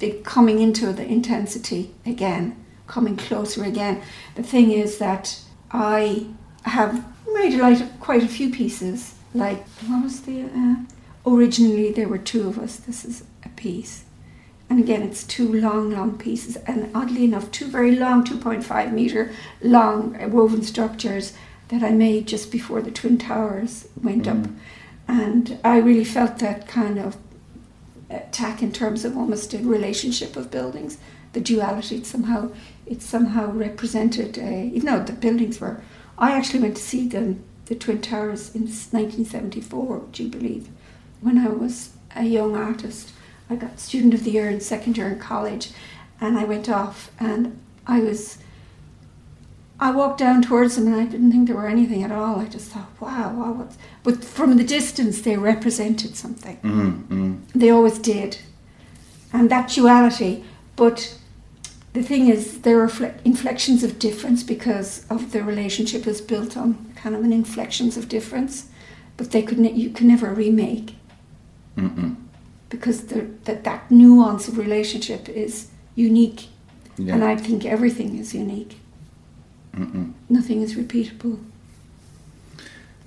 it 0.00 0.24
coming 0.24 0.60
into 0.60 0.92
the 0.92 1.06
intensity 1.06 1.94
again, 2.06 2.56
coming 2.86 3.16
closer 3.16 3.64
again. 3.64 4.02
The 4.34 4.42
thing 4.42 4.72
is 4.72 4.98
that 4.98 5.38
I 5.72 6.26
have 6.62 7.04
made 7.32 7.56
like 7.58 8.00
quite 8.00 8.22
a 8.22 8.28
few 8.28 8.50
pieces. 8.50 9.14
Like 9.34 9.64
what 9.86 10.02
was 10.02 10.22
the 10.22 10.42
uh, 10.44 10.76
originally 11.26 11.92
there 11.92 12.08
were 12.08 12.18
two 12.18 12.48
of 12.48 12.58
us. 12.58 12.76
This 12.76 13.04
is 13.04 13.24
a 13.44 13.48
piece, 13.50 14.04
and 14.68 14.80
again 14.80 15.02
it's 15.02 15.22
two 15.22 15.52
long, 15.52 15.90
long 15.90 16.18
pieces, 16.18 16.56
and 16.56 16.90
oddly 16.94 17.24
enough, 17.24 17.50
two 17.52 17.68
very 17.68 17.94
long, 17.94 18.24
two 18.24 18.36
point 18.36 18.64
five 18.64 18.92
meter 18.92 19.30
long 19.62 20.20
uh, 20.20 20.28
woven 20.28 20.62
structures 20.62 21.32
that 21.68 21.84
I 21.84 21.90
made 21.90 22.26
just 22.26 22.50
before 22.50 22.82
the 22.82 22.90
twin 22.90 23.18
towers 23.18 23.86
went 24.02 24.26
up, 24.26 24.48
and 25.06 25.58
I 25.62 25.78
really 25.78 26.04
felt 26.04 26.38
that 26.38 26.66
kind 26.66 26.98
of 26.98 27.16
attack 28.10 28.60
in 28.60 28.72
terms 28.72 29.04
of 29.04 29.16
almost 29.16 29.54
a 29.54 29.58
relationship 29.58 30.36
of 30.36 30.50
buildings, 30.50 30.98
the 31.32 31.40
duality. 31.40 32.02
Somehow, 32.02 32.50
it 32.90 33.00
somehow 33.00 33.50
represented. 33.52 34.36
Uh, 34.36 34.74
even 34.74 34.86
though 34.86 35.02
the 35.02 35.12
buildings 35.12 35.60
were, 35.60 35.80
I 36.18 36.32
actually 36.32 36.60
went 36.60 36.76
to 36.76 36.82
see 36.82 37.08
them, 37.08 37.44
the 37.66 37.76
Twin 37.76 38.02
Towers 38.02 38.52
in 38.54 38.62
1974. 38.62 39.98
Would 39.98 40.18
you 40.18 40.28
believe? 40.28 40.68
When 41.20 41.38
I 41.38 41.48
was 41.48 41.90
a 42.16 42.24
young 42.24 42.56
artist, 42.56 43.12
I 43.48 43.54
got 43.54 43.78
student 43.78 44.12
of 44.12 44.24
the 44.24 44.32
year 44.32 44.50
in 44.50 44.60
second 44.60 44.96
year 44.96 45.08
in 45.08 45.20
college, 45.20 45.70
and 46.20 46.36
I 46.36 46.44
went 46.44 46.68
off 46.68 47.10
and 47.18 47.58
I 47.86 48.00
was. 48.00 48.38
I 49.82 49.92
walked 49.92 50.18
down 50.18 50.42
towards 50.42 50.76
them 50.76 50.88
and 50.88 50.96
I 50.96 51.06
didn't 51.06 51.32
think 51.32 51.46
there 51.46 51.56
were 51.56 51.66
anything 51.66 52.02
at 52.02 52.12
all. 52.12 52.38
I 52.38 52.44
just 52.44 52.70
thought, 52.70 52.90
wow, 53.00 53.32
wow, 53.32 53.52
what's. 53.52 53.78
But 54.02 54.22
from 54.22 54.58
the 54.58 54.64
distance, 54.64 55.22
they 55.22 55.38
represented 55.38 56.16
something. 56.16 56.58
Mm, 56.58 57.06
mm. 57.06 57.40
They 57.54 57.70
always 57.70 57.98
did. 57.98 58.36
And 59.32 59.48
that 59.48 59.70
duality. 59.70 60.44
But 60.76 61.16
the 61.92 62.02
thing 62.02 62.28
is, 62.28 62.60
there 62.60 62.80
are 62.80 63.14
inflections 63.24 63.82
of 63.82 63.98
difference 63.98 64.42
because 64.42 65.04
of 65.10 65.32
the 65.32 65.42
relationship 65.42 66.06
is 66.06 66.20
built 66.20 66.56
on 66.56 66.92
kind 66.94 67.16
of 67.16 67.24
an 67.24 67.32
inflections 67.32 67.96
of 67.96 68.08
difference. 68.08 68.68
But 69.16 69.32
they 69.32 69.42
could 69.42 69.58
ne- 69.58 69.72
you 69.72 69.90
can 69.90 70.06
never 70.06 70.32
remake 70.32 70.94
Mm-mm. 71.76 72.16
because 72.70 73.06
the, 73.06 73.28
that 73.44 73.64
that 73.64 73.90
nuance 73.90 74.48
of 74.48 74.56
relationship 74.56 75.28
is 75.28 75.68
unique. 75.94 76.46
Yeah. 76.96 77.14
And 77.14 77.24
I 77.24 77.36
think 77.36 77.64
everything 77.64 78.18
is 78.18 78.34
unique. 78.34 78.78
Mm-mm. 79.74 80.12
Nothing 80.28 80.62
is 80.62 80.74
repeatable. 80.74 81.38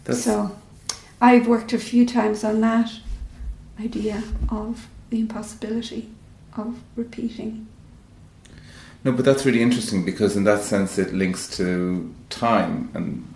That's, 0.04 0.24
So 0.24 0.56
I've 1.22 1.48
worked 1.48 1.74
a 1.74 1.80
few 1.80 2.06
times 2.06 2.44
on 2.44 2.62
that 2.62 2.92
idea 3.80 4.24
of 4.50 4.88
the 5.10 5.20
impossibility 5.20 6.10
of 6.56 6.80
repeating. 6.96 7.68
No, 9.04 9.12
but 9.12 9.26
that's 9.26 9.46
really 9.46 9.62
interesting 9.62 10.06
because 10.06 10.36
in 10.38 10.44
that 10.46 10.62
sense 10.62 10.98
it 10.98 11.14
links 11.14 11.48
to 11.58 12.14
time 12.30 12.90
and 12.94 13.28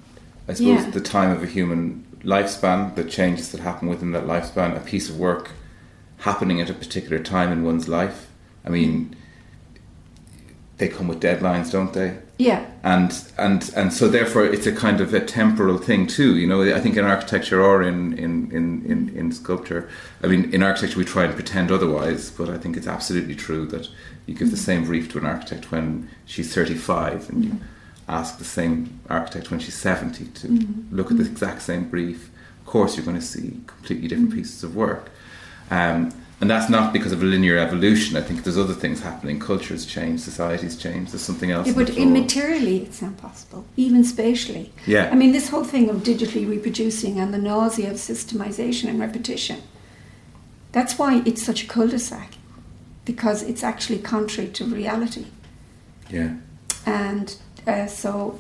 I 0.48 0.54
suppose 0.54 0.86
Yeah. 0.86 0.90
the 0.92 1.02
time 1.02 1.32
of 1.32 1.44
a 1.44 1.46
human 1.46 2.06
lifespan, 2.24 2.96
the 2.96 3.04
changes 3.04 3.52
that 3.52 3.60
happen 3.62 3.90
within 3.90 4.12
that 4.14 4.26
lifespan, 4.26 4.76
a 4.78 4.80
piece 4.80 5.10
of 5.10 5.18
work 5.18 5.52
happening 6.20 6.62
at 6.62 6.70
a 6.70 6.74
particular 6.74 7.20
time 7.20 7.52
in 7.52 7.64
one's 7.64 7.88
life. 7.88 8.28
I 8.66 8.70
mean, 8.70 9.16
they 10.78 10.88
come 10.88 11.08
with 11.08 11.20
deadlines, 11.20 11.72
don't 11.72 11.92
they? 11.94 12.18
Yeah, 12.38 12.66
and 12.84 13.12
and 13.38 13.70
and 13.76 13.92
so 13.92 14.08
therefore 14.08 14.46
it's 14.46 14.68
a 14.68 14.72
kind 14.72 15.02
of 15.02 15.12
a 15.14 15.20
temporal 15.20 15.80
thing 15.80 16.06
too 16.06 16.38
you 16.38 16.46
know 16.46 16.62
i 16.62 16.80
think 16.80 16.96
in 16.96 17.04
architecture 17.04 17.64
or 17.64 17.82
in 17.82 18.14
in, 18.16 18.52
in, 18.52 18.86
in 18.86 19.10
in 19.18 19.32
sculpture 19.32 19.90
i 20.24 20.28
mean 20.28 20.54
in 20.54 20.62
architecture 20.62 21.00
we 21.00 21.04
try 21.04 21.24
and 21.24 21.34
pretend 21.34 21.72
otherwise 21.72 22.30
but 22.30 22.48
i 22.48 22.56
think 22.56 22.78
it's 22.78 22.86
absolutely 22.86 23.34
true 23.34 23.66
that 23.66 23.90
you 24.28 24.36
give 24.36 24.52
the 24.52 24.58
same 24.58 24.86
brief 24.86 25.12
to 25.12 25.18
an 25.18 25.26
architect 25.26 25.72
when 25.72 26.10
she's 26.26 26.54
35 26.54 27.30
and 27.30 27.46
you 27.46 27.52
mm-hmm. 27.52 27.64
ask 28.08 28.38
the 28.38 28.44
same 28.44 29.00
architect 29.10 29.50
when 29.50 29.60
she's 29.60 29.76
70 29.76 30.26
to 30.26 30.48
mm-hmm. 30.48 30.96
look 30.96 31.10
at 31.10 31.18
the 31.18 31.24
mm-hmm. 31.24 31.32
exact 31.32 31.64
same 31.64 31.90
brief 31.90 32.30
of 32.62 32.66
course 32.68 32.96
you're 32.96 33.06
going 33.06 33.18
to 33.18 33.26
see 33.26 33.60
completely 33.66 34.08
different 34.08 34.34
pieces 34.34 34.64
of 34.64 34.76
work 34.76 35.10
um, 35.72 36.14
and 36.40 36.50
that's 36.50 36.70
not 36.70 36.94
because 36.94 37.12
of 37.12 37.24
a 37.24 37.26
linear 37.26 37.58
evolution. 37.58 38.16
I 38.16 38.22
think 38.22 38.44
there's 38.44 38.60
other 38.60 38.76
things 38.76 39.02
happening. 39.02 39.40
Cultures 39.40 39.88
change, 39.88 40.20
societies 40.20 40.78
change. 40.78 41.10
There's 41.10 41.24
something 41.24 41.50
else. 41.50 41.68
yeah 41.68 41.74
but 41.74 41.88
immaterially 41.88 42.84
it's 42.84 43.02
not 43.02 43.18
possible, 43.18 43.66
even 43.76 44.04
spatially. 44.04 44.72
Yeah. 44.86 45.10
I 45.12 45.16
mean, 45.16 45.32
this 45.32 45.50
whole 45.50 45.64
thing 45.64 45.90
of 45.90 45.98
digitally 45.98 46.48
reproducing 46.48 47.20
and 47.20 47.34
the 47.34 47.40
nausea 47.40 47.90
of 47.90 47.98
systemization 47.98 48.88
and 48.88 49.00
repetition, 49.00 49.64
that's 50.74 51.00
why 51.00 51.24
it's 51.26 51.42
such 51.42 51.64
a 51.64 51.68
cul-de-sac, 51.68 52.36
because 53.08 53.42
it's 53.42 53.64
actually 53.64 53.98
contrary 53.98 54.50
to 54.52 54.66
reality. 54.66 55.26
Yeah. 56.10 56.36
And 56.86 57.36
uh, 57.66 57.88
so 57.88 58.38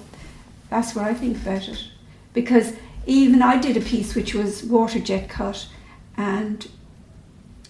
that's 0.69 0.93
what 0.93 1.05
I 1.05 1.13
think 1.13 1.37
about 1.37 1.67
it. 1.67 1.87
Because 2.33 2.73
even 3.07 3.41
I 3.41 3.57
did 3.57 3.77
a 3.77 3.81
piece 3.81 4.13
which 4.13 4.35
was 4.35 4.63
water 4.63 4.99
jet 4.99 5.29
cut, 5.29 5.67
and 6.15 6.67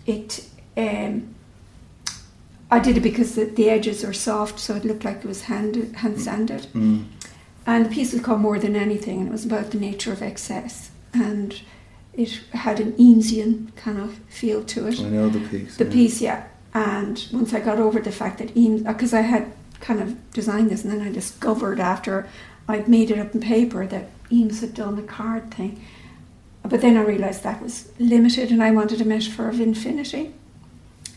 it. 0.06 0.50
Um, 0.76 1.36
I 2.70 2.80
did 2.80 2.98
it 2.98 3.02
because 3.02 3.36
the, 3.36 3.46
the 3.46 3.70
edges 3.70 4.04
are 4.04 4.12
soft, 4.12 4.60
so 4.60 4.76
it 4.76 4.84
looked 4.84 5.06
like 5.06 5.18
it 5.18 5.26
was 5.26 5.44
hand 5.44 5.96
hand 5.96 6.20
sanded. 6.20 6.68
Mm. 6.74 7.06
And 7.66 7.86
the 7.86 7.90
piece 7.90 8.12
was 8.12 8.22
called 8.22 8.42
More 8.42 8.60
Than 8.60 8.76
Anything, 8.76 9.20
and 9.20 9.30
it 9.30 9.32
was 9.32 9.46
about 9.46 9.72
the 9.72 9.80
nature 9.80 10.12
of 10.12 10.22
excess. 10.22 10.92
And 11.14 11.62
it 12.14 12.42
had 12.52 12.80
an 12.80 12.94
Eamesian 12.94 13.76
kind 13.76 14.00
of 14.00 14.18
feel 14.28 14.64
to 14.66 14.88
it 14.88 15.00
I 15.00 15.04
know 15.04 15.30
the 15.30 15.40
piece. 15.48 15.78
the 15.78 15.86
yeah. 15.86 15.92
piece, 15.92 16.22
yeah. 16.22 16.48
And 16.78 17.26
once 17.34 17.56
I 17.56 17.60
got 17.60 17.80
over 17.80 18.00
the 18.00 18.12
fact 18.12 18.38
that 18.38 18.56
Eames, 18.56 18.84
because 18.84 19.12
I 19.12 19.22
had 19.22 19.52
kind 19.80 20.00
of 20.00 20.32
designed 20.32 20.70
this, 20.70 20.84
and 20.84 20.94
then 20.94 21.02
I 21.02 21.12
discovered 21.12 21.80
after 21.80 22.30
I'd 22.68 22.88
made 22.88 23.10
it 23.10 23.18
up 23.18 23.34
in 23.34 23.42
paper 23.42 23.88
that 23.88 24.10
Eames 24.32 24.62
had 24.62 24.76
done 24.76 24.96
the 24.96 25.02
card 25.02 25.50
thing. 25.52 25.84
But 26.62 26.82
then 26.82 26.96
I 26.96 27.02
realised 27.02 27.42
that 27.42 27.64
was 27.64 27.90
limited, 27.98 28.52
and 28.52 28.62
I 28.62 28.70
wanted 28.70 29.02
a 29.02 29.06
metaphor 29.06 29.50
of 29.50 29.60
infinity. 29.60 30.34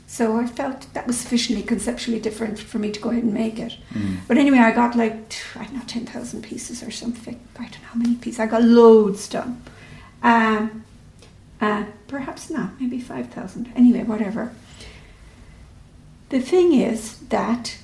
So 0.06 0.38
I 0.38 0.46
felt 0.46 0.86
that 0.94 1.06
was 1.06 1.18
sufficiently 1.18 1.62
conceptually 1.62 2.20
different 2.20 2.58
for 2.58 2.78
me 2.78 2.90
to 2.90 2.98
go 2.98 3.10
ahead 3.10 3.24
and 3.24 3.34
make 3.34 3.58
it. 3.58 3.76
Mm. 3.92 4.16
But 4.28 4.38
anyway, 4.38 4.60
I 4.60 4.70
got 4.70 4.96
like 4.96 5.34
I 5.56 5.64
don't 5.64 5.74
know 5.74 5.82
ten 5.86 6.06
thousand 6.06 6.42
pieces 6.42 6.82
or 6.82 6.90
something. 6.90 7.38
I 7.58 7.64
don't 7.64 7.82
know 7.82 7.88
how 7.92 7.98
many 7.98 8.14
pieces. 8.14 8.40
I 8.40 8.46
got 8.46 8.62
loads 8.62 9.28
done. 9.28 9.62
Um, 10.22 10.84
uh, 11.60 11.84
perhaps 12.08 12.48
not, 12.48 12.80
maybe 12.80 12.98
five 12.98 13.28
thousand. 13.28 13.70
Anyway, 13.76 14.04
whatever. 14.04 14.52
The 16.30 16.40
thing 16.40 16.72
is 16.72 17.18
that 17.28 17.76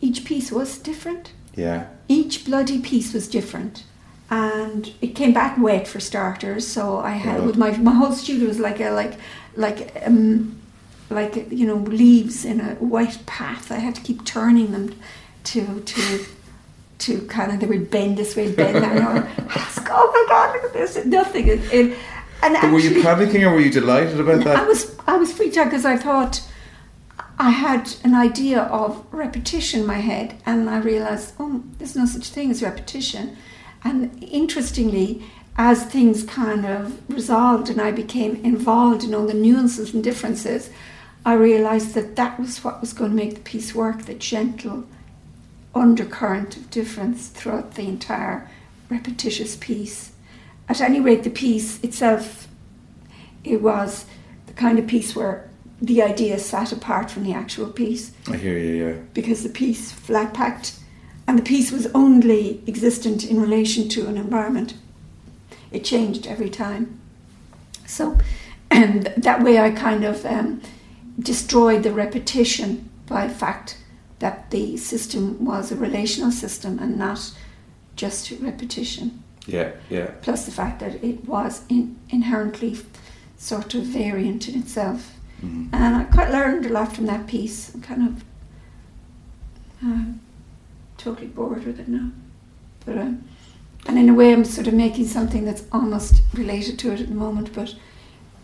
each 0.00 0.24
piece 0.24 0.50
was 0.50 0.78
different. 0.78 1.32
Yeah. 1.54 1.88
Each 2.08 2.44
bloody 2.44 2.80
piece 2.80 3.12
was 3.12 3.28
different, 3.28 3.84
and 4.30 4.92
it 5.00 5.14
came 5.14 5.32
back 5.32 5.58
wet 5.58 5.86
for 5.86 6.00
starters. 6.00 6.66
So 6.66 6.98
I 6.98 7.10
had 7.10 7.44
with 7.44 7.56
my 7.56 7.76
my 7.76 7.92
whole 7.92 8.12
studio 8.12 8.48
was 8.48 8.58
like 8.58 8.80
a 8.80 8.90
like 8.90 9.14
like 9.56 9.92
um 10.06 10.60
like 11.10 11.50
you 11.50 11.66
know 11.66 11.76
leaves 11.76 12.44
in 12.44 12.60
a 12.60 12.74
white 12.76 13.18
path. 13.26 13.70
I 13.70 13.78
had 13.78 13.94
to 13.96 14.00
keep 14.00 14.24
turning 14.24 14.72
them 14.72 14.94
to 15.44 15.80
to 15.80 16.24
to 16.98 17.20
kind 17.26 17.52
of 17.52 17.60
they 17.60 17.66
would 17.66 17.90
bend 17.90 18.18
this 18.18 18.36
way, 18.36 18.52
bend 18.52 18.76
that. 18.76 18.94
Was, 19.54 19.78
oh 19.90 20.10
my 20.12 20.24
god, 20.28 20.54
look 20.54 20.64
at 20.64 20.72
this! 20.72 21.04
Nothing. 21.04 21.48
It, 21.48 21.72
it, 21.72 21.98
and 22.42 22.54
But 22.54 22.72
were 22.72 22.78
you 22.78 23.02
panicking 23.02 23.42
or 23.42 23.52
were 23.52 23.60
you 23.60 23.70
delighted 23.70 24.20
about 24.20 24.44
that? 24.44 24.58
I 24.58 24.64
was 24.64 24.96
I 25.06 25.16
was 25.16 25.32
freaked 25.32 25.56
out 25.56 25.64
because 25.64 25.84
I 25.84 25.96
thought 25.96 26.40
I 27.40 27.48
had 27.48 27.94
an 28.04 28.14
idea 28.14 28.64
of 28.64 29.02
repetition 29.10 29.80
in 29.80 29.86
my 29.86 30.00
head, 30.00 30.36
and 30.44 30.68
I 30.68 30.76
realized, 30.76 31.32
oh, 31.40 31.62
there's 31.78 31.96
no 31.96 32.04
such 32.04 32.28
thing 32.28 32.50
as 32.50 32.62
repetition. 32.62 33.38
And 33.82 34.22
interestingly, 34.22 35.24
as 35.56 35.82
things 35.82 36.22
kind 36.22 36.66
of 36.66 37.00
resolved 37.08 37.70
and 37.70 37.80
I 37.80 37.92
became 37.92 38.44
involved 38.44 39.04
in 39.04 39.14
all 39.14 39.26
the 39.26 39.32
nuances 39.32 39.94
and 39.94 40.04
differences, 40.04 40.68
I 41.24 41.32
realized 41.32 41.94
that 41.94 42.14
that 42.16 42.38
was 42.38 42.62
what 42.62 42.82
was 42.82 42.92
going 42.92 43.12
to 43.12 43.16
make 43.16 43.36
the 43.36 43.40
piece 43.40 43.74
work 43.74 44.02
the 44.02 44.12
gentle 44.12 44.84
undercurrent 45.74 46.58
of 46.58 46.68
difference 46.68 47.28
throughout 47.28 47.74
the 47.74 47.88
entire 47.88 48.50
repetitious 48.90 49.56
piece. 49.56 50.12
At 50.68 50.82
any 50.82 51.00
rate, 51.00 51.24
the 51.24 51.30
piece 51.30 51.82
itself, 51.82 52.48
it 53.44 53.62
was 53.62 54.04
the 54.46 54.52
kind 54.52 54.78
of 54.78 54.86
piece 54.86 55.16
where 55.16 55.49
the 55.80 56.02
idea 56.02 56.38
sat 56.38 56.72
apart 56.72 57.10
from 57.10 57.24
the 57.24 57.32
actual 57.32 57.70
piece 57.70 58.12
I 58.28 58.36
hear 58.36 58.58
you, 58.58 58.86
yeah. 58.86 58.96
because 59.14 59.42
the 59.42 59.48
piece 59.48 59.92
flat 59.92 60.34
packed 60.34 60.78
and 61.26 61.38
the 61.38 61.42
piece 61.42 61.70
was 61.70 61.86
only 61.94 62.62
existent 62.66 63.24
in 63.24 63.40
relation 63.40 63.88
to 63.90 64.08
an 64.08 64.16
environment. 64.16 64.74
It 65.70 65.84
changed 65.84 66.26
every 66.26 66.50
time. 66.50 67.00
So, 67.86 68.18
and 68.70 69.06
that 69.16 69.42
way 69.42 69.60
I 69.60 69.70
kind 69.70 70.04
of 70.04 70.26
um, 70.26 70.60
destroyed 71.18 71.84
the 71.84 71.92
repetition 71.92 72.90
by 73.06 73.28
the 73.28 73.34
fact 73.34 73.78
that 74.18 74.50
the 74.50 74.76
system 74.76 75.44
was 75.44 75.70
a 75.70 75.76
relational 75.76 76.32
system 76.32 76.78
and 76.78 76.98
not 76.98 77.32
just 77.96 78.30
repetition. 78.40 79.22
Yeah, 79.46 79.72
yeah. 79.88 80.10
Plus 80.22 80.46
the 80.46 80.52
fact 80.52 80.80
that 80.80 81.02
it 81.02 81.24
was 81.26 81.62
in, 81.68 81.96
inherently 82.08 82.78
sort 83.36 83.74
of 83.74 83.84
variant 83.84 84.48
in 84.48 84.58
itself. 84.60 85.12
Mhm. 85.42 85.68
And 85.72 85.96
I 85.96 86.04
quite 86.04 86.30
learned 86.30 86.66
a 86.66 86.70
lot 86.70 86.94
from 86.94 87.06
that 87.06 87.26
piece. 87.26 87.74
I'm 87.74 87.80
kind 87.82 88.08
of 88.08 88.24
uh, 89.84 90.04
totally 90.98 91.26
bored 91.28 91.64
with 91.64 91.80
it 91.80 91.88
now. 91.88 92.10
But 92.84 92.98
um, 92.98 93.24
and 93.86 93.98
in 93.98 94.08
a 94.08 94.14
way, 94.14 94.32
I'm 94.32 94.44
sort 94.44 94.66
of 94.66 94.74
making 94.74 95.06
something 95.06 95.44
that's 95.44 95.64
almost 95.72 96.22
related 96.34 96.78
to 96.80 96.92
it 96.92 97.00
at 97.00 97.08
the 97.08 97.14
moment, 97.14 97.52
but 97.54 97.74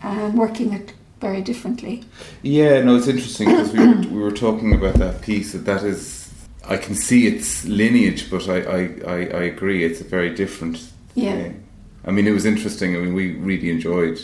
um, 0.03 0.35
working 0.35 0.73
it 0.73 0.93
very 1.21 1.41
differently. 1.41 2.03
Yeah, 2.41 2.81
no, 2.81 2.95
it's 2.95 3.07
interesting 3.07 3.49
because 3.49 3.71
we 3.73 3.79
were, 3.87 3.95
we 4.15 4.19
were 4.21 4.31
talking 4.31 4.73
about 4.73 4.95
that 4.95 5.21
piece. 5.21 5.51
That 5.53 5.65
that 5.65 5.83
is, 5.83 6.33
I 6.67 6.77
can 6.77 6.95
see 6.95 7.27
its 7.27 7.65
lineage, 7.65 8.29
but 8.31 8.47
I, 8.49 8.57
I, 8.61 8.79
I, 9.05 9.15
I 9.15 9.43
agree 9.43 9.83
it's 9.83 10.01
a 10.01 10.03
very 10.03 10.33
different 10.33 10.91
Yeah. 11.15 11.33
thing. 11.33 11.63
I 12.05 12.11
mean, 12.11 12.27
it 12.27 12.31
was 12.31 12.45
interesting. 12.45 12.95
I 12.95 12.99
mean, 12.99 13.13
we 13.13 13.33
really 13.33 13.69
enjoyed 13.69 14.19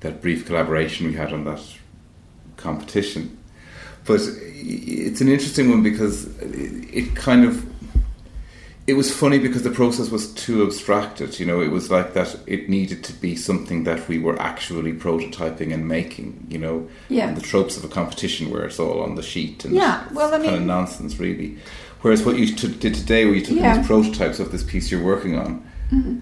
that 0.00 0.22
brief 0.22 0.46
collaboration 0.46 1.06
we 1.06 1.14
had 1.14 1.32
on 1.32 1.44
that 1.44 1.60
competition. 2.62 3.36
But 4.04 4.20
it's 4.54 5.20
an 5.20 5.28
interesting 5.28 5.70
one 5.70 5.82
because 5.82 6.26
it 6.40 7.14
kind 7.14 7.44
of 7.44 7.64
it 8.88 8.94
was 8.94 9.14
funny 9.14 9.38
because 9.38 9.62
the 9.62 9.70
process 9.70 10.10
was 10.10 10.32
too 10.34 10.64
abstracted. 10.64 11.38
You 11.38 11.46
know, 11.46 11.60
it 11.62 11.70
was 11.70 11.88
like 11.88 12.14
that. 12.14 12.36
It 12.48 12.68
needed 12.68 13.04
to 13.04 13.12
be 13.12 13.36
something 13.36 13.84
that 13.84 14.08
we 14.08 14.18
were 14.18 14.36
actually 14.42 14.92
prototyping 14.92 15.72
and 15.72 15.86
making. 15.86 16.46
You 16.50 16.58
know, 16.58 16.88
Yeah. 17.08 17.28
and 17.28 17.36
the 17.36 17.40
tropes 17.42 17.76
of 17.76 17.84
a 17.84 17.88
competition 17.88 18.50
where 18.50 18.64
it's 18.64 18.80
all 18.80 19.00
on 19.02 19.14
the 19.14 19.22
sheet 19.22 19.64
and 19.64 19.74
Yeah, 19.74 20.02
well, 20.12 20.34
I 20.34 20.38
kind 20.38 20.56
of 20.56 20.62
nonsense, 20.62 21.20
really. 21.20 21.58
Whereas 22.00 22.24
what 22.26 22.36
you 22.36 22.46
t- 22.46 22.66
did 22.84 22.94
today, 22.94 23.24
where 23.24 23.34
you 23.34 23.42
took 23.44 23.56
Yeah. 23.56 23.76
these 23.78 23.86
prototypes 23.86 24.40
of 24.40 24.50
this 24.50 24.64
piece 24.64 24.90
you're 24.90 25.04
working 25.14 25.38
on, 25.38 25.62
Mm-hmm. 25.92 26.16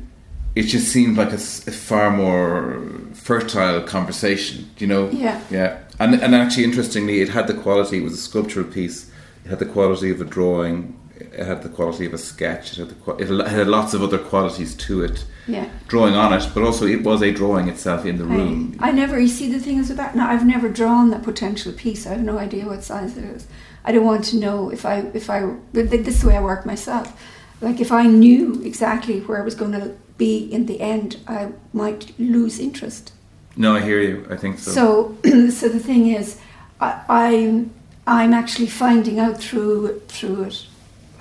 it 0.55 0.65
just 0.65 0.89
seemed 0.89 1.17
like 1.17 1.33
a 1.33 1.39
far 1.39 2.11
more 2.11 2.83
fertile 3.15 3.81
conversation. 3.85 4.67
You 4.79 4.87
know, 4.87 5.09
Yeah. 5.11 5.41
yeah, 5.51 5.79
and 6.01 6.15
and 6.15 6.35
actually, 6.35 6.65
interestingly, 6.65 7.21
it 7.21 7.29
had 7.29 7.47
the 7.47 7.55
quality. 7.55 7.99
It 7.99 8.03
was 8.03 8.15
a 8.15 8.17
sculptural 8.17 8.67
piece. 8.67 9.11
It 9.45 9.51
had 9.51 9.59
the 9.59 9.67
quality 9.67 10.11
of 10.11 10.21
a 10.21 10.25
drawing. 10.25 10.97
It 11.19 11.47
had 11.47 11.63
the 11.63 11.69
quality 11.69 12.07
of 12.07 12.15
a 12.15 12.19
sketch. 12.19 12.73
It 12.73 12.79
had 12.79 12.89
the 12.89 13.17
it 13.17 13.29
had 13.49 13.69
lots 13.69 13.95
of 13.95 14.03
other 14.03 14.19
qualities 14.19 14.75
to 14.75 15.05
it. 15.05 15.25
Yeah. 15.47 15.69
Drawing 15.89 16.15
on 16.15 16.33
it, 16.33 16.49
but 16.55 16.63
also 16.63 16.87
it 16.87 17.03
was 17.03 17.23
a 17.23 17.33
drawing 17.33 17.69
itself 17.69 18.07
in 18.07 18.19
the 18.19 18.25
room. 18.25 18.77
I, 18.79 18.89
I 18.89 18.93
never, 18.93 19.19
you 19.19 19.29
see, 19.29 19.51
the 19.51 19.59
thing 19.59 19.79
is 19.79 19.89
with 19.89 19.97
that, 19.97 20.15
now 20.15 20.31
I've 20.31 20.47
never 20.47 20.69
drawn 20.69 21.11
that 21.11 21.23
potential 21.23 21.73
piece. 21.73 22.07
I 22.07 22.11
have 22.11 22.23
no 22.23 22.39
idea 22.39 22.67
what 22.67 22.85
size 22.85 23.17
it 23.17 23.25
is. 23.25 23.47
I 23.85 23.93
don't 23.93 24.05
want 24.05 24.25
to 24.27 24.37
know 24.37 24.71
if 24.71 24.87
I, 24.87 25.01
if 25.13 25.29
I, 25.29 25.55
this 25.73 25.93
is 25.93 26.23
the 26.23 26.29
way 26.29 26.37
I 26.37 26.41
work 26.41 26.65
myself. 26.65 27.21
Like 27.61 27.81
if 27.81 27.91
I 27.91 28.05
knew 28.07 28.63
exactly 28.65 29.21
where 29.21 29.41
I 29.41 29.45
was 29.45 29.55
going 29.55 29.73
to 29.73 29.97
be 30.17 30.39
in 30.39 30.67
the 30.67 30.81
end, 30.81 31.17
I 31.27 31.53
might 31.73 32.19
lose 32.19 32.59
interest. 32.59 33.13
No, 33.57 33.75
I 33.75 33.81
hear 33.81 34.01
you. 34.01 34.27
I 34.31 34.37
think 34.37 34.59
so. 34.59 34.71
So, 34.71 35.17
so 35.51 35.69
the 35.69 35.81
thing 35.81 36.09
is, 36.09 36.39
I, 36.81 37.03
I'm, 37.09 37.73
I'm 38.07 38.33
actually 38.33 38.69
finding 38.69 39.19
out 39.19 39.39
through, 39.39 40.01
through 40.09 40.45
it 40.45 40.67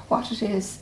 what 0.09 0.32
it 0.32 0.41
is. 0.41 0.80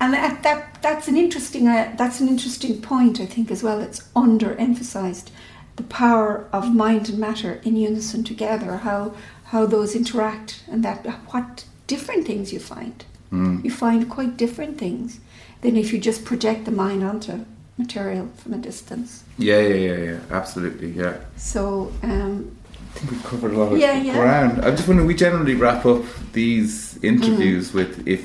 And 0.00 0.14
that, 0.14 0.42
that 0.42 0.82
that's 0.82 1.06
an 1.06 1.16
interesting 1.16 1.68
uh, 1.68 1.94
that's 1.96 2.20
an 2.20 2.26
interesting 2.26 2.82
point 2.82 3.20
I 3.20 3.26
think 3.26 3.52
as 3.52 3.62
well. 3.62 3.80
It's 3.80 4.00
underemphasized 4.16 5.28
the 5.76 5.84
power 5.84 6.48
of 6.52 6.74
mind 6.74 7.08
and 7.08 7.18
matter 7.18 7.60
in 7.62 7.76
unison 7.76 8.24
together. 8.24 8.78
How 8.78 9.14
how 9.44 9.66
those 9.66 9.94
interact 9.94 10.64
and 10.68 10.84
that 10.84 11.06
what 11.30 11.66
different 11.86 12.26
things 12.26 12.52
you 12.52 12.58
find. 12.58 13.04
Mm. 13.30 13.64
You 13.64 13.70
find 13.70 14.10
quite 14.10 14.36
different 14.36 14.76
things 14.76 15.20
than 15.60 15.76
if 15.76 15.92
you 15.92 16.00
just 16.00 16.24
project 16.24 16.64
the 16.64 16.72
mind 16.72 17.04
onto 17.04 17.44
material 17.86 18.28
from 18.38 18.54
a 18.54 18.58
distance. 18.58 19.24
Yeah, 19.38 19.60
yeah, 19.60 19.74
yeah, 19.88 19.96
yeah. 20.12 20.18
Absolutely, 20.30 20.90
yeah. 20.90 21.16
So 21.36 21.92
um, 22.02 22.56
I 22.94 22.98
think 22.98 23.10
we've 23.12 23.24
covered 23.24 23.52
a 23.52 23.58
lot 23.58 23.72
of 23.72 23.78
Yeah, 23.78 23.96
yeah. 24.00 24.14
ground. 24.14 24.64
I'm 24.64 24.76
just 24.76 24.86
wondering, 24.88 25.08
we 25.08 25.14
generally 25.14 25.54
wrap 25.54 25.84
up 25.86 26.02
these 26.32 26.98
interviews 27.02 27.70
Mm. 27.70 27.74
with 27.74 28.06
if, 28.06 28.20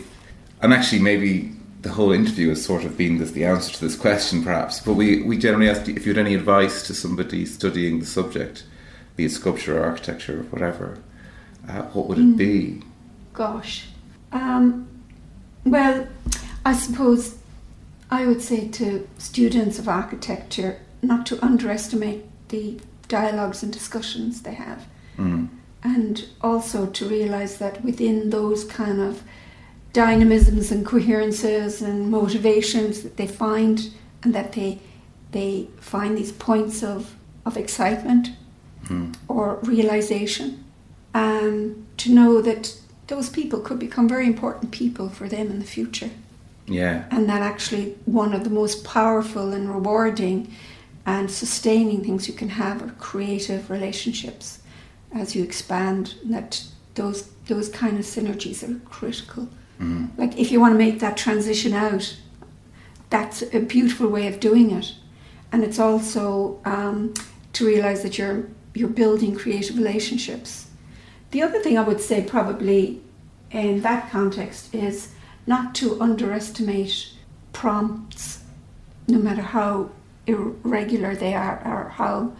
and 0.61 0.73
actually 0.73 1.01
maybe 1.01 1.51
the 1.81 1.89
whole 1.89 2.11
interview 2.11 2.49
has 2.49 2.63
sort 2.63 2.83
of 2.83 2.97
been 2.97 3.17
this, 3.19 3.31
the 3.31 3.45
answer 3.45 3.71
to 3.73 3.81
this 3.85 3.95
question, 3.95 4.43
perhaps. 4.43 4.79
But 4.79 4.93
we, 4.93 5.23
we 5.23 5.37
generally 5.37 5.69
ask 5.69 5.87
if 5.87 6.05
you 6.05 6.13
had 6.13 6.25
any 6.25 6.35
advice 6.35 6.85
to 6.87 6.93
somebody 6.93 7.45
studying 7.45 7.99
the 7.99 8.05
subject, 8.05 8.63
be 9.15 9.25
it 9.25 9.31
sculpture 9.31 9.77
or 9.79 9.83
architecture 9.85 10.39
or 10.41 10.43
whatever, 10.53 10.97
uh, 11.69 11.81
what 11.93 12.07
would 12.07 12.17
it 12.19 12.25
Mm. 12.33 12.37
be? 12.37 12.81
Gosh. 13.33 13.87
Um, 14.31 14.87
well, 15.65 16.07
I 16.65 16.73
suppose 16.73 17.35
I 18.09 18.25
would 18.25 18.41
say 18.41 18.67
to 18.69 19.07
students 19.17 19.79
of 19.79 19.87
architecture 19.89 20.79
not 21.01 21.25
to 21.27 21.43
underestimate 21.45 22.25
the 22.49 22.79
dialogues 23.07 23.63
and 23.63 23.71
discussions 23.71 24.41
they 24.41 24.53
have, 24.53 24.85
Mm. 25.17 25.49
and 25.83 26.25
also 26.41 26.85
to 26.85 27.05
realize 27.07 27.57
that 27.57 27.83
within 27.83 28.29
those 28.29 28.63
kind 28.63 28.99
of 28.99 29.23
dynamisms 29.93 30.71
and 30.71 30.85
coherences 30.85 31.81
and 31.81 32.09
motivations 32.11 33.01
that 33.03 33.17
they 33.17 33.27
find, 33.27 33.89
and 34.23 34.33
that 34.33 34.53
they 34.53 34.79
they 35.33 35.67
find 35.81 36.17
these 36.17 36.31
points 36.31 36.81
of, 36.83 37.15
of 37.45 37.57
excitement 37.57 38.29
Mm. 38.89 39.13
or 39.27 39.59
realization, 39.63 40.63
um, 41.13 41.85
to 41.97 42.09
know 42.13 42.41
that 42.41 42.73
those 43.07 43.29
people 43.29 43.59
could 43.59 43.79
become 43.79 44.07
very 44.07 44.25
important 44.25 44.71
people 44.71 45.09
for 45.09 45.27
them 45.27 45.47
in 45.51 45.59
the 45.59 45.65
future. 45.65 46.09
Yeah. 46.67 47.05
And 47.11 47.27
that 47.29 47.41
actually 47.41 47.95
one 48.05 48.33
of 48.33 48.43
the 48.43 48.49
most 48.49 48.83
powerful 48.83 49.53
and 49.53 49.73
rewarding 49.73 50.53
and 51.05 51.31
sustaining 51.31 52.03
things 52.03 52.27
you 52.27 52.33
can 52.33 52.49
have 52.49 52.83
are 52.83 52.91
creative 52.99 53.69
relationships 53.69 54.59
as 55.13 55.35
you 55.35 55.43
expand. 55.43 56.15
That 56.25 56.63
those 56.95 57.29
those 57.47 57.69
kind 57.69 57.97
of 57.97 58.05
synergies 58.05 58.67
are 58.67 58.79
critical. 58.89 59.47
Mm. 59.79 60.09
Like 60.17 60.37
if 60.37 60.51
you 60.51 60.59
want 60.59 60.73
to 60.73 60.77
make 60.77 60.99
that 60.99 61.15
transition 61.15 61.73
out, 61.73 62.17
that's 63.09 63.41
a 63.53 63.59
beautiful 63.61 64.09
way 64.09 64.27
of 64.27 64.39
doing 64.41 64.71
it, 64.71 64.93
and 65.51 65.63
it's 65.63 65.79
also 65.79 66.59
um, 66.65 67.13
to 67.53 67.65
realize 67.65 68.03
that 68.03 68.17
you're 68.17 68.49
you're 68.73 68.89
building 68.89 69.35
creative 69.35 69.77
relationships. 69.77 70.67
The 71.31 71.41
other 71.41 71.59
thing 71.59 71.77
I 71.77 71.81
would 71.81 72.01
say 72.01 72.21
probably 72.23 73.01
in 73.51 73.81
that 73.81 74.11
context 74.11 74.75
is 74.75 75.13
not 75.47 75.73
to 75.75 75.99
underestimate 75.99 77.09
prompts, 77.53 78.43
no 79.07 79.17
matter 79.17 79.41
how 79.41 79.89
irregular 80.27 81.15
they 81.15 81.33
are 81.33 81.61
or 81.65 81.89
how 81.89 82.33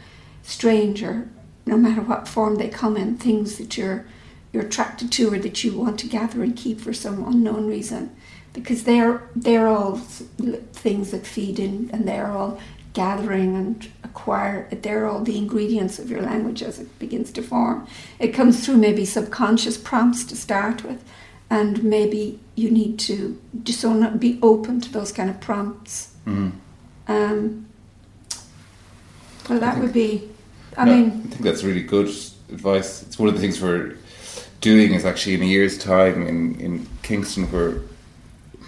strange 0.43 1.01
or 1.01 1.29
no 1.65 1.77
matter 1.77 2.01
what 2.01 2.27
form 2.27 2.55
they 2.55 2.67
come 2.67 2.95
in, 2.97 3.17
things 3.17 3.57
that 3.57 3.77
you're 3.77 4.05
you're 4.53 4.63
attracted 4.63 5.11
to 5.11 5.33
or 5.33 5.39
that 5.39 5.63
you 5.63 5.77
want 5.77 5.99
to 5.99 6.07
gather 6.07 6.41
and 6.41 6.55
keep 6.55 6.79
for 6.79 6.93
some 6.93 7.25
unknown 7.27 7.67
reason, 7.67 8.15
because 8.53 8.83
they're 8.83 9.23
they're 9.35 9.67
all 9.67 9.97
things 9.97 11.11
that 11.11 11.25
feed 11.25 11.59
in 11.59 11.89
and 11.91 12.07
they're 12.07 12.31
all 12.31 12.59
gathering 12.93 13.55
and 13.55 13.91
acquire. 14.03 14.67
They're 14.71 15.07
all 15.07 15.21
the 15.21 15.37
ingredients 15.37 15.99
of 15.99 16.09
your 16.09 16.21
language 16.21 16.63
as 16.63 16.79
it 16.79 16.97
begins 16.99 17.31
to 17.33 17.41
form. 17.43 17.87
It 18.19 18.29
comes 18.29 18.65
through 18.65 18.77
maybe 18.77 19.05
subconscious 19.05 19.77
prompts 19.77 20.23
to 20.25 20.35
start 20.35 20.83
with, 20.83 21.03
and 21.49 21.83
maybe 21.83 22.39
you 22.55 22.69
need 22.69 22.99
to 22.99 23.39
just 23.63 23.83
be 24.19 24.39
open 24.41 24.81
to 24.81 24.91
those 24.91 25.11
kind 25.11 25.29
of 25.29 25.39
prompts. 25.39 26.13
Mm. 26.25 26.51
Um, 27.07 27.65
well, 29.49 29.59
that 29.59 29.73
think- 29.73 29.83
would 29.83 29.93
be. 29.93 30.29
I 30.77 30.85
No, 30.85 30.95
mean, 30.95 31.05
I 31.25 31.29
think 31.29 31.41
that's 31.41 31.63
really 31.63 31.81
good 31.81 32.07
advice. 32.51 33.01
It's 33.01 33.17
one 33.17 33.29
of 33.29 33.35
the 33.35 33.41
things 33.41 33.61
we're 33.61 33.95
doing 34.61 34.93
is 34.93 35.05
actually 35.05 35.35
in 35.35 35.41
a 35.41 35.45
year's 35.45 35.77
time 35.77 36.27
in, 36.27 36.59
in 36.59 36.87
Kingston, 37.01 37.51
we're 37.51 37.81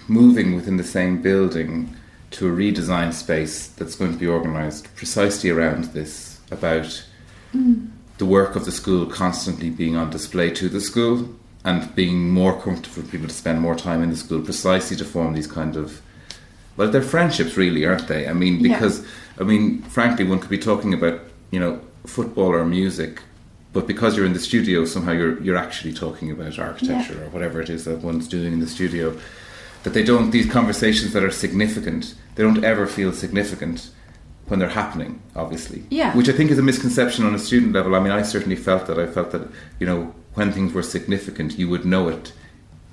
moving 0.08 0.56
within 0.56 0.76
the 0.76 0.84
same 0.84 1.22
building 1.22 1.94
to 2.32 2.48
a 2.48 2.50
redesigned 2.50 3.12
space 3.12 3.68
that's 3.68 3.94
going 3.94 4.12
to 4.12 4.18
be 4.18 4.26
organised 4.26 4.92
precisely 4.96 5.50
around 5.50 5.84
this 5.86 6.40
about 6.50 7.04
mm, 7.54 7.88
the 8.18 8.26
work 8.26 8.56
of 8.56 8.64
the 8.64 8.72
school 8.72 9.06
constantly 9.06 9.70
being 9.70 9.96
on 9.96 10.10
display 10.10 10.50
to 10.50 10.68
the 10.68 10.80
school 10.80 11.28
and 11.64 11.94
being 11.94 12.30
more 12.30 12.58
comfortable 12.60 13.02
for 13.02 13.08
people 13.10 13.28
to 13.28 13.34
spend 13.34 13.60
more 13.60 13.74
time 13.74 14.02
in 14.02 14.10
the 14.10 14.16
school 14.16 14.40
precisely 14.40 14.96
to 14.96 15.04
form 15.04 15.34
these 15.34 15.46
kind 15.46 15.76
of 15.76 16.00
well 16.76 16.90
they're 16.90 17.02
friendships 17.02 17.56
really 17.56 17.84
aren't 17.84 18.08
they? 18.08 18.26
I 18.28 18.32
mean 18.32 18.60
Yeah. 18.60 18.72
because 18.74 19.04
i 19.38 19.42
mean 19.44 19.82
frankly 19.82 20.24
one 20.24 20.38
could 20.40 20.50
be 20.50 20.58
talking 20.58 20.92
about 20.94 21.20
you 21.50 21.60
know 21.60 21.80
football 22.06 22.48
or 22.54 22.64
music 22.64 23.22
but 23.72 23.86
because 23.86 24.16
you're 24.16 24.26
in 24.26 24.32
the 24.32 24.40
studio 24.50 24.84
somehow 24.84 25.12
you're 25.12 25.40
you're 25.42 25.56
actually 25.56 25.92
talking 25.92 26.30
about 26.30 26.58
architecture 26.58 27.22
or 27.24 27.28
whatever 27.30 27.60
it 27.60 27.68
is 27.70 27.84
that 27.84 27.98
one's 27.98 28.26
doing 28.28 28.52
in 28.52 28.60
the 28.60 28.66
studio. 28.66 29.16
That 29.84 29.94
they 29.94 30.02
don't 30.02 30.30
these 30.30 30.50
conversations 30.50 31.12
that 31.14 31.22
are 31.24 31.30
significant 31.30 32.14
they 32.34 32.42
don't 32.42 32.64
ever 32.64 32.86
feel 32.86 33.12
significant 33.12 33.90
when 34.48 34.58
they're 34.58 34.68
happening 34.82 35.20
obviously. 35.36 35.84
Yeah. 35.90 36.14
which 36.16 36.28
i 36.28 36.32
think 36.32 36.50
is 36.50 36.58
a 36.58 36.62
misconception 36.62 37.24
on 37.26 37.34
a 37.34 37.38
student 37.38 37.72
level. 37.72 37.94
I 37.94 38.00
mean 38.00 38.12
i 38.12 38.22
certainly 38.22 38.56
felt 38.56 38.86
that. 38.88 38.98
I 38.98 39.06
felt 39.06 39.30
that 39.32 39.42
you 39.78 39.86
know 39.86 40.14
when 40.40 40.50
things 40.52 40.72
were 40.72 40.82
significant 40.82 41.58
you 41.58 41.68
would 41.68 41.84
know 41.84 42.08
it 42.08 42.32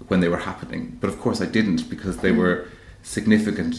when 0.10 0.20
they 0.20 0.28
were 0.28 0.44
happening. 0.52 0.98
But 1.02 1.10
of 1.12 1.18
course 1.24 1.40
i 1.46 1.46
didn't 1.58 1.90
because 1.94 2.18
they 2.18 2.34
mm. 2.34 2.40
were 2.42 2.58
significant 3.04 3.76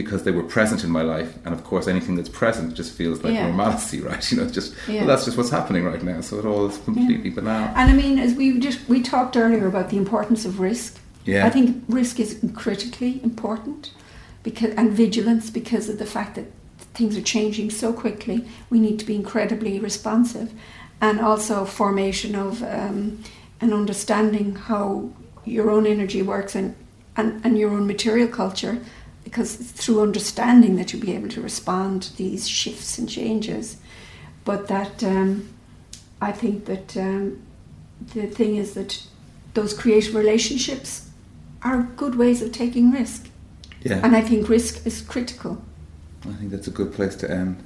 because 0.00 0.20
they 0.24 0.34
were 0.38 0.46
present 0.56 0.84
in 0.84 0.90
my 0.98 1.04
life. 1.14 1.32
And 1.44 1.54
of 1.56 1.64
course 1.70 1.86
anything 1.94 2.14
that's 2.16 2.28
present 2.42 2.74
just 2.80 2.92
feels 3.00 3.24
like 3.24 3.32
Yeah. 3.32 3.46
normalcy 3.46 3.98
right? 4.10 4.24
You 4.30 4.36
know 4.38 4.46
just 4.58 4.70
Yeah. 4.74 5.00
well 5.00 5.08
that's 5.10 5.24
just 5.28 5.36
what's 5.38 5.54
happening 5.58 5.82
right 5.92 6.04
now. 6.12 6.20
So 6.20 6.32
it 6.40 6.44
all 6.50 6.66
is 6.70 6.76
completely 6.88 7.30
banal. 7.38 7.64
And 7.78 7.86
I 7.92 7.94
mean, 8.02 8.14
as 8.26 8.34
we 8.40 8.46
just 8.68 8.78
we 8.92 8.98
talked 9.14 9.34
earlier 9.44 9.66
about 9.72 9.88
the 9.92 9.98
importance 10.04 10.42
of 10.48 10.52
risk. 10.70 10.90
yeah. 11.32 11.46
I 11.48 11.50
think 11.54 11.66
risk 12.00 12.14
is 12.24 12.30
critically 12.62 13.12
important 13.30 13.80
because 14.46 14.72
and 14.80 14.88
vigilance 15.04 15.46
because 15.60 15.84
of 15.92 15.96
the 16.02 16.10
fact 16.16 16.32
that 16.38 16.46
things 16.96 17.16
are 17.16 17.26
changing 17.36 17.68
so 17.70 17.92
quickly. 17.92 18.38
We 18.70 18.78
need 18.86 18.98
to 19.02 19.06
be 19.10 19.14
incredibly 19.22 19.78
responsive, 19.90 20.48
and 21.00 21.20
also 21.20 21.64
formation 21.64 22.34
of 22.34 22.62
um, 22.62 23.22
an 23.60 23.72
understanding 23.72 24.54
how 24.54 25.10
your 25.44 25.70
own 25.70 25.86
energy 25.86 26.22
works 26.22 26.54
and, 26.54 26.74
and 27.16 27.44
and 27.44 27.58
your 27.58 27.70
own 27.70 27.86
material 27.86 28.28
culture. 28.28 28.78
Because 29.24 29.60
it's 29.60 29.72
through 29.72 30.02
understanding 30.02 30.76
that 30.76 30.92
you'll 30.92 31.02
be 31.02 31.12
able 31.14 31.28
to 31.30 31.40
respond 31.40 32.02
to 32.02 32.16
these 32.16 32.48
shifts 32.48 32.96
and 32.98 33.08
changes. 33.08 33.76
But 34.44 34.68
that 34.68 35.02
um, 35.02 35.48
I 36.20 36.32
think 36.32 36.66
that 36.66 36.96
um, 36.96 37.42
the 38.14 38.26
thing 38.28 38.56
is 38.56 38.74
that 38.74 39.02
those 39.54 39.74
creative 39.74 40.14
relationships 40.14 41.08
are 41.62 41.82
good 41.96 42.14
ways 42.14 42.42
of 42.42 42.52
taking 42.52 42.92
risk. 42.92 43.28
yeah 43.82 44.00
And 44.02 44.14
I 44.14 44.20
think 44.20 44.48
risk 44.48 44.86
is 44.86 45.00
critical. 45.02 45.58
i 46.24 46.34
think 46.38 46.50
that's 46.50 46.68
a 46.68 46.76
good 46.80 46.92
place 46.92 47.16
to 47.16 47.30
end 47.30 47.56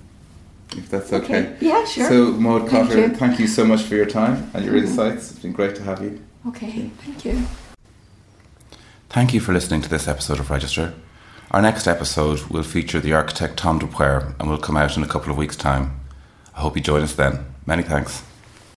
if 0.77 0.89
that's 0.89 1.13
okay, 1.13 1.57
Yeah, 1.61 1.85
sure. 1.85 2.09
so 2.09 2.33
maud 2.33 2.69
Thank 2.69 2.91
you. 2.91 3.09
thank 3.11 3.39
you 3.39 3.47
so 3.47 3.65
much 3.65 3.83
for 3.83 3.95
your 3.95 4.07
time 4.07 4.51
and 4.55 4.65
your 4.65 4.75
mm-hmm. 4.75 4.87
insights 4.87 5.31
it's 5.31 5.41
been 5.41 5.53
great 5.53 5.75
to 5.77 5.83
have 5.83 6.03
you 6.03 6.21
okay, 6.49 6.91
thank 7.05 7.25
you. 7.25 7.47
Thank 9.11 9.35
you 9.35 9.41
for 9.41 9.53
listening 9.53 9.83
to 9.83 9.89
this 9.89 10.07
episode 10.07 10.39
of 10.39 10.51
Register. 10.51 10.95
Our 11.51 11.61
next 11.61 11.89
episode 11.89 12.43
will 12.43 12.63
feature 12.63 13.01
the 13.01 13.13
architect 13.13 13.57
Tom 13.57 13.81
de 13.81 13.87
Paor 13.87 14.37
and 14.39 14.49
will 14.49 14.57
come 14.57 14.77
out 14.77 14.97
in 14.97 15.03
a 15.03 15.09
couple 15.09 15.33
of 15.33 15.37
weeks' 15.37 15.57
time. 15.57 16.01
I 16.55 16.61
hope 16.61 16.77
you 16.77 16.83
join 16.83 17.03
us 17.03 17.15
then. 17.15 17.45
Many 17.67 17.83
thanks. 17.83 18.23